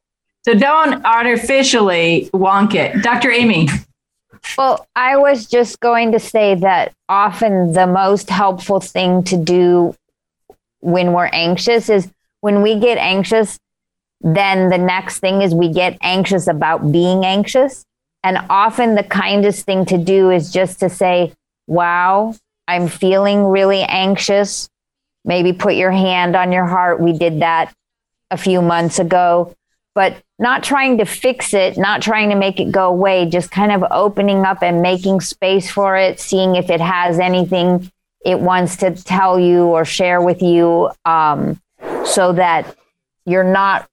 So 0.44 0.54
don't 0.54 1.04
artificially 1.04 2.30
wonk 2.32 2.74
it. 2.74 3.02
Dr 3.02 3.30
amy 3.30 3.68
well, 4.56 4.86
I 4.94 5.16
was 5.16 5.46
just 5.46 5.80
going 5.80 6.12
to 6.12 6.18
say 6.18 6.54
that 6.56 6.92
often 7.08 7.72
the 7.72 7.86
most 7.86 8.30
helpful 8.30 8.80
thing 8.80 9.22
to 9.24 9.36
do 9.36 9.94
when 10.80 11.12
we're 11.12 11.26
anxious 11.26 11.88
is 11.88 12.10
when 12.40 12.62
we 12.62 12.78
get 12.78 12.98
anxious, 12.98 13.58
then 14.20 14.68
the 14.68 14.78
next 14.78 15.18
thing 15.20 15.42
is 15.42 15.54
we 15.54 15.72
get 15.72 15.98
anxious 16.02 16.46
about 16.46 16.90
being 16.90 17.24
anxious. 17.24 17.84
And 18.22 18.38
often 18.50 18.94
the 18.94 19.02
kindest 19.02 19.64
thing 19.64 19.84
to 19.86 19.98
do 19.98 20.30
is 20.30 20.52
just 20.52 20.80
to 20.80 20.88
say, 20.88 21.32
Wow, 21.66 22.34
I'm 22.66 22.88
feeling 22.88 23.44
really 23.44 23.82
anxious. 23.82 24.68
Maybe 25.24 25.52
put 25.52 25.74
your 25.74 25.92
hand 25.92 26.34
on 26.34 26.52
your 26.52 26.66
heart. 26.66 27.00
We 27.00 27.12
did 27.12 27.40
that 27.40 27.72
a 28.30 28.36
few 28.36 28.62
months 28.62 28.98
ago 28.98 29.54
but 29.94 30.16
not 30.40 30.64
trying 30.64 30.96
to 30.96 31.04
fix 31.04 31.52
it, 31.52 31.76
not 31.76 32.00
trying 32.00 32.30
to 32.30 32.34
make 32.34 32.58
it 32.58 32.72
go 32.72 32.88
away, 32.88 33.26
just 33.26 33.50
kind 33.50 33.70
of 33.70 33.84
opening 33.90 34.46
up 34.46 34.62
and 34.62 34.80
making 34.80 35.20
space 35.20 35.70
for 35.70 35.96
it, 35.96 36.18
seeing 36.18 36.56
if 36.56 36.70
it 36.70 36.80
has 36.80 37.18
anything 37.18 37.92
it 38.24 38.40
wants 38.40 38.76
to 38.78 38.90
tell 38.90 39.38
you 39.38 39.64
or 39.64 39.84
share 39.84 40.20
with 40.20 40.42
you, 40.42 40.90
um, 41.04 41.60
so 42.04 42.32
that 42.32 42.74
you're 43.26 43.44
not 43.44 43.86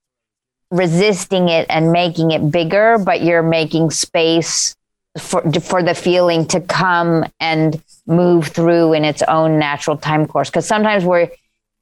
resisting 0.72 1.50
it 1.50 1.66
and 1.70 1.92
making 1.92 2.32
it 2.32 2.50
bigger, 2.50 2.98
but 2.98 3.22
you're 3.22 3.44
making 3.44 3.92
space 3.92 4.76
for 5.20 5.42
for 5.60 5.84
the 5.84 5.96
feeling 5.96 6.46
to 6.46 6.62
come 6.62 7.26
and 7.40 7.82
move 8.06 8.48
through 8.48 8.94
in 8.94 9.04
its 9.04 9.22
own 9.24 9.60
natural 9.60 9.98
time 9.98 10.26
course. 10.26 10.50
Because 10.50 10.68
sometimes 10.68 11.04
we 11.04 11.30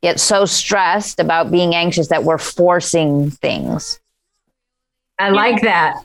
get 0.02 0.20
so 0.20 0.46
stressed 0.46 1.20
about 1.20 1.52
being 1.52 1.76
anxious 1.76 2.08
that 2.08 2.24
we're 2.24 2.38
forcing 2.38 3.30
things. 3.30 4.00
I 5.20 5.30
like 5.30 5.62
that. 5.62 6.04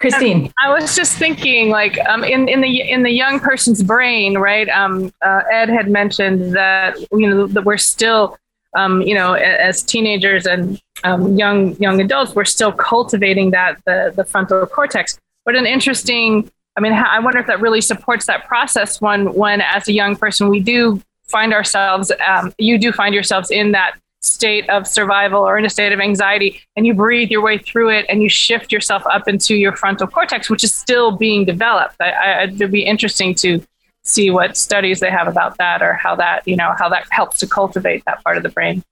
Christine. 0.00 0.52
I 0.62 0.72
was 0.72 0.94
just 0.94 1.16
thinking, 1.16 1.70
like, 1.70 1.98
um, 2.08 2.22
in 2.22 2.48
in 2.48 2.60
the 2.60 2.88
in 2.88 3.02
the 3.02 3.10
young 3.10 3.40
person's 3.40 3.82
brain, 3.82 4.38
right? 4.38 4.68
Um, 4.68 5.12
uh, 5.22 5.40
Ed 5.50 5.68
had 5.68 5.90
mentioned 5.90 6.54
that 6.54 6.96
you 7.10 7.28
know 7.28 7.46
that 7.48 7.64
we're 7.64 7.78
still, 7.78 8.38
um, 8.76 9.02
you 9.02 9.14
know, 9.14 9.32
as 9.32 9.82
teenagers 9.82 10.46
and 10.46 10.80
um, 11.02 11.36
young 11.36 11.74
young 11.76 12.00
adults, 12.00 12.34
we're 12.34 12.44
still 12.44 12.70
cultivating 12.70 13.50
that 13.50 13.78
the 13.86 14.12
the 14.14 14.24
frontal 14.24 14.64
cortex. 14.66 15.18
But 15.44 15.56
an 15.56 15.66
interesting, 15.66 16.48
I 16.76 16.80
mean, 16.80 16.92
I 16.92 17.18
wonder 17.18 17.40
if 17.40 17.48
that 17.48 17.60
really 17.60 17.80
supports 17.80 18.26
that 18.26 18.46
process. 18.46 19.00
When 19.00 19.34
when 19.34 19.60
as 19.60 19.88
a 19.88 19.92
young 19.92 20.14
person, 20.14 20.48
we 20.48 20.60
do 20.60 21.02
find 21.24 21.52
ourselves, 21.52 22.12
um, 22.26 22.54
you 22.58 22.78
do 22.78 22.92
find 22.92 23.14
yourselves 23.14 23.50
in 23.50 23.72
that 23.72 23.96
state 24.20 24.68
of 24.68 24.86
survival 24.86 25.42
or 25.42 25.56
in 25.58 25.64
a 25.64 25.70
state 25.70 25.92
of 25.92 26.00
anxiety 26.00 26.60
and 26.74 26.86
you 26.86 26.92
breathe 26.92 27.30
your 27.30 27.40
way 27.40 27.56
through 27.56 27.88
it 27.90 28.04
and 28.08 28.22
you 28.22 28.28
shift 28.28 28.72
yourself 28.72 29.02
up 29.06 29.28
into 29.28 29.54
your 29.54 29.74
frontal 29.76 30.06
cortex 30.06 30.50
which 30.50 30.64
is 30.64 30.74
still 30.74 31.12
being 31.12 31.44
developed. 31.44 31.94
I, 32.00 32.10
I, 32.10 32.42
it'd 32.44 32.72
be 32.72 32.84
interesting 32.84 33.34
to 33.36 33.64
see 34.02 34.30
what 34.30 34.56
studies 34.56 35.00
they 35.00 35.10
have 35.10 35.28
about 35.28 35.56
that 35.58 35.82
or 35.82 35.92
how 35.92 36.16
that 36.16 36.46
you 36.48 36.56
know 36.56 36.74
how 36.78 36.88
that 36.88 37.06
helps 37.10 37.38
to 37.38 37.46
cultivate 37.46 38.04
that 38.06 38.22
part 38.24 38.36
of 38.36 38.42
the 38.42 38.48
brain. 38.48 38.82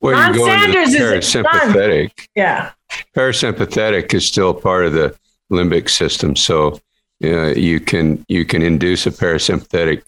Well 0.00 0.12
Ron 0.12 0.34
you 0.34 0.40
go 0.40 0.46
Sanders 0.46 0.94
into 0.94 1.06
the 1.06 1.12
parasympathetic. 1.14 2.10
Yeah. 2.34 2.72
Parasympathetic 3.14 4.12
is 4.12 4.26
still 4.26 4.52
part 4.52 4.84
of 4.84 4.92
the 4.92 5.16
limbic 5.50 5.88
system 5.88 6.36
so 6.36 6.80
uh, 7.24 7.54
you 7.54 7.80
can 7.80 8.24
you 8.28 8.44
can 8.44 8.60
induce 8.60 9.06
a 9.06 9.10
parasympathetic 9.10 10.02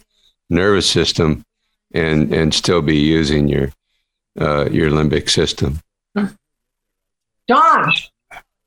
nervous 0.51 0.91
system 0.91 1.43
and 1.95 2.35
and 2.35 2.53
still 2.53 2.83
be 2.83 2.99
using 2.99 3.49
your 3.49 3.71
uh, 4.41 4.69
your 4.71 4.91
limbic 4.91 5.29
system. 5.29 5.81
Don. 7.49 7.93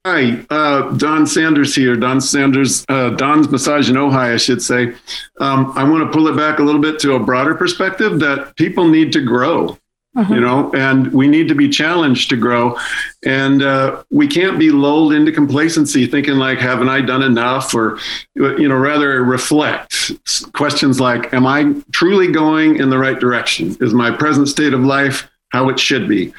Hi, 0.04 0.44
uh, 0.50 0.92
Don 0.98 1.28
Sanders 1.28 1.76
here. 1.76 1.96
Don 1.96 2.20
Sanders, 2.20 2.84
uh, 2.90 3.12
Don's 3.12 3.48
Massage 3.52 3.88
in 3.88 3.96
Ojai, 3.96 4.34
I 4.34 4.38
should 4.38 4.64
say. 4.64 4.96
Um, 5.40 5.72
I 5.76 5.84
want 5.84 6.04
to 6.04 6.12
pull 6.12 6.28
it 6.28 6.36
back 6.36 6.58
a 6.58 6.64
little 6.64 6.82
bit 6.82 6.98
to 7.02 7.14
a 7.14 7.20
broader 7.20 7.54
perspective 7.54 8.20
that 8.20 8.56
people 8.56 8.88
need 8.88 9.14
to 9.14 9.22
grow. 9.22 9.78
Uh-huh. 10.14 10.34
You 10.34 10.42
know, 10.42 10.74
and 10.74 11.14
we 11.14 11.28
need 11.28 11.48
to 11.48 11.56
be 11.56 11.70
challenged 11.70 12.30
to 12.32 12.36
grow, 12.36 12.78
and 13.24 13.64
uh, 13.64 14.04
we 14.10 14.28
can't 14.28 14.60
be 14.60 14.70
lulled 14.70 15.14
into 15.14 15.32
complacency, 15.32 16.06
thinking 16.06 16.34
like, 16.34 16.60
"Haven't 16.60 16.90
I 16.90 17.00
done 17.00 17.24
enough?" 17.24 17.74
Or, 17.74 17.98
you 18.36 18.68
know, 18.68 18.76
rather 18.76 19.24
reflect 19.24 20.12
questions 20.52 21.00
like, 21.00 21.34
"Am 21.34 21.48
I 21.48 21.76
truly 21.94 22.30
going 22.30 22.76
in 22.76 22.90
the 22.90 22.98
right 22.98 23.18
direction? 23.18 23.78
Is 23.80 23.94
my 23.94 24.12
present 24.12 24.50
state 24.50 24.74
of 24.74 24.82
life 24.82 25.32
how 25.52 25.70
it 25.70 25.80
should 25.80 26.08
be. 26.08 26.34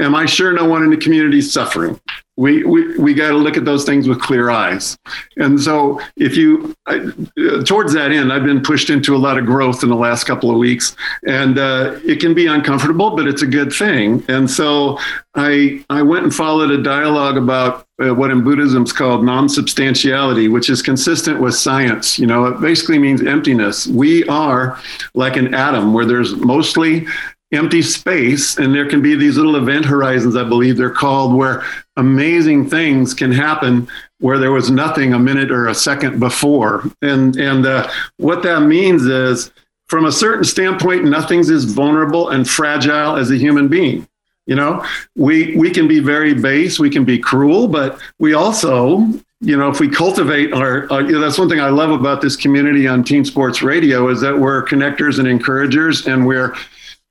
Am 0.00 0.14
I 0.14 0.26
sure 0.26 0.52
no 0.52 0.64
one 0.64 0.82
in 0.82 0.90
the 0.90 0.96
community 0.96 1.38
is 1.38 1.52
suffering? 1.52 2.00
We, 2.38 2.64
we, 2.64 2.96
we 2.96 3.12
got 3.12 3.28
to 3.28 3.36
look 3.36 3.58
at 3.58 3.66
those 3.66 3.84
things 3.84 4.08
with 4.08 4.18
clear 4.18 4.48
eyes. 4.48 4.96
And 5.36 5.60
so, 5.60 6.00
if 6.16 6.34
you, 6.34 6.74
I, 6.86 6.98
towards 7.64 7.92
that 7.92 8.10
end, 8.10 8.32
I've 8.32 8.44
been 8.44 8.62
pushed 8.62 8.88
into 8.88 9.14
a 9.14 9.18
lot 9.18 9.36
of 9.36 9.44
growth 9.44 9.82
in 9.82 9.90
the 9.90 9.96
last 9.96 10.24
couple 10.24 10.50
of 10.50 10.56
weeks, 10.56 10.96
and 11.26 11.58
uh, 11.58 11.98
it 12.06 12.20
can 12.20 12.32
be 12.32 12.46
uncomfortable, 12.46 13.14
but 13.14 13.28
it's 13.28 13.42
a 13.42 13.46
good 13.46 13.70
thing. 13.70 14.24
And 14.28 14.50
so, 14.50 14.98
I, 15.34 15.84
I 15.90 16.00
went 16.00 16.24
and 16.24 16.34
followed 16.34 16.70
a 16.70 16.82
dialogue 16.82 17.36
about 17.36 17.86
uh, 18.02 18.14
what 18.14 18.30
in 18.30 18.42
Buddhism 18.42 18.84
is 18.84 18.92
called 18.92 19.24
non-substantiality, 19.24 20.48
which 20.48 20.70
is 20.70 20.80
consistent 20.80 21.38
with 21.38 21.54
science. 21.54 22.18
You 22.18 22.26
know, 22.26 22.46
it 22.46 22.60
basically 22.62 22.98
means 22.98 23.22
emptiness. 23.22 23.86
We 23.86 24.24
are 24.28 24.80
like 25.14 25.36
an 25.36 25.54
atom 25.54 25.92
where 25.92 26.06
there's 26.06 26.34
mostly 26.36 27.06
empty 27.52 27.82
space 27.82 28.56
and 28.56 28.74
there 28.74 28.88
can 28.88 29.02
be 29.02 29.14
these 29.14 29.36
little 29.36 29.56
event 29.56 29.84
horizons 29.84 30.36
i 30.36 30.42
believe 30.42 30.76
they're 30.76 30.90
called 30.90 31.34
where 31.34 31.62
amazing 31.96 32.68
things 32.68 33.12
can 33.12 33.30
happen 33.30 33.86
where 34.22 34.38
there 34.38 34.52
was 34.52 34.70
nothing 34.70 35.12
a 35.12 35.18
minute 35.18 35.50
or 35.50 35.68
a 35.68 35.74
second 35.74 36.18
before. 36.18 36.84
And 37.02 37.36
and 37.36 37.66
uh, 37.66 37.90
what 38.16 38.42
that 38.44 38.60
means 38.60 39.04
is 39.04 39.50
from 39.88 40.06
a 40.06 40.12
certain 40.12 40.44
standpoint 40.44 41.04
nothing's 41.04 41.50
as 41.50 41.64
vulnerable 41.64 42.30
and 42.30 42.48
fragile 42.48 43.16
as 43.16 43.30
a 43.30 43.36
human 43.36 43.68
being. 43.68 44.08
You 44.46 44.56
know 44.56 44.84
we 45.14 45.56
we 45.56 45.70
can 45.70 45.86
be 45.86 46.00
very 46.00 46.34
base 46.34 46.80
we 46.80 46.90
can 46.90 47.04
be 47.04 47.16
cruel 47.16 47.68
but 47.68 48.00
we 48.18 48.34
also 48.34 48.98
you 49.40 49.56
know 49.56 49.70
if 49.70 49.78
we 49.78 49.88
cultivate 49.88 50.52
our 50.52 50.92
uh, 50.92 50.98
you 50.98 51.12
know, 51.12 51.20
that's 51.20 51.38
one 51.38 51.48
thing 51.48 51.60
i 51.60 51.68
love 51.68 51.90
about 51.90 52.20
this 52.20 52.34
community 52.34 52.88
on 52.88 53.04
teen 53.04 53.24
sports 53.24 53.62
radio 53.62 54.08
is 54.08 54.20
that 54.20 54.36
we're 54.36 54.64
connectors 54.64 55.20
and 55.20 55.28
encouragers 55.28 56.08
and 56.08 56.26
we're 56.26 56.56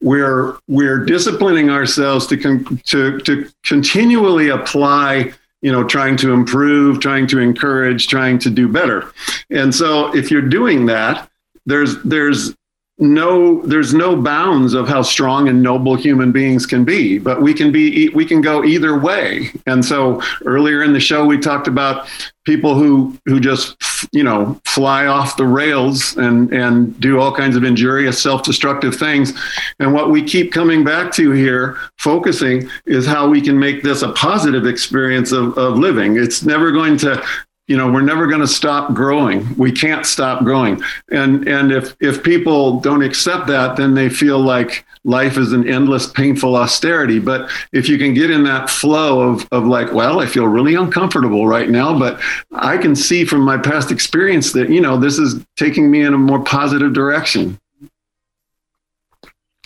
we're 0.02 0.58
we're 0.68 1.04
disciplining 1.06 1.70
ourselves 1.70 2.28
to 2.28 2.38
con- 2.38 2.82
to 2.86 3.20
to 3.20 3.49
continually 3.64 4.49
apply 4.49 5.32
you 5.62 5.72
know 5.72 5.84
trying 5.84 6.18
to 6.18 6.34
improve 6.34 6.99
trying 6.99 7.28
to 7.28 7.39
encourage 7.39 8.08
trying 8.08 8.39
to 8.39 8.49
do 8.49 8.68
better. 8.68 9.12
And 9.49 9.74
so 9.74 10.16
if 10.16 10.32
you're 10.32 10.41
doing 10.41 10.86
that 10.88 11.30
there's 11.66 12.02
there's 12.04 12.56
no 13.02 13.62
there's 13.64 13.95
no 13.95 14.16
bounds 14.16 14.76
of 14.76 14.88
how 14.88 15.02
strong 15.02 15.49
and 15.49 15.62
noble 15.62 15.95
human 15.95 16.32
beings 16.32 16.68
can 16.68 16.86
be 16.86 17.18
but 17.18 17.41
we 17.41 17.52
can 17.52 17.72
be 17.72 18.10
we 18.10 18.26
can 18.26 18.41
go 18.41 18.64
either 18.64 18.97
way. 18.97 19.49
And 19.66 19.84
so 19.84 20.22
earlier 20.45 20.84
in 20.84 20.93
the 20.93 20.99
show 20.99 21.26
we 21.26 21.39
talked 21.39 21.68
about 21.68 22.08
people 22.45 22.76
who 22.76 23.18
who 23.26 23.39
just 23.39 23.76
you 24.12 24.24
know 24.24 24.60
fly 24.66 25.08
off 25.08 25.36
the 25.36 25.45
rails 25.45 26.16
and 26.18 26.54
and 26.54 26.99
do 26.99 27.20
all 27.20 27.36
kinds 27.36 27.56
of 27.56 27.64
injurious 27.64 28.22
self-destructive 28.22 28.95
things. 28.95 29.34
And 29.80 29.93
what 29.93 30.12
we 30.12 30.24
keep 30.24 30.52
coming 30.52 30.84
back 30.84 31.12
to 31.14 31.32
here 31.32 31.78
focusing 31.97 32.70
is 32.86 33.06
how 33.06 33.28
we 33.28 33.41
can 33.41 33.58
make 33.58 33.82
this 33.82 34.04
a 34.04 34.12
positive 34.14 34.68
experience 34.68 35.32
of, 35.32 35.58
of 35.58 35.78
living. 35.78 36.18
It's 36.18 36.43
never 36.43 36.72
going 36.72 36.97
to 36.97 37.24
you 37.68 37.78
know 37.78 37.89
we're 37.89 38.01
never 38.01 38.28
going 38.28 38.41
to 38.41 38.47
stop 38.47 38.93
growing 38.93 39.55
we 39.57 39.72
can't 39.72 40.05
stop 40.05 40.43
growing 40.43 40.82
and 41.12 41.47
and 41.47 41.72
if 41.72 41.95
if 41.99 42.24
people 42.24 42.80
don't 42.80 43.03
accept 43.03 43.47
that 43.47 43.76
then 43.78 43.93
they 43.93 44.09
feel 44.09 44.39
like 44.39 44.86
life 45.03 45.38
is 45.38 45.53
an 45.53 45.68
endless 45.68 46.07
painful 46.07 46.55
austerity 46.55 47.20
but 47.20 47.49
if 47.72 47.88
you 47.88 47.97
can 47.97 48.14
get 48.14 48.30
in 48.30 48.43
that 48.43 48.70
flow 48.70 49.22
of 49.22 49.47
of 49.51 49.66
like 49.66 49.91
well 49.93 50.20
i 50.20 50.26
feel 50.26 50.47
really 50.47 50.76
uncomfortable 50.76 51.47
right 51.47 51.70
now 51.70 51.97
but 51.97 52.20
i 52.51 52.78
can 52.78 52.95
see 52.95 53.24
from 53.24 53.41
my 53.41 53.57
past 53.57 53.91
experience 53.91 54.51
that 54.51 54.70
you 54.70 54.82
know 54.82 54.97
this 54.97 55.18
is 55.18 55.43
taking 55.55 55.89
me 55.89 56.01
in 56.01 56.14
a 56.14 56.18
more 56.18 56.43
positive 56.43 56.93
direction 56.93 57.57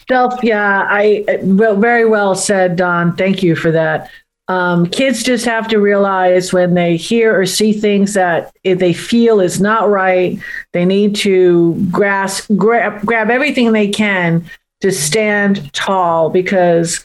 Self, 0.08 0.44
yeah, 0.44 0.86
I 0.88 1.26
well, 1.42 1.76
very 1.78 2.06
well 2.06 2.36
said, 2.36 2.76
Don. 2.76 3.16
Thank 3.16 3.42
you 3.42 3.56
for 3.56 3.72
that. 3.72 4.12
Um, 4.48 4.86
kids 4.86 5.24
just 5.24 5.46
have 5.46 5.68
to 5.70 5.80
realize 5.80 6.54
when 6.54 6.76
they 6.76 6.98
hear 6.98 7.40
or 7.40 7.46
see 7.48 7.74
things 7.74 8.14
that 8.14 8.56
they 8.64 8.94
feel 8.94 9.40
is 9.40 9.60
not 9.60 9.90
right, 9.90 10.40
they 10.72 10.86
need 10.86 11.16
to 11.18 11.74
grasp, 11.92 12.52
grab, 12.56 13.04
grab 13.04 13.32
everything 13.32 13.72
they 13.72 13.90
can 13.90 14.46
to 14.82 14.92
stand 14.92 15.74
tall 15.74 16.30
because 16.30 17.04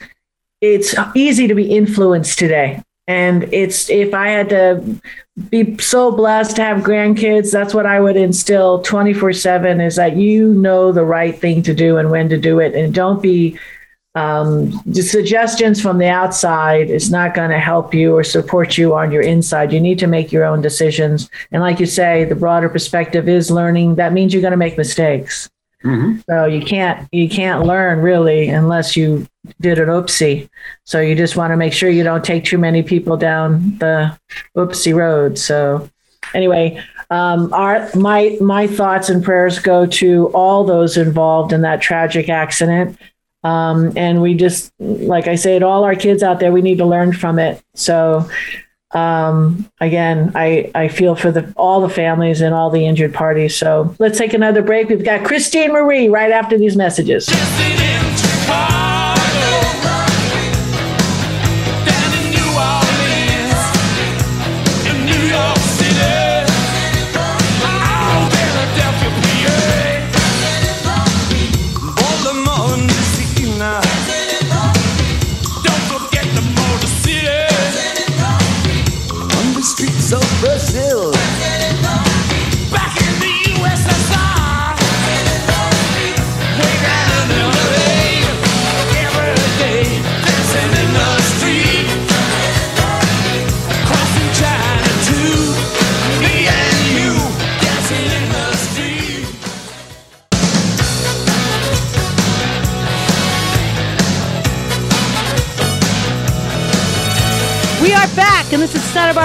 it's 0.61 0.95
easy 1.15 1.49
to 1.49 1.55
be 1.55 1.75
influenced 1.75 2.39
today. 2.39 2.83
And 3.07 3.53
it's 3.53 3.89
if 3.91 4.15
I 4.15 4.29
had 4.29 4.51
to 4.51 5.01
be 5.49 5.79
so 5.79 6.13
blessed 6.13 6.57
to 6.57 6.63
have 6.63 6.83
grandkids, 6.83 7.51
that's 7.51 7.75
what 7.75 7.87
I 7.87 7.99
would 7.99 8.17
instill 8.17 8.83
24 8.83 9.33
7 9.33 9.81
is 9.81 9.97
that 9.97 10.17
you 10.17 10.53
know 10.55 10.93
the 10.93 11.05
right 11.05 11.37
thing 11.37 11.63
to 11.63 11.75
do 11.75 11.97
and 11.97 12.11
when 12.11 12.29
to 12.29 12.39
do 12.39 12.61
it. 12.61 12.75
And 12.75 12.95
don't 12.95 13.23
be 13.23 13.59
um, 14.15 14.73
the 14.87 15.03
suggestions 15.03 15.81
from 15.81 15.99
the 15.99 16.09
outside 16.09 16.91
is 16.91 17.11
not 17.11 17.35
going 17.35 17.51
to 17.51 17.61
help 17.61 17.95
you 17.95 18.17
or 18.17 18.25
support 18.25 18.77
you 18.77 18.95
on 18.95 19.13
your 19.13 19.23
inside. 19.23 19.73
You 19.73 19.81
need 19.81 20.01
to 20.01 20.09
make 20.09 20.33
your 20.33 20.45
own 20.45 20.61
decisions. 20.61 21.31
And 21.53 21.63
like 21.63 21.79
you 21.79 21.87
say, 21.87 22.25
the 22.25 22.35
broader 22.35 22.69
perspective 22.69 23.29
is 23.29 23.51
learning. 23.51 23.95
That 23.97 24.13
means 24.13 24.33
you're 24.33 24.43
going 24.43 24.51
to 24.51 24.57
make 24.57 24.77
mistakes. 24.77 25.49
Mm-hmm. 25.85 26.21
So 26.29 26.45
you 26.45 26.61
can't 26.61 27.09
you 27.11 27.29
can't 27.29 27.65
learn 27.65 28.01
really 28.01 28.51
unless 28.51 28.97
you 28.97 29.27
did 29.61 29.79
an 29.79 29.89
oopsie. 29.89 30.51
So 30.85 31.01
you 31.01 31.15
just 31.15 31.37
want 31.37 31.53
to 31.53 31.57
make 31.57 31.73
sure 31.73 31.89
you 31.89 32.05
don't 32.05 32.25
take 32.25 32.45
too 32.45 32.59
many 32.59 32.83
people 32.83 33.17
down 33.17 33.79
the 33.79 34.19
oopsie 34.57 34.95
road. 34.95 35.39
So 35.39 35.89
anyway, 36.35 36.83
um, 37.09 37.51
our 37.55 37.89
my 37.95 38.37
my 38.43 38.67
thoughts 38.67 39.09
and 39.09 39.25
prayers 39.25 39.59
go 39.59 39.87
to 39.87 40.27
all 40.35 40.65
those 40.65 40.99
involved 40.99 41.53
in 41.53 41.63
that 41.63 41.81
tragic 41.81 42.29
accident. 42.29 42.99
Um, 43.43 43.93
and 43.97 44.21
we 44.21 44.35
just, 44.35 44.73
like 44.79 45.27
I 45.27 45.35
said, 45.35 45.63
all 45.63 45.85
our 45.85 45.95
kids 45.95 46.23
out 46.23 46.41
there, 46.41 46.53
we 46.53 46.63
need 46.63 46.79
to 46.79 46.85
learn 46.85 47.13
from 47.13 47.39
it. 47.39 47.63
So, 47.75 48.29
um, 48.93 49.71
again, 49.81 50.33
I, 50.35 50.71
I 50.75 50.89
feel 50.89 51.15
for 51.15 51.31
the 51.31 51.53
all 51.57 51.81
the 51.81 51.89
families 51.89 52.41
and 52.41 52.55
all 52.55 52.71
the 52.71 52.87
injured 52.87 53.15
parties. 53.15 53.57
So 53.57 53.95
let's 53.99 54.19
take 54.19 54.35
another 54.35 54.63
break. 54.63 54.89
We've 54.89 55.05
got 55.05 55.25
Christine 55.25 55.73
Marie 55.73 56.09
right 56.09 56.33
after 56.33 56.59
these 56.59 56.77
messages. 56.77 57.29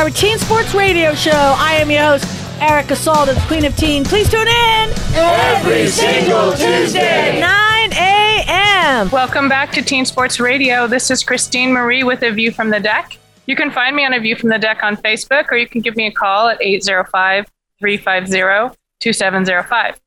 Barbara 0.06 0.22
Teen 0.22 0.38
Sports 0.38 0.76
Radio 0.76 1.16
Show. 1.16 1.32
I 1.32 1.78
am 1.78 1.90
your 1.90 2.04
host, 2.04 2.26
Erica 2.62 2.94
Salda, 2.94 3.34
the 3.34 3.42
Queen 3.48 3.66
of 3.66 3.76
Teen. 3.76 4.04
Please 4.04 4.30
tune 4.30 4.48
in 4.48 4.94
every 5.16 5.88
single 5.88 6.52
Tuesday, 6.52 7.40
9 7.40 7.94
a.m. 7.94 9.10
Welcome 9.10 9.50
back 9.50 9.72
to 9.72 9.82
Teen 9.82 10.06
Sports 10.06 10.40
Radio. 10.40 10.86
This 10.86 11.10
is 11.10 11.24
Christine 11.24 11.72
Marie 11.72 12.04
with 12.04 12.22
A 12.22 12.30
View 12.30 12.52
from 12.52 12.70
the 12.70 12.80
Deck. 12.80 13.18
You 13.48 13.56
can 13.56 13.72
find 13.72 13.96
me 13.96 14.06
on 14.06 14.14
A 14.14 14.20
View 14.20 14.36
from 14.36 14.50
the 14.50 14.60
Deck 14.60 14.84
on 14.84 14.96
Facebook, 14.96 15.48
or 15.50 15.58
you 15.58 15.68
can 15.68 15.82
give 15.82 15.96
me 15.96 16.06
a 16.06 16.12
call 16.12 16.50
at 16.50 16.62
805 16.62 17.48
350 17.80 18.78
2705. 19.00 20.00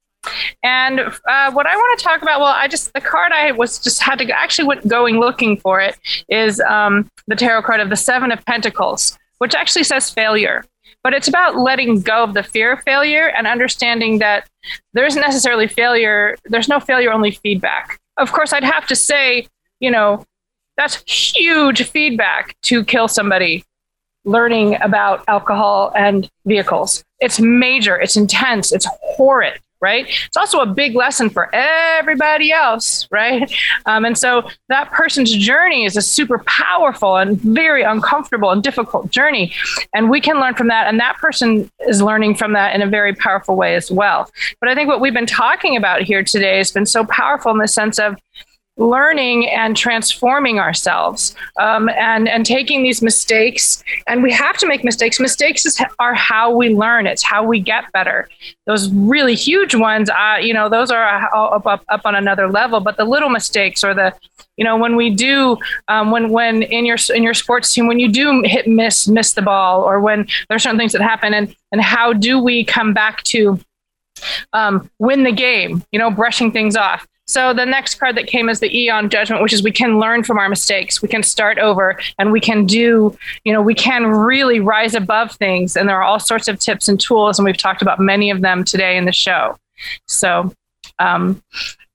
And 0.63 1.01
uh, 1.01 1.51
what 1.51 1.67
I 1.67 1.75
want 1.75 1.99
to 1.99 2.05
talk 2.05 2.23
about, 2.23 2.39
well, 2.39 2.55
I 2.55 2.69
just 2.69 2.93
the 2.93 3.01
card 3.01 3.33
I 3.33 3.51
was 3.51 3.81
just 3.81 4.01
had 4.01 4.21
to 4.21 4.31
actually 4.31 4.69
went 4.69 4.87
going 4.87 5.19
looking 5.19 5.57
for 5.57 5.81
it 5.81 5.99
is 6.29 6.61
um, 6.61 7.11
the 7.27 7.35
tarot 7.35 7.63
card 7.63 7.81
of 7.81 7.91
the 7.91 7.97
Seven 7.97 8.31
of 8.31 8.45
Pentacles, 8.45 9.19
which 9.39 9.55
actually 9.55 9.85
says 9.85 10.11
failure. 10.11 10.65
But 11.03 11.15
it's 11.15 11.29
about 11.29 11.57
letting 11.57 12.01
go 12.01 12.25
of 12.25 12.35
the 12.35 12.43
fear 12.43 12.73
of 12.73 12.83
failure 12.83 13.29
and 13.29 13.47
understanding 13.47 14.19
that 14.19 14.49
there 14.93 15.07
isn't 15.07 15.21
necessarily 15.21 15.69
failure. 15.69 16.37
There's 16.45 16.69
no 16.69 16.81
failure, 16.81 17.13
only 17.13 17.31
feedback. 17.31 18.01
Of 18.17 18.33
course, 18.33 18.53
I'd 18.53 18.65
have 18.65 18.87
to 18.89 18.97
say, 18.97 19.47
you 19.81 19.91
know, 19.91 20.25
that's 20.77 21.03
huge 21.07 21.89
feedback 21.89 22.57
to 22.63 22.85
kill 22.85 23.09
somebody 23.09 23.65
learning 24.25 24.81
about 24.83 25.25
alcohol 25.29 25.93
and 25.97 26.29
vehicles. 26.45 27.05
It's 27.21 27.41
major, 27.41 27.97
it's 27.97 28.17
intense, 28.17 28.73
it's 28.73 28.87
horrid 29.01 29.61
right? 29.81 30.07
It's 30.27 30.37
also 30.37 30.61
a 30.61 30.67
big 30.67 30.95
lesson 30.95 31.31
for 31.31 31.55
everybody 31.55 32.53
else, 32.53 33.07
right? 33.11 33.53
Um, 33.87 34.05
and 34.05 34.19
so 34.19 34.49
that 34.69 34.91
person's 34.91 35.35
journey 35.35 35.85
is 35.85 35.97
a 35.97 36.03
super 36.03 36.39
powerful 36.47 37.17
and 37.17 37.41
very 37.41 37.83
uncomfortable 37.83 38.51
and 38.51 38.63
difficult 38.63 39.11
journey. 39.11 39.53
And 39.95 40.11
we 40.11 40.21
can 40.21 40.41
learn 40.41 40.55
from 40.55 40.69
that. 40.69 40.89
And 40.89 40.99
that 41.01 41.17
person 41.17 41.71
is 41.87 42.03
learning 42.03 42.35
from 42.35 42.53
that 42.55 42.75
in 42.75 42.83
a 42.83 42.87
very 42.87 43.15
powerful 43.15 43.57
way 43.57 43.75
as 43.75 43.91
well. 43.91 44.31
But 44.61 44.69
I 44.69 44.75
think 44.75 44.89
what 44.89 45.01
we've 45.01 45.15
been 45.15 45.27
talking 45.27 45.77
about 45.77 46.03
here 46.03 46.23
today 46.23 46.59
has 46.59 46.73
been 46.73 46.87
so 46.87 47.05
powerful 47.05 47.53
in 47.53 47.59
the 47.59 47.69
sense 47.69 47.99
of 47.99 48.17
learning 48.79 49.49
and 49.51 49.77
transforming 49.77 50.59
ourselves 50.59 51.35
um, 51.59 51.89
and 51.91 52.29
and 52.29 52.47
taking 52.47 52.83
these 52.83 53.03
mistakes. 53.03 53.83
And 54.07 54.23
we 54.23 54.33
have 54.33 54.57
to 54.59 54.67
make 54.67 54.85
mistakes. 54.85 55.21
Mistakes 55.21 55.67
is, 55.67 55.83
are 55.99 56.15
how 56.15 56.55
we 56.55 56.71
learn. 56.71 57.07
It's 57.07 57.23
how 57.23 57.45
we 57.45 57.61
get 57.61 57.91
better. 57.93 58.29
Those 58.67 58.91
really 58.91 59.35
huge 59.35 59.75
ones 59.75 60.09
uh, 60.11 60.39
you 60.41 60.55
know 60.55 60.69
those 60.69 60.91
are 60.91 61.29
up, 61.35 61.67
up, 61.67 61.85
up 61.89 62.01
on 62.05 62.15
another 62.15 62.49
level. 62.49 62.81
But 62.81 62.97
the 62.97 63.05
little 63.05 63.29
mistakes 63.29 63.85
or 63.85 63.95
the 63.95 64.15
you 64.57 64.65
know 64.65 64.77
when 64.77 64.97
we 64.97 65.11
do 65.11 65.57
um, 65.89 66.11
when 66.11 66.31
when 66.31 66.63
in 66.63 66.87
your 66.87 66.99
in 67.15 67.23
your 67.23 67.35
sports 67.35 67.73
team 67.73 67.87
when 67.87 67.99
you 67.99 68.11
do 68.11 68.43
hit 68.45 68.67
miss 68.67 69.09
miss 69.09 69.33
the 69.33 69.43
ball 69.43 69.83
or 69.83 70.01
when 70.01 70.27
there's 70.49 70.63
certain 70.63 70.79
things 70.79 70.93
that 70.93 71.03
happen 71.03 71.35
and 71.35 71.55
and 71.73 71.81
how 71.81 72.13
do 72.13 72.43
we 72.43 72.65
come 72.65 72.93
back 72.93 73.23
to 73.23 73.59
um, 74.53 74.91
win 74.99 75.25
the 75.25 75.33
game 75.33 75.83
you 75.93 75.99
know 75.99 76.11
brushing 76.11 76.53
things 76.53 76.77
off 76.77 77.07
so 77.29 77.53
the 77.53 77.67
next 77.67 77.97
card 77.97 78.17
that 78.17 78.27
came 78.27 78.49
is 78.49 78.61
the 78.61 78.75
Eon 78.75 79.11
Judgment, 79.11 79.43
which 79.43 79.53
is 79.53 79.63
we 79.63 79.71
can 79.71 80.01
learn 80.01 80.25
from 80.25 80.39
our 80.39 80.49
mistakes. 80.49 81.03
We 81.03 81.09
can 81.09 81.23
start 81.23 81.59
over 81.59 82.01
and 82.19 82.33
we 82.33 82.41
can 82.41 82.65
do, 82.65 83.17
you 83.45 83.53
know, 83.53 83.61
we 83.61 83.75
can 83.75 84.07
really 84.07 84.61
rise 84.61 84.95
above 84.95 85.33
things. 85.33 85.77
And 85.77 85.87
there 85.87 85.97
are 85.97 86.03
all 86.03 86.19
sorts 86.19 86.49
of 86.49 86.59
tips 86.59 86.89
and 86.89 86.99
tools, 86.99 87.39
and 87.39 87.45
we've 87.45 87.57
talked 87.57 87.83
about 87.83 88.01
many 88.01 88.31
of 88.31 88.41
them 88.41 88.65
today 88.65 88.97
in 88.97 89.05
the 89.05 89.13
show. 89.13 89.59
So 90.07 90.53
um, 90.99 91.43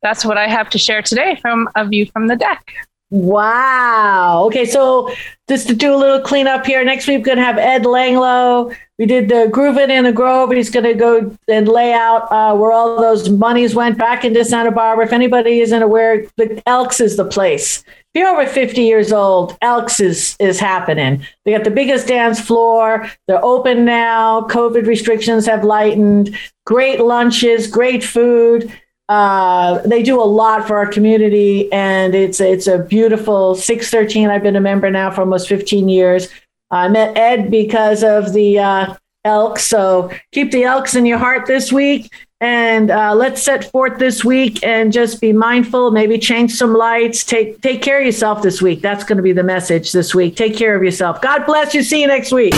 that's 0.03 0.23
what 0.23 0.38
I 0.38 0.47
have 0.47 0.69
to 0.69 0.77
share 0.77 1.01
today 1.01 1.38
from 1.41 1.67
A 1.75 1.86
View 1.86 2.05
from 2.05 2.27
the 2.27 2.36
Deck. 2.36 2.71
Wow. 3.14 4.45
Okay, 4.47 4.66
so 4.66 5.14
just 5.47 5.68
to 5.68 5.76
do 5.76 5.93
a 5.93 5.95
little 5.95 6.20
cleanup 6.20 6.66
here, 6.66 6.84
next 6.84 7.05
week 7.05 7.20
we're 7.20 7.26
going 7.26 7.38
to 7.38 7.43
have 7.43 7.59
Ed 7.59 7.84
Langlo. 7.84 8.76
We 8.97 9.05
did 9.05 9.30
the 9.30 9.49
Groove 9.51 9.78
It 9.78 9.91
in 9.91 10.05
the 10.05 10.11
Grove. 10.11 10.51
He's 10.51 10.72
going 10.72 10.86
to 10.86 10.95
go 10.95 11.38
and 11.47 11.68
lay 11.68 11.93
out 11.93 12.24
uh, 12.32 12.55
where 12.55 12.72
all 12.72 12.99
those 12.99 13.30
monies 13.30 13.76
went 13.76 13.99
back 13.99 14.26
into 14.26 14.43
Santa 14.43 14.72
Barbara. 14.72 15.05
If 15.05 15.14
anybody 15.14 15.59
isn't 15.59 15.84
aware, 15.84 16.26
the 16.38 16.64
Elks 16.66 16.99
is 16.99 17.16
the 17.16 17.26
place. 17.26 17.84
If 17.88 18.20
you're 18.20 18.30
over 18.30 18.47
50 18.47 18.82
years 18.82 19.14
old, 19.14 19.59
Elks 19.61 19.99
is, 19.99 20.36
is 20.39 20.59
happening. 20.59 21.24
They 21.45 21.51
got 21.51 21.66
the 21.66 21.70
biggest 21.70 22.07
dance 22.07 22.41
floor. 22.41 23.07
They're 23.28 23.45
open 23.45 23.86
now. 23.86 24.41
COVID 24.47 24.88
restrictions 24.88 25.45
have 25.45 25.64
lightened. 25.64 26.36
Great 26.66 26.99
lunches, 26.99 27.68
great 27.68 28.03
food. 28.03 28.74
Uh, 29.14 29.78
they 29.86 30.01
do 30.01 30.20
a 30.20 30.26
lot 30.26 30.66
for 30.66 30.76
our 30.76 30.88
community, 30.88 31.72
and 31.72 32.16
it's 32.16 32.41
it's 32.41 32.66
a 32.66 32.80
beautiful 32.80 33.53
613. 33.53 34.32
I've 34.32 34.41
been 34.41 34.55
a 34.55 34.59
member 34.59 34.89
now 34.89 35.11
for 35.11 35.22
almost 35.22 35.47
15 35.47 35.88
years. 35.88 36.30
I 36.72 36.88
met 36.88 37.16
Ed 37.16 37.51
because 37.51 38.03
of 38.03 38.34
the 38.34 38.57
uh, 38.57 38.95
Elks, 39.24 39.66
so 39.66 40.11
keep 40.32 40.49
the 40.49 40.64
Elks 40.64 40.95
in 40.95 41.05
your 41.05 41.20
heart 41.20 41.45
this 41.45 41.72
week, 41.72 42.11
and 42.41 42.89
uh, 42.89 43.14
let's 43.14 43.43
set 43.43 43.70
forth 43.70 43.99
this 43.99 44.26
week 44.26 44.64
and 44.64 44.91
just 44.91 45.22
be 45.22 45.32
mindful. 45.32 45.91
Maybe 45.91 46.18
change 46.18 46.55
some 46.55 46.74
lights. 46.74 47.24
Take 47.24 47.61
take 47.61 47.84
care 47.84 47.99
of 47.99 48.05
yourself 48.07 48.41
this 48.41 48.64
week. 48.64 48.82
That's 48.82 49.03
going 49.03 49.18
to 49.18 49.24
be 49.24 49.32
the 49.32 49.43
message 49.43 49.91
this 49.91 50.16
week. 50.16 50.36
Take 50.36 50.57
care 50.57 50.76
of 50.76 50.82
yourself. 50.82 51.22
God 51.22 51.45
bless 51.45 51.76
you. 51.76 51.84
See 51.84 52.01
you 52.01 52.07
next 52.07 52.32
week. 52.32 52.55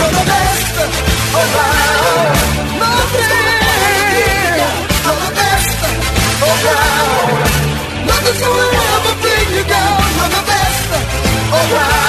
down. 6.66 8.06
Nothing's 8.08 8.40
gonna 8.42 8.68
ever 8.94 9.14
bring 9.22 9.48
you 9.56 9.64
down. 9.64 9.98
I'm 10.22 10.30
the 10.36 10.42
best 10.50 10.82
oh, 10.92 11.74
around. 11.74 12.05